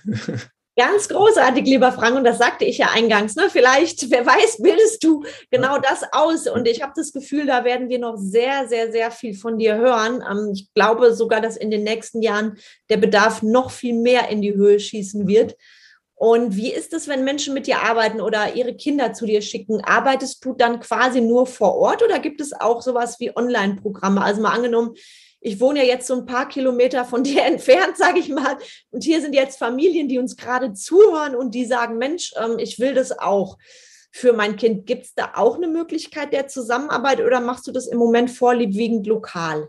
Ganz 0.79 1.09
großartig, 1.09 1.65
lieber 1.65 1.91
Frank, 1.91 2.19
und 2.19 2.25
das 2.25 2.37
sagte 2.37 2.67
ich 2.67 2.77
ja 2.77 2.91
eingangs. 2.93 3.35
Ne? 3.35 3.49
Vielleicht, 3.49 4.11
wer 4.11 4.27
weiß, 4.27 4.59
bildest 4.59 5.03
du 5.03 5.25
genau 5.51 5.79
das 5.79 6.05
aus. 6.13 6.47
Und 6.47 6.69
ich 6.69 6.83
habe 6.83 6.93
das 6.95 7.15
Gefühl, 7.15 7.47
da 7.47 7.65
werden 7.65 7.89
wir 7.89 7.99
noch 7.99 8.19
sehr, 8.19 8.69
sehr, 8.69 8.93
sehr 8.93 9.11
viel 9.11 9.33
von 9.33 9.57
dir 9.57 9.77
hören. 9.77 10.23
Ähm, 10.31 10.51
ich 10.53 10.69
glaube 10.75 11.15
sogar, 11.15 11.41
dass 11.41 11.57
in 11.57 11.71
den 11.71 11.83
nächsten 11.83 12.21
Jahren 12.21 12.59
der 12.91 12.99
Bedarf 12.99 13.43
noch 13.43 13.71
viel 13.71 13.95
mehr 13.95 14.29
in 14.29 14.43
die 14.43 14.55
Höhe 14.55 14.79
schießen 14.79 15.27
wird. 15.27 15.57
Und 16.15 16.57
wie 16.57 16.73
ist 16.73 16.93
es, 16.93 17.09
wenn 17.09 17.25
Menschen 17.25 17.55
mit 17.55 17.67
dir 17.67 17.81
arbeiten 17.81 18.21
oder 18.21 18.55
ihre 18.55 18.75
Kinder 18.75 19.15
zu 19.15 19.25
dir 19.25 19.41
schicken? 19.41 19.83
Arbeitest 19.83 20.45
du 20.45 20.53
dann 20.53 20.81
quasi 20.81 21.23
nur 21.23 21.47
vor 21.47 21.75
Ort 21.77 22.03
oder 22.03 22.19
gibt 22.19 22.43
es 22.43 22.53
auch 22.53 22.83
sowas 22.83 23.19
wie 23.19 23.35
Online-Programme? 23.35 24.21
Also 24.21 24.43
mal 24.43 24.53
angenommen, 24.53 24.95
ich 25.47 25.61
wohne 25.61 25.79
ja 25.79 25.85
jetzt 25.85 26.09
so 26.09 26.15
ein 26.15 26.27
paar 26.27 26.49
Kilometer 26.49 27.05
von 27.05 27.23
dir 27.25 27.45
entfernt, 27.45 27.97
sage 27.97 28.19
ich 28.19 28.29
mal. 28.29 28.59
Und 28.91 29.05
hier 29.05 29.21
sind 29.21 29.33
jetzt 29.33 29.59
Familien, 29.59 30.09
die 30.09 30.19
uns 30.19 30.37
gerade 30.37 30.73
zuhören 30.73 31.37
und 31.37 31.55
die 31.55 31.65
sagen, 31.65 31.99
Mensch, 31.99 32.33
ähm, 32.37 32.59
ich 32.59 32.81
will 32.81 32.95
das 32.95 33.17
auch 33.17 33.57
für 34.11 34.33
mein 34.33 34.57
Kind. 34.57 34.87
Gibt 34.87 35.05
es 35.05 35.15
da 35.15 35.35
auch 35.35 35.57
eine 35.57 35.69
Möglichkeit 35.69 36.33
der 36.33 36.49
Zusammenarbeit 36.49 37.21
oder 37.21 37.41
machst 37.41 37.69
du 37.69 37.73
das 37.73 37.87
im 37.87 37.97
Moment 37.97 38.31
vorliebwiegend 38.33 39.07
lokal? 39.07 39.69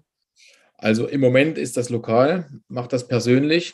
Also 0.77 1.07
im 1.07 1.21
Moment 1.21 1.59
ist 1.59 1.77
das 1.77 1.89
lokal, 1.89 2.49
mache 2.67 2.87
das 2.87 3.07
persönlich, 3.07 3.73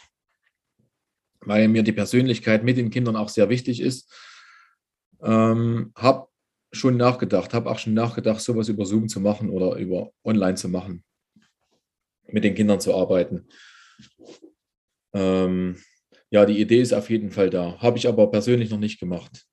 weil 1.39 1.69
mir 1.69 1.83
die 1.83 1.91
Persönlichkeit 1.93 2.65
mit 2.65 2.75
den 2.75 2.89
Kindern 2.89 3.15
auch 3.15 3.29
sehr 3.29 3.47
wichtig 3.47 3.79
ist. 3.79 4.11
Ähm, 5.21 5.93
habe 5.95 6.27
schon 6.73 6.97
nachgedacht, 6.97 7.53
habe 7.53 7.69
auch 7.69 7.79
schon 7.79 7.93
nachgedacht, 7.93 8.41
sowas 8.41 8.67
über 8.67 8.85
Zoom 8.85 9.07
zu 9.07 9.21
machen 9.21 9.49
oder 9.49 9.77
über 9.77 10.11
online 10.25 10.55
zu 10.55 10.67
machen 10.67 11.05
mit 12.27 12.43
den 12.43 12.55
Kindern 12.55 12.79
zu 12.79 12.93
arbeiten. 12.93 13.47
Ähm, 15.13 15.77
ja, 16.29 16.45
die 16.45 16.59
Idee 16.59 16.81
ist 16.81 16.93
auf 16.93 17.09
jeden 17.09 17.31
Fall 17.31 17.49
da. 17.49 17.77
Habe 17.79 17.97
ich 17.97 18.07
aber 18.07 18.31
persönlich 18.31 18.69
noch 18.69 18.79
nicht 18.79 18.99
gemacht. 18.99 19.45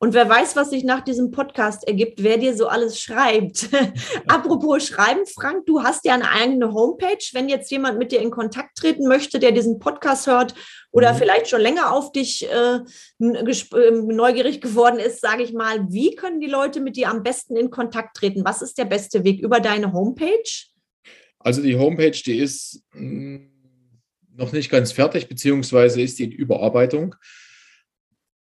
Und 0.00 0.14
wer 0.14 0.28
weiß, 0.28 0.54
was 0.54 0.70
sich 0.70 0.84
nach 0.84 1.00
diesem 1.00 1.32
Podcast 1.32 1.86
ergibt, 1.88 2.22
wer 2.22 2.38
dir 2.38 2.56
so 2.56 2.68
alles 2.68 3.00
schreibt. 3.00 3.68
Apropos 4.28 4.86
Schreiben, 4.86 5.26
Frank, 5.26 5.66
du 5.66 5.82
hast 5.82 6.04
ja 6.04 6.14
eine 6.14 6.30
eigene 6.30 6.72
Homepage. 6.72 7.18
Wenn 7.32 7.48
jetzt 7.48 7.72
jemand 7.72 7.98
mit 7.98 8.12
dir 8.12 8.20
in 8.20 8.30
Kontakt 8.30 8.78
treten 8.78 9.08
möchte, 9.08 9.40
der 9.40 9.50
diesen 9.50 9.80
Podcast 9.80 10.28
hört 10.28 10.54
oder 10.92 11.12
mhm. 11.12 11.16
vielleicht 11.16 11.48
schon 11.48 11.60
länger 11.60 11.92
auf 11.92 12.12
dich 12.12 12.48
äh, 12.48 12.78
ähm, 13.18 14.06
neugierig 14.06 14.60
geworden 14.60 15.00
ist, 15.00 15.20
sage 15.20 15.42
ich 15.42 15.52
mal, 15.52 15.90
wie 15.90 16.14
können 16.14 16.40
die 16.40 16.46
Leute 16.46 16.80
mit 16.80 16.94
dir 16.94 17.10
am 17.10 17.24
besten 17.24 17.56
in 17.56 17.70
Kontakt 17.70 18.16
treten? 18.16 18.44
Was 18.44 18.62
ist 18.62 18.78
der 18.78 18.84
beste 18.84 19.24
Weg? 19.24 19.40
Über 19.40 19.58
deine 19.58 19.92
Homepage? 19.92 20.68
Also 21.38 21.62
die 21.62 21.76
Homepage, 21.76 22.10
die 22.10 22.38
ist 22.38 22.84
hm, 22.92 23.50
noch 24.34 24.52
nicht 24.52 24.70
ganz 24.70 24.92
fertig, 24.92 25.28
beziehungsweise 25.28 26.00
ist 26.00 26.18
die 26.18 26.24
in 26.24 26.32
Überarbeitung. 26.32 27.14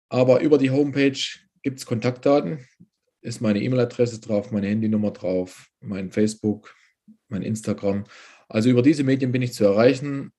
Aber 0.08 0.40
über 0.40 0.58
die 0.58 0.70
Homepage 0.70 1.18
gibt 1.62 1.78
es 1.78 1.86
Kontaktdaten, 1.86 2.66
ist 3.20 3.40
meine 3.40 3.60
E-Mail-Adresse 3.60 4.20
drauf, 4.20 4.52
meine 4.52 4.68
Handynummer 4.68 5.10
drauf, 5.10 5.68
mein 5.80 6.10
Facebook, 6.10 6.74
mein 7.28 7.42
Instagram. 7.42 8.04
Also 8.48 8.68
über 8.68 8.82
diese 8.82 9.02
Medien 9.02 9.32
bin 9.32 9.42
ich 9.42 9.52
zu 9.52 9.64
erreichen. 9.64 10.32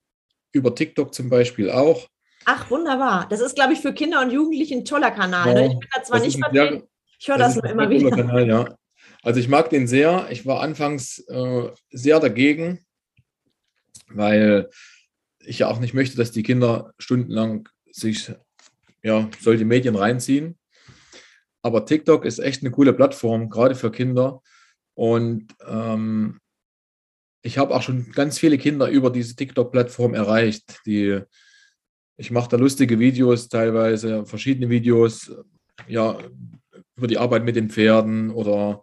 Über 0.52 0.74
TikTok 0.74 1.12
zum 1.12 1.28
Beispiel 1.28 1.70
auch. 1.70 2.08
Ach, 2.46 2.70
wunderbar. 2.70 3.26
Das 3.28 3.40
ist, 3.40 3.54
glaube 3.54 3.74
ich, 3.74 3.80
für 3.80 3.92
Kinder 3.92 4.22
und 4.22 4.30
Jugendliche 4.30 4.74
ein 4.74 4.84
toller 4.86 5.10
Kanal. 5.10 5.48
Ja, 5.48 5.54
ne? 5.54 5.66
Ich 5.66 5.78
bin 5.78 5.88
da 5.94 6.02
zwar 6.02 6.20
nicht 6.20 6.38
vertreten, 6.38 6.88
ich 7.18 7.28
höre 7.28 7.36
das, 7.36 7.54
das 7.54 7.62
nur 7.62 7.72
immer 7.72 7.90
wieder. 7.90 8.10
Kanal, 8.10 8.48
ja. 8.48 8.78
Also 9.28 9.40
ich 9.40 9.48
mag 9.48 9.68
den 9.68 9.86
sehr. 9.86 10.26
Ich 10.30 10.46
war 10.46 10.62
anfangs 10.62 11.18
äh, 11.28 11.70
sehr 11.90 12.18
dagegen, 12.18 12.86
weil 14.08 14.70
ich 15.40 15.58
ja 15.58 15.68
auch 15.68 15.80
nicht 15.80 15.92
möchte, 15.92 16.16
dass 16.16 16.30
die 16.30 16.42
Kinder 16.42 16.94
stundenlang 16.98 17.68
sich 17.92 18.32
ja, 19.02 19.28
solche 19.38 19.66
Medien 19.66 19.96
reinziehen. 19.96 20.58
Aber 21.60 21.84
TikTok 21.84 22.24
ist 22.24 22.38
echt 22.38 22.62
eine 22.62 22.70
coole 22.70 22.94
Plattform, 22.94 23.50
gerade 23.50 23.74
für 23.74 23.92
Kinder. 23.92 24.40
Und 24.94 25.54
ähm, 25.66 26.40
ich 27.42 27.58
habe 27.58 27.74
auch 27.74 27.82
schon 27.82 28.10
ganz 28.12 28.38
viele 28.38 28.56
Kinder 28.56 28.88
über 28.88 29.10
diese 29.10 29.36
TikTok-Plattform 29.36 30.14
erreicht. 30.14 30.80
Die, 30.86 31.20
ich 32.16 32.30
mache 32.30 32.48
da 32.48 32.56
lustige 32.56 32.98
Videos 32.98 33.50
teilweise, 33.50 34.24
verschiedene 34.24 34.70
Videos, 34.70 35.30
ja, 35.86 36.16
über 36.96 37.06
die 37.06 37.18
Arbeit 37.18 37.44
mit 37.44 37.56
den 37.56 37.68
Pferden 37.68 38.30
oder 38.30 38.82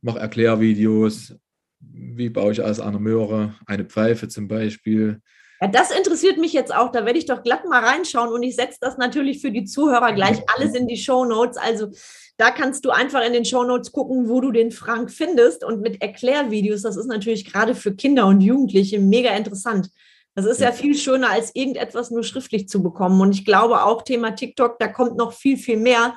mache 0.00 0.18
Erklärvideos. 0.18 1.34
Wie 1.80 2.28
baue 2.28 2.52
ich 2.52 2.62
aus 2.62 2.80
einer 2.80 2.98
Möhre 2.98 3.54
eine 3.66 3.84
Pfeife 3.84 4.28
zum 4.28 4.48
Beispiel? 4.48 5.20
Ja, 5.60 5.68
das 5.68 5.90
interessiert 5.90 6.38
mich 6.38 6.52
jetzt 6.52 6.74
auch. 6.74 6.90
Da 6.92 7.04
werde 7.04 7.18
ich 7.18 7.26
doch 7.26 7.42
glatt 7.42 7.64
mal 7.64 7.84
reinschauen 7.84 8.32
und 8.32 8.42
ich 8.42 8.56
setze 8.56 8.78
das 8.80 8.96
natürlich 8.96 9.40
für 9.40 9.50
die 9.50 9.64
Zuhörer 9.64 10.12
gleich 10.12 10.40
alles 10.54 10.74
in 10.74 10.86
die 10.86 10.96
Show 10.96 11.24
Notes. 11.24 11.56
Also 11.56 11.88
da 12.36 12.52
kannst 12.52 12.84
du 12.84 12.90
einfach 12.90 13.24
in 13.24 13.32
den 13.32 13.44
Show 13.44 13.64
Notes 13.64 13.90
gucken, 13.90 14.28
wo 14.28 14.40
du 14.40 14.52
den 14.52 14.70
Frank 14.70 15.10
findest 15.10 15.64
und 15.64 15.80
mit 15.80 16.00
Erklärvideos. 16.00 16.82
Das 16.82 16.96
ist 16.96 17.06
natürlich 17.06 17.44
gerade 17.44 17.74
für 17.74 17.94
Kinder 17.94 18.26
und 18.26 18.40
Jugendliche 18.40 19.00
mega 19.00 19.30
interessant. 19.34 19.90
Das 20.36 20.46
ist 20.46 20.60
ja 20.60 20.70
viel 20.70 20.94
schöner, 20.94 21.30
als 21.30 21.52
irgendetwas 21.56 22.12
nur 22.12 22.22
schriftlich 22.22 22.68
zu 22.68 22.80
bekommen. 22.80 23.20
Und 23.20 23.32
ich 23.32 23.44
glaube 23.44 23.82
auch 23.82 24.02
Thema 24.02 24.30
TikTok, 24.30 24.78
da 24.78 24.86
kommt 24.86 25.16
noch 25.16 25.32
viel, 25.32 25.56
viel 25.56 25.78
mehr 25.78 26.14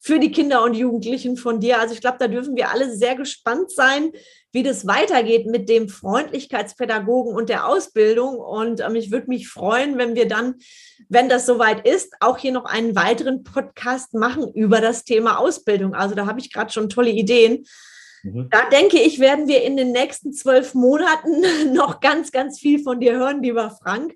für 0.00 0.18
die 0.18 0.30
Kinder 0.30 0.62
und 0.62 0.74
Jugendlichen 0.74 1.36
von 1.36 1.60
dir. 1.60 1.80
Also 1.80 1.94
ich 1.94 2.00
glaube, 2.00 2.18
da 2.18 2.28
dürfen 2.28 2.56
wir 2.56 2.70
alle 2.70 2.94
sehr 2.94 3.16
gespannt 3.16 3.70
sein, 3.70 4.12
wie 4.52 4.62
das 4.62 4.86
weitergeht 4.86 5.46
mit 5.46 5.68
dem 5.68 5.88
Freundlichkeitspädagogen 5.88 7.34
und 7.34 7.48
der 7.48 7.66
Ausbildung. 7.66 8.36
Und 8.36 8.80
ähm, 8.80 8.94
ich 8.94 9.10
würde 9.10 9.28
mich 9.28 9.48
freuen, 9.48 9.98
wenn 9.98 10.14
wir 10.14 10.28
dann, 10.28 10.54
wenn 11.08 11.28
das 11.28 11.44
soweit 11.44 11.86
ist, 11.86 12.14
auch 12.20 12.38
hier 12.38 12.52
noch 12.52 12.64
einen 12.64 12.96
weiteren 12.96 13.42
Podcast 13.44 14.14
machen 14.14 14.50
über 14.54 14.80
das 14.80 15.04
Thema 15.04 15.38
Ausbildung. 15.38 15.94
Also 15.94 16.14
da 16.14 16.26
habe 16.26 16.40
ich 16.40 16.52
gerade 16.52 16.72
schon 16.72 16.88
tolle 16.88 17.10
Ideen. 17.10 17.66
Mhm. 18.22 18.48
Da 18.50 18.68
denke 18.70 18.98
ich, 18.98 19.20
werden 19.20 19.46
wir 19.48 19.62
in 19.62 19.76
den 19.76 19.92
nächsten 19.92 20.32
zwölf 20.32 20.74
Monaten 20.74 21.42
noch 21.74 22.00
ganz, 22.00 22.32
ganz 22.32 22.58
viel 22.58 22.82
von 22.82 23.00
dir 23.00 23.12
hören, 23.12 23.42
lieber 23.42 23.76
Frank. 23.82 24.14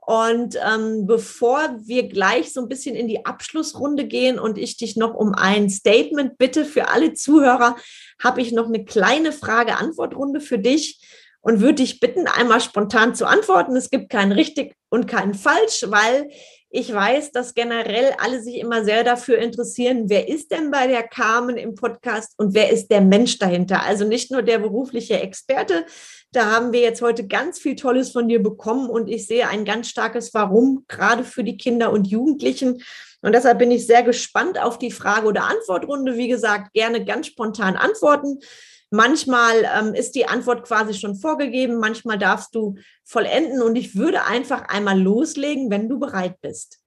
Und 0.00 0.56
ähm, 0.66 1.06
bevor 1.06 1.76
wir 1.78 2.08
gleich 2.08 2.52
so 2.52 2.62
ein 2.62 2.68
bisschen 2.68 2.96
in 2.96 3.06
die 3.06 3.26
Abschlussrunde 3.26 4.06
gehen 4.06 4.38
und 4.38 4.58
ich 4.58 4.76
dich 4.76 4.96
noch 4.96 5.14
um 5.14 5.34
ein 5.34 5.68
Statement 5.68 6.38
bitte 6.38 6.64
für 6.64 6.88
alle 6.88 7.14
Zuhörer, 7.14 7.76
habe 8.22 8.40
ich 8.40 8.52
noch 8.52 8.66
eine 8.66 8.84
kleine 8.84 9.32
Frage-Antwort-Runde 9.32 10.40
für 10.40 10.58
dich 10.58 11.00
und 11.42 11.60
würde 11.60 11.76
dich 11.76 12.00
bitten, 12.00 12.26
einmal 12.26 12.60
spontan 12.60 13.14
zu 13.14 13.26
antworten. 13.26 13.76
Es 13.76 13.90
gibt 13.90 14.10
kein 14.10 14.32
richtig 14.32 14.74
und 14.88 15.06
kein 15.06 15.34
falsch, 15.34 15.84
weil 15.86 16.30
ich 16.72 16.92
weiß, 16.94 17.32
dass 17.32 17.54
generell 17.54 18.14
alle 18.18 18.40
sich 18.40 18.58
immer 18.58 18.84
sehr 18.84 19.02
dafür 19.02 19.38
interessieren, 19.38 20.04
wer 20.06 20.28
ist 20.28 20.52
denn 20.52 20.70
bei 20.70 20.86
der 20.86 21.02
Carmen 21.02 21.56
im 21.56 21.74
Podcast 21.74 22.34
und 22.36 22.54
wer 22.54 22.70
ist 22.70 22.92
der 22.92 23.00
Mensch 23.00 23.38
dahinter? 23.38 23.82
Also 23.82 24.04
nicht 24.04 24.30
nur 24.30 24.42
der 24.42 24.60
berufliche 24.60 25.18
Experte, 25.20 25.84
da 26.30 26.52
haben 26.52 26.72
wir 26.72 26.80
jetzt 26.80 27.02
heute 27.02 27.26
ganz 27.26 27.58
viel 27.58 27.74
Tolles 27.74 28.12
von 28.12 28.28
dir 28.28 28.40
bekommen 28.40 28.88
und 28.88 29.08
ich 29.08 29.26
sehe 29.26 29.48
ein 29.48 29.64
ganz 29.64 29.88
starkes 29.88 30.32
Warum, 30.32 30.84
gerade 30.86 31.24
für 31.24 31.42
die 31.42 31.56
Kinder 31.56 31.92
und 31.92 32.06
Jugendlichen. 32.06 32.82
Und 33.20 33.34
deshalb 33.34 33.58
bin 33.58 33.72
ich 33.72 33.86
sehr 33.86 34.04
gespannt 34.04 34.60
auf 34.60 34.78
die 34.78 34.92
Frage- 34.92 35.26
oder 35.26 35.44
Antwortrunde. 35.44 36.16
Wie 36.16 36.28
gesagt, 36.28 36.72
gerne 36.72 37.04
ganz 37.04 37.26
spontan 37.26 37.76
antworten. 37.76 38.38
Manchmal 38.90 39.64
ähm, 39.72 39.94
ist 39.94 40.16
die 40.16 40.26
Antwort 40.26 40.66
quasi 40.66 40.94
schon 40.94 41.14
vorgegeben, 41.14 41.78
manchmal 41.78 42.18
darfst 42.18 42.54
du 42.56 42.76
vollenden 43.04 43.62
und 43.62 43.76
ich 43.76 43.94
würde 43.94 44.24
einfach 44.24 44.68
einmal 44.68 45.00
loslegen, 45.00 45.70
wenn 45.70 45.88
du 45.88 46.00
bereit 46.00 46.40
bist. 46.40 46.80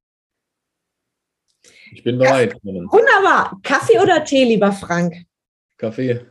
Ich 1.93 2.04
bin 2.04 2.18
bereit. 2.18 2.54
Kaffee. 2.54 2.84
Wunderbar. 2.91 3.60
Kaffee 3.64 3.99
oder 3.99 4.26
Tee, 4.26 4.43
lieber 4.43 4.74
Frank? 4.74 5.16
Kaffee. 5.78 6.26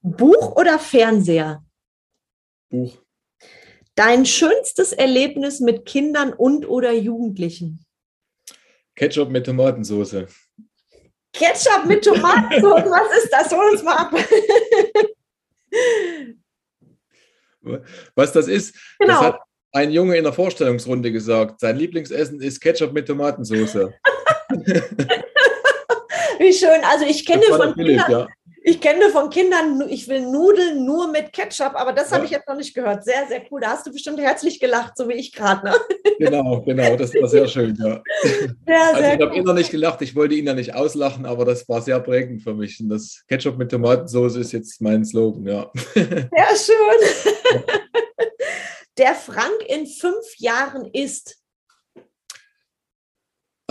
Buch 0.00 0.56
oder 0.56 0.78
Fernseher? 0.78 1.62
Buch. 2.70 2.96
Dein 3.94 4.24
schönstes 4.24 4.94
Erlebnis 4.94 5.60
mit 5.60 5.84
Kindern 5.84 6.32
und 6.32 6.66
oder 6.66 6.92
Jugendlichen? 6.92 7.84
Ketchup 8.94 9.28
mit 9.28 9.44
Tomatensauce. 9.44 10.26
Ketchup 11.32 11.86
mit 11.86 12.04
Tomatensauce, 12.04 12.90
was 12.90 13.24
ist 13.24 13.32
das? 13.32 13.52
Hol 13.52 13.70
uns 13.70 13.82
mal 13.82 13.96
ab. 13.96 14.12
Was 18.14 18.32
das 18.32 18.48
ist, 18.48 18.74
genau. 18.98 19.14
das 19.14 19.22
hat 19.22 19.40
ein 19.72 19.92
Junge 19.92 20.16
in 20.16 20.24
der 20.24 20.32
Vorstellungsrunde 20.32 21.12
gesagt. 21.12 21.60
Sein 21.60 21.76
Lieblingsessen 21.76 22.40
ist 22.40 22.60
Ketchup 22.60 22.92
mit 22.92 23.06
Tomatensauce. 23.06 23.74
Wie 26.38 26.52
schön. 26.52 26.82
Also 26.84 27.04
ich 27.04 27.24
kenne 27.26 27.42
von 27.44 27.74
Kindern, 27.74 28.10
ja. 28.10 28.26
Ich 28.62 28.80
kenne 28.80 29.08
von 29.08 29.30
Kindern, 29.30 29.82
ich 29.88 30.06
will 30.08 30.20
Nudeln 30.20 30.84
nur 30.84 31.10
mit 31.10 31.32
Ketchup, 31.32 31.72
aber 31.74 31.92
das 31.92 32.10
ja. 32.10 32.16
habe 32.16 32.26
ich 32.26 32.30
jetzt 32.30 32.46
noch 32.46 32.56
nicht 32.56 32.74
gehört. 32.74 33.04
Sehr, 33.04 33.26
sehr 33.26 33.42
cool. 33.50 33.60
Da 33.60 33.70
hast 33.70 33.86
du 33.86 33.92
bestimmt 33.92 34.20
herzlich 34.20 34.60
gelacht, 34.60 34.96
so 34.96 35.08
wie 35.08 35.14
ich 35.14 35.32
gerade. 35.32 35.66
Ne? 35.66 35.74
Genau, 36.20 36.60
genau, 36.60 36.96
das 36.96 37.14
war 37.14 37.28
sehr 37.28 37.48
schön, 37.48 37.74
ja. 37.82 38.02
Sehr, 38.22 38.82
also 38.88 39.00
sehr 39.00 39.14
ich 39.14 39.20
habe 39.22 39.40
cool. 39.40 39.54
nicht 39.54 39.70
gelacht, 39.70 40.02
ich 40.02 40.14
wollte 40.14 40.34
ihn 40.34 40.46
ja 40.46 40.52
nicht 40.52 40.74
auslachen, 40.74 41.24
aber 41.24 41.46
das 41.46 41.66
war 41.66 41.80
sehr 41.80 41.98
prägend 42.00 42.42
für 42.42 42.52
mich. 42.52 42.78
Und 42.78 42.90
das 42.90 43.24
Ketchup 43.26 43.56
mit 43.56 43.70
Tomatensauce 43.70 44.36
ist 44.36 44.52
jetzt 44.52 44.82
mein 44.82 45.02
Slogan, 45.02 45.46
ja. 45.46 45.70
Sehr 45.94 46.28
schön. 46.56 47.56
Der 48.98 49.14
Frank 49.14 49.64
in 49.66 49.86
fünf 49.86 50.36
Jahren 50.36 50.90
ist 50.92 51.39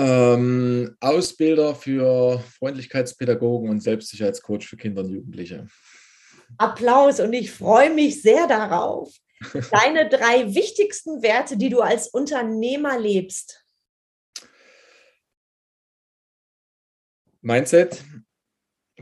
Ähm, 0.02 0.96
Ausbilder 1.02 1.76
für 1.76 2.40
Freundlichkeitspädagogen 2.58 3.70
und 3.70 3.84
Selbstsicherheitscoach 3.84 4.64
für 4.66 4.78
Kinder 4.78 5.04
und 5.04 5.12
Jugendliche. 5.12 5.68
Applaus 6.58 7.20
und 7.20 7.34
ich 7.34 7.52
freue 7.52 7.94
mich 7.94 8.22
sehr 8.22 8.48
darauf. 8.48 9.14
Deine 9.72 10.08
drei 10.10 10.56
wichtigsten 10.56 11.22
Werte, 11.22 11.58
die 11.58 11.68
du 11.68 11.82
als 11.82 12.08
Unternehmer 12.08 12.98
lebst. 12.98 13.66
Mindset, 17.42 18.02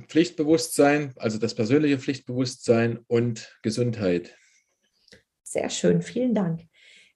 Pflichtbewusstsein, 0.07 1.13
also 1.17 1.37
das 1.37 1.53
persönliche 1.53 1.99
Pflichtbewusstsein 1.99 3.05
und 3.05 3.55
Gesundheit. 3.61 4.35
Sehr 5.43 5.69
schön, 5.69 6.01
vielen 6.01 6.33
Dank. 6.33 6.61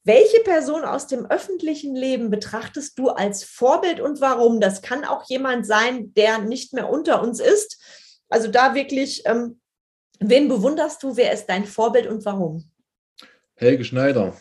Welche 0.03 0.41
Person 0.41 0.83
aus 0.83 1.05
dem 1.05 1.27
öffentlichen 1.27 1.95
Leben 1.95 2.31
betrachtest 2.31 2.97
du 2.97 3.09
als 3.09 3.43
Vorbild 3.43 3.99
und 3.99 4.19
warum? 4.19 4.59
Das 4.59 4.81
kann 4.81 5.05
auch 5.05 5.29
jemand 5.29 5.67
sein, 5.67 6.13
der 6.15 6.39
nicht 6.39 6.73
mehr 6.73 6.89
unter 6.89 7.21
uns 7.21 7.39
ist. 7.39 7.79
Also 8.27 8.47
da 8.47 8.73
wirklich, 8.73 9.23
ähm, 9.25 9.61
wen 10.19 10.47
bewunderst 10.47 11.03
du? 11.03 11.17
Wer 11.17 11.31
ist 11.31 11.45
dein 11.45 11.65
Vorbild 11.65 12.07
und 12.07 12.25
warum? 12.25 12.71
Helge 13.55 13.85
Schneider. 13.85 14.35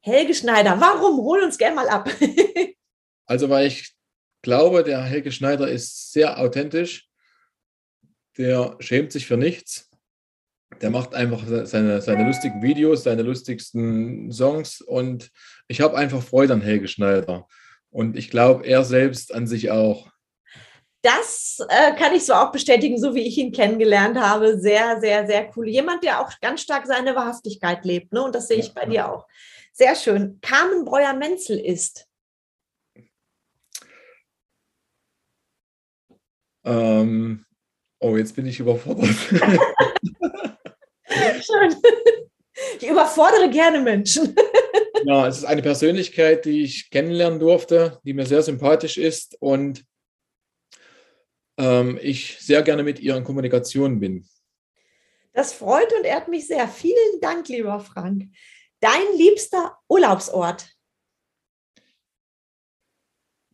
Helge 0.00 0.34
Schneider, 0.34 0.80
warum? 0.80 1.18
Hol 1.18 1.42
uns 1.42 1.58
gerne 1.58 1.76
mal 1.76 1.88
ab. 1.90 2.08
also, 3.26 3.50
weil 3.50 3.66
ich 3.66 3.94
glaube, 4.40 4.84
der 4.84 5.02
Helge 5.02 5.32
Schneider 5.32 5.68
ist 5.68 6.12
sehr 6.12 6.38
authentisch. 6.38 7.10
Der 8.38 8.76
schämt 8.80 9.12
sich 9.12 9.26
für 9.26 9.36
nichts 9.36 9.89
der 10.80 10.90
macht 10.90 11.14
einfach 11.14 11.42
seine, 11.64 12.00
seine 12.00 12.26
lustigen 12.26 12.62
Videos, 12.62 13.02
seine 13.02 13.22
lustigsten 13.22 14.30
Songs 14.32 14.80
und 14.80 15.30
ich 15.68 15.80
habe 15.80 15.96
einfach 15.96 16.22
Freude 16.22 16.54
an 16.54 16.62
Helge 16.62 16.88
Schneider. 16.88 17.46
Und 17.90 18.16
ich 18.16 18.30
glaube, 18.30 18.64
er 18.66 18.84
selbst 18.84 19.34
an 19.34 19.46
sich 19.46 19.70
auch. 19.70 20.10
Das 21.02 21.58
äh, 21.68 21.94
kann 21.96 22.14
ich 22.14 22.24
so 22.24 22.34
auch 22.34 22.52
bestätigen, 22.52 22.98
so 22.98 23.14
wie 23.14 23.26
ich 23.26 23.36
ihn 23.36 23.52
kennengelernt 23.52 24.18
habe. 24.18 24.58
Sehr, 24.58 25.00
sehr, 25.00 25.26
sehr 25.26 25.50
cool. 25.56 25.68
Jemand, 25.68 26.04
der 26.04 26.20
auch 26.20 26.30
ganz 26.40 26.60
stark 26.60 26.86
seine 26.86 27.16
Wahrhaftigkeit 27.16 27.84
lebt. 27.84 28.12
Ne? 28.12 28.22
Und 28.22 28.34
das 28.34 28.48
sehe 28.48 28.58
ich 28.58 28.72
bei 28.74 28.86
dir 28.86 29.10
auch. 29.10 29.26
Sehr 29.72 29.96
schön. 29.96 30.38
Carmen 30.40 30.84
Breuer-Menzel 30.84 31.58
ist. 31.58 32.06
Ähm, 36.64 37.44
oh, 37.98 38.16
jetzt 38.16 38.36
bin 38.36 38.46
ich 38.46 38.60
überfordert. 38.60 39.08
Ich 42.78 42.88
überfordere 42.88 43.48
gerne 43.50 43.80
Menschen. 43.80 44.34
Ja, 45.04 45.26
es 45.26 45.38
ist 45.38 45.44
eine 45.44 45.62
Persönlichkeit, 45.62 46.44
die 46.44 46.62
ich 46.62 46.90
kennenlernen 46.90 47.38
durfte, 47.38 48.00
die 48.04 48.12
mir 48.12 48.26
sehr 48.26 48.42
sympathisch 48.42 48.98
ist 48.98 49.36
und 49.40 49.84
ähm, 51.58 51.98
ich 52.02 52.38
sehr 52.38 52.62
gerne 52.62 52.82
mit 52.82 53.00
ihr 53.00 53.16
in 53.16 53.24
Kommunikation 53.24 53.98
bin. 53.98 54.28
Das 55.32 55.52
freut 55.52 55.92
und 55.94 56.04
ehrt 56.04 56.28
mich 56.28 56.46
sehr. 56.46 56.68
Vielen 56.68 57.20
Dank, 57.20 57.48
lieber 57.48 57.80
Frank. 57.80 58.24
Dein 58.80 59.16
liebster 59.16 59.78
Urlaubsort? 59.88 60.68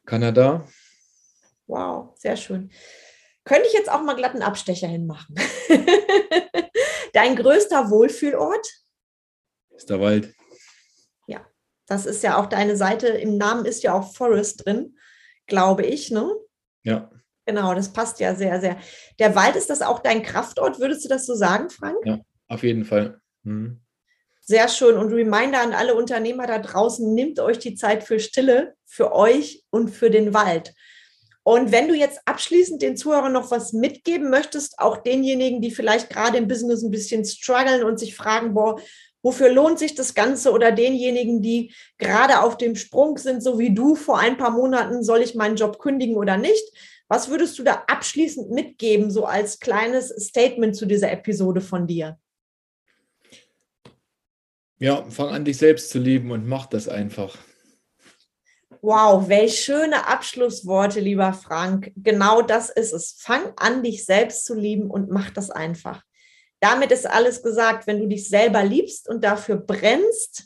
Kanada. 0.05 0.67
Wow, 1.67 2.17
sehr 2.17 2.37
schön. 2.37 2.71
Könnte 3.47 3.69
ich 3.69 3.75
jetzt 3.75 3.91
auch 3.91 4.03
mal 4.03 4.17
glatt 4.17 4.33
einen 4.33 4.43
Abstecher 4.43 4.89
hinmachen. 4.89 5.37
Dein 7.13 7.37
größter 7.37 7.91
Wohlfühlort? 7.91 8.67
Ist 9.77 9.89
der 9.89 10.01
Wald. 10.01 10.35
Ja, 11.29 11.47
das 11.87 12.07
ist 12.07 12.25
ja 12.25 12.39
auch 12.39 12.47
deine 12.47 12.77
Seite. 12.77 13.07
Im 13.07 13.39
Namen 13.39 13.65
ist 13.65 13.85
ja 13.85 13.95
auch 13.95 14.13
Forest 14.15 14.67
drin, 14.67 14.99
glaube 15.47 15.85
ich, 15.85 16.11
ne? 16.11 16.35
Ja. 16.83 17.09
Genau, 17.45 17.73
das 17.73 17.93
passt 17.93 18.19
ja 18.19 18.35
sehr, 18.35 18.61
sehr. 18.61 18.79
Der 19.21 19.37
Wald, 19.37 19.55
ist 19.55 19.71
das 19.71 19.81
auch 19.81 20.01
dein 20.01 20.25
Kraftort? 20.25 20.81
Würdest 20.81 21.05
du 21.05 21.09
das 21.09 21.25
so 21.25 21.37
sagen, 21.37 21.71
Frank? 21.71 21.99
Ja, 22.05 22.19
auf 22.49 22.65
jeden 22.65 22.85
Fall. 22.85 23.21
Mhm. 23.45 23.81
Sehr 24.41 24.69
schön. 24.69 24.97
Und 24.97 25.13
Reminder 25.13 25.63
an 25.63 25.73
alle 25.73 25.95
Unternehmer 25.95 26.49
da 26.49 26.59
draußen, 26.59 27.15
nimmt 27.15 27.39
euch 27.39 27.61
die 27.61 27.77
Zeit 27.77 28.03
für 28.03 28.19
Stille, 28.19 28.75
für 28.85 29.13
euch 29.13 29.65
und 29.71 29.91
für 29.91 30.11
den 30.11 30.35
Wald. 30.35 30.75
Und 31.47 31.71
wenn 31.71 31.87
du 31.87 31.95
jetzt 31.95 32.19
abschließend 32.25 32.83
den 32.83 32.97
Zuhörern 32.97 33.33
noch 33.33 33.53
was 33.53 33.73
mitgeben 33.73 34.31
möchtest, 34.31 34.81
auch 34.81 34.97
denjenigen, 34.97 35.61
die 35.61 35.71
vielleicht 35.71 36.11
gerade 36.11 36.39
im 36.39 36.49
Business 36.49 36.83
ein 36.83 36.91
bisschen 36.91 37.25
strugglen 37.25 37.85
und 37.85 38.01
sich 38.01 38.17
fragen, 38.17 38.53
boah, 38.53 38.81
wofür 39.23 39.49
lohnt 39.49 39.79
sich 39.79 39.95
das 39.95 40.15
Ganze? 40.15 40.51
Oder 40.51 40.73
denjenigen, 40.73 41.43
die 41.43 41.73
gerade 41.99 42.41
auf 42.41 42.57
dem 42.57 42.75
Sprung 42.75 43.17
sind, 43.17 43.45
so 43.45 43.61
wie 43.61 43.73
du 43.73 43.95
vor 43.95 44.19
ein 44.19 44.39
paar 44.39 44.51
Monaten, 44.51 45.05
soll 45.05 45.21
ich 45.21 45.37
meinen 45.37 45.55
Job 45.55 45.79
kündigen 45.79 46.17
oder 46.17 46.37
nicht? 46.37 46.65
Was 47.07 47.29
würdest 47.29 47.57
du 47.61 47.63
da 47.63 47.85
abschließend 47.87 48.51
mitgeben, 48.51 49.13
so 49.13 49.25
als 49.25 49.61
kleines 49.61 50.09
Statement 50.09 50.75
zu 50.75 50.85
dieser 50.85 51.13
Episode 51.13 51.61
von 51.61 51.87
dir? 51.87 52.19
Ja, 54.81 55.09
fang 55.09 55.29
an, 55.29 55.45
dich 55.45 55.59
selbst 55.59 55.91
zu 55.91 56.01
lieben 56.01 56.33
und 56.33 56.45
mach 56.45 56.67
das 56.67 56.89
einfach. 56.89 57.39
Wow, 58.89 59.28
welch 59.28 59.64
schöne 59.64 60.07
Abschlussworte, 60.07 61.01
lieber 61.01 61.32
Frank. 61.32 61.91
Genau 61.97 62.41
das 62.41 62.70
ist 62.70 62.93
es. 62.93 63.16
Fang 63.18 63.53
an, 63.57 63.82
dich 63.82 64.05
selbst 64.05 64.45
zu 64.45 64.55
lieben 64.55 64.93
und 64.93 65.11
mach 65.11 65.30
das 65.30 65.51
einfach. 65.51 66.05
Damit 66.61 66.93
ist 66.93 67.05
alles 67.05 67.43
gesagt. 67.43 67.89
Wenn 67.89 67.99
du 67.99 68.07
dich 68.07 68.28
selber 68.28 68.62
liebst 68.62 69.09
und 69.09 69.24
dafür 69.24 69.57
brennst, 69.57 70.45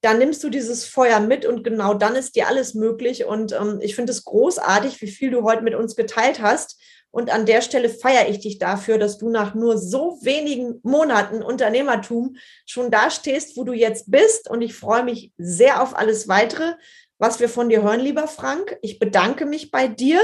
dann 0.00 0.18
nimmst 0.18 0.42
du 0.42 0.50
dieses 0.50 0.86
Feuer 0.86 1.20
mit 1.20 1.46
und 1.46 1.62
genau 1.62 1.94
dann 1.94 2.16
ist 2.16 2.34
dir 2.34 2.48
alles 2.48 2.74
möglich. 2.74 3.26
Und 3.26 3.52
ähm, 3.52 3.78
ich 3.80 3.94
finde 3.94 4.10
es 4.10 4.24
großartig, 4.24 5.00
wie 5.00 5.06
viel 5.06 5.30
du 5.30 5.44
heute 5.44 5.62
mit 5.62 5.76
uns 5.76 5.94
geteilt 5.94 6.42
hast. 6.42 6.80
Und 7.12 7.30
an 7.30 7.46
der 7.46 7.62
Stelle 7.62 7.88
feiere 7.88 8.28
ich 8.28 8.40
dich 8.40 8.58
dafür, 8.58 8.98
dass 8.98 9.18
du 9.18 9.30
nach 9.30 9.54
nur 9.54 9.78
so 9.78 10.18
wenigen 10.20 10.80
Monaten 10.82 11.44
Unternehmertum 11.44 12.36
schon 12.66 12.90
da 12.90 13.08
stehst, 13.08 13.56
wo 13.56 13.62
du 13.62 13.72
jetzt 13.72 14.10
bist. 14.10 14.50
Und 14.50 14.62
ich 14.62 14.74
freue 14.74 15.04
mich 15.04 15.32
sehr 15.38 15.80
auf 15.80 15.96
alles 15.96 16.26
weitere 16.26 16.72
was 17.18 17.40
wir 17.40 17.48
von 17.48 17.68
dir 17.68 17.82
hören, 17.82 18.00
lieber 18.00 18.28
Frank. 18.28 18.76
Ich 18.82 18.98
bedanke 18.98 19.46
mich 19.46 19.70
bei 19.70 19.88
dir 19.88 20.20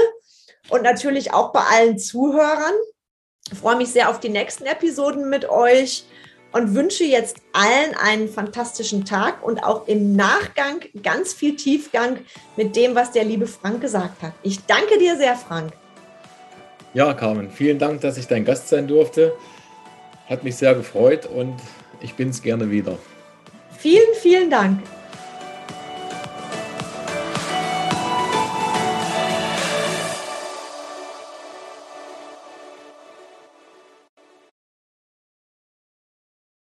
und 0.69 0.83
natürlich 0.83 1.33
auch 1.33 1.51
bei 1.51 1.61
allen 1.61 1.97
Zuhörern. 1.97 2.73
Ich 3.51 3.57
freue 3.57 3.75
mich 3.75 3.89
sehr 3.89 4.09
auf 4.09 4.19
die 4.19 4.29
nächsten 4.29 4.65
Episoden 4.65 5.29
mit 5.29 5.49
euch 5.49 6.05
und 6.53 6.75
wünsche 6.75 7.03
jetzt 7.03 7.37
allen 7.51 7.95
einen 7.95 8.29
fantastischen 8.29 9.05
Tag 9.05 9.43
und 9.43 9.63
auch 9.63 9.87
im 9.87 10.15
Nachgang 10.15 10.81
ganz 11.01 11.33
viel 11.33 11.55
Tiefgang 11.55 12.19
mit 12.55 12.75
dem, 12.75 12.95
was 12.95 13.11
der 13.11 13.25
liebe 13.25 13.47
Frank 13.47 13.81
gesagt 13.81 14.21
hat. 14.21 14.33
Ich 14.43 14.65
danke 14.65 14.97
dir 14.99 15.17
sehr, 15.17 15.35
Frank. 15.35 15.73
Ja, 16.93 17.13
Carmen, 17.15 17.49
vielen 17.49 17.79
Dank, 17.79 18.01
dass 18.01 18.17
ich 18.17 18.27
dein 18.27 18.45
Gast 18.45 18.69
sein 18.69 18.87
durfte. 18.87 19.35
Hat 20.29 20.43
mich 20.43 20.55
sehr 20.55 20.75
gefreut 20.75 21.25
und 21.25 21.55
ich 22.01 22.13
bin 22.13 22.29
es 22.29 22.41
gerne 22.41 22.69
wieder. 22.69 22.97
Vielen, 23.77 24.13
vielen 24.21 24.49
Dank. 24.49 24.79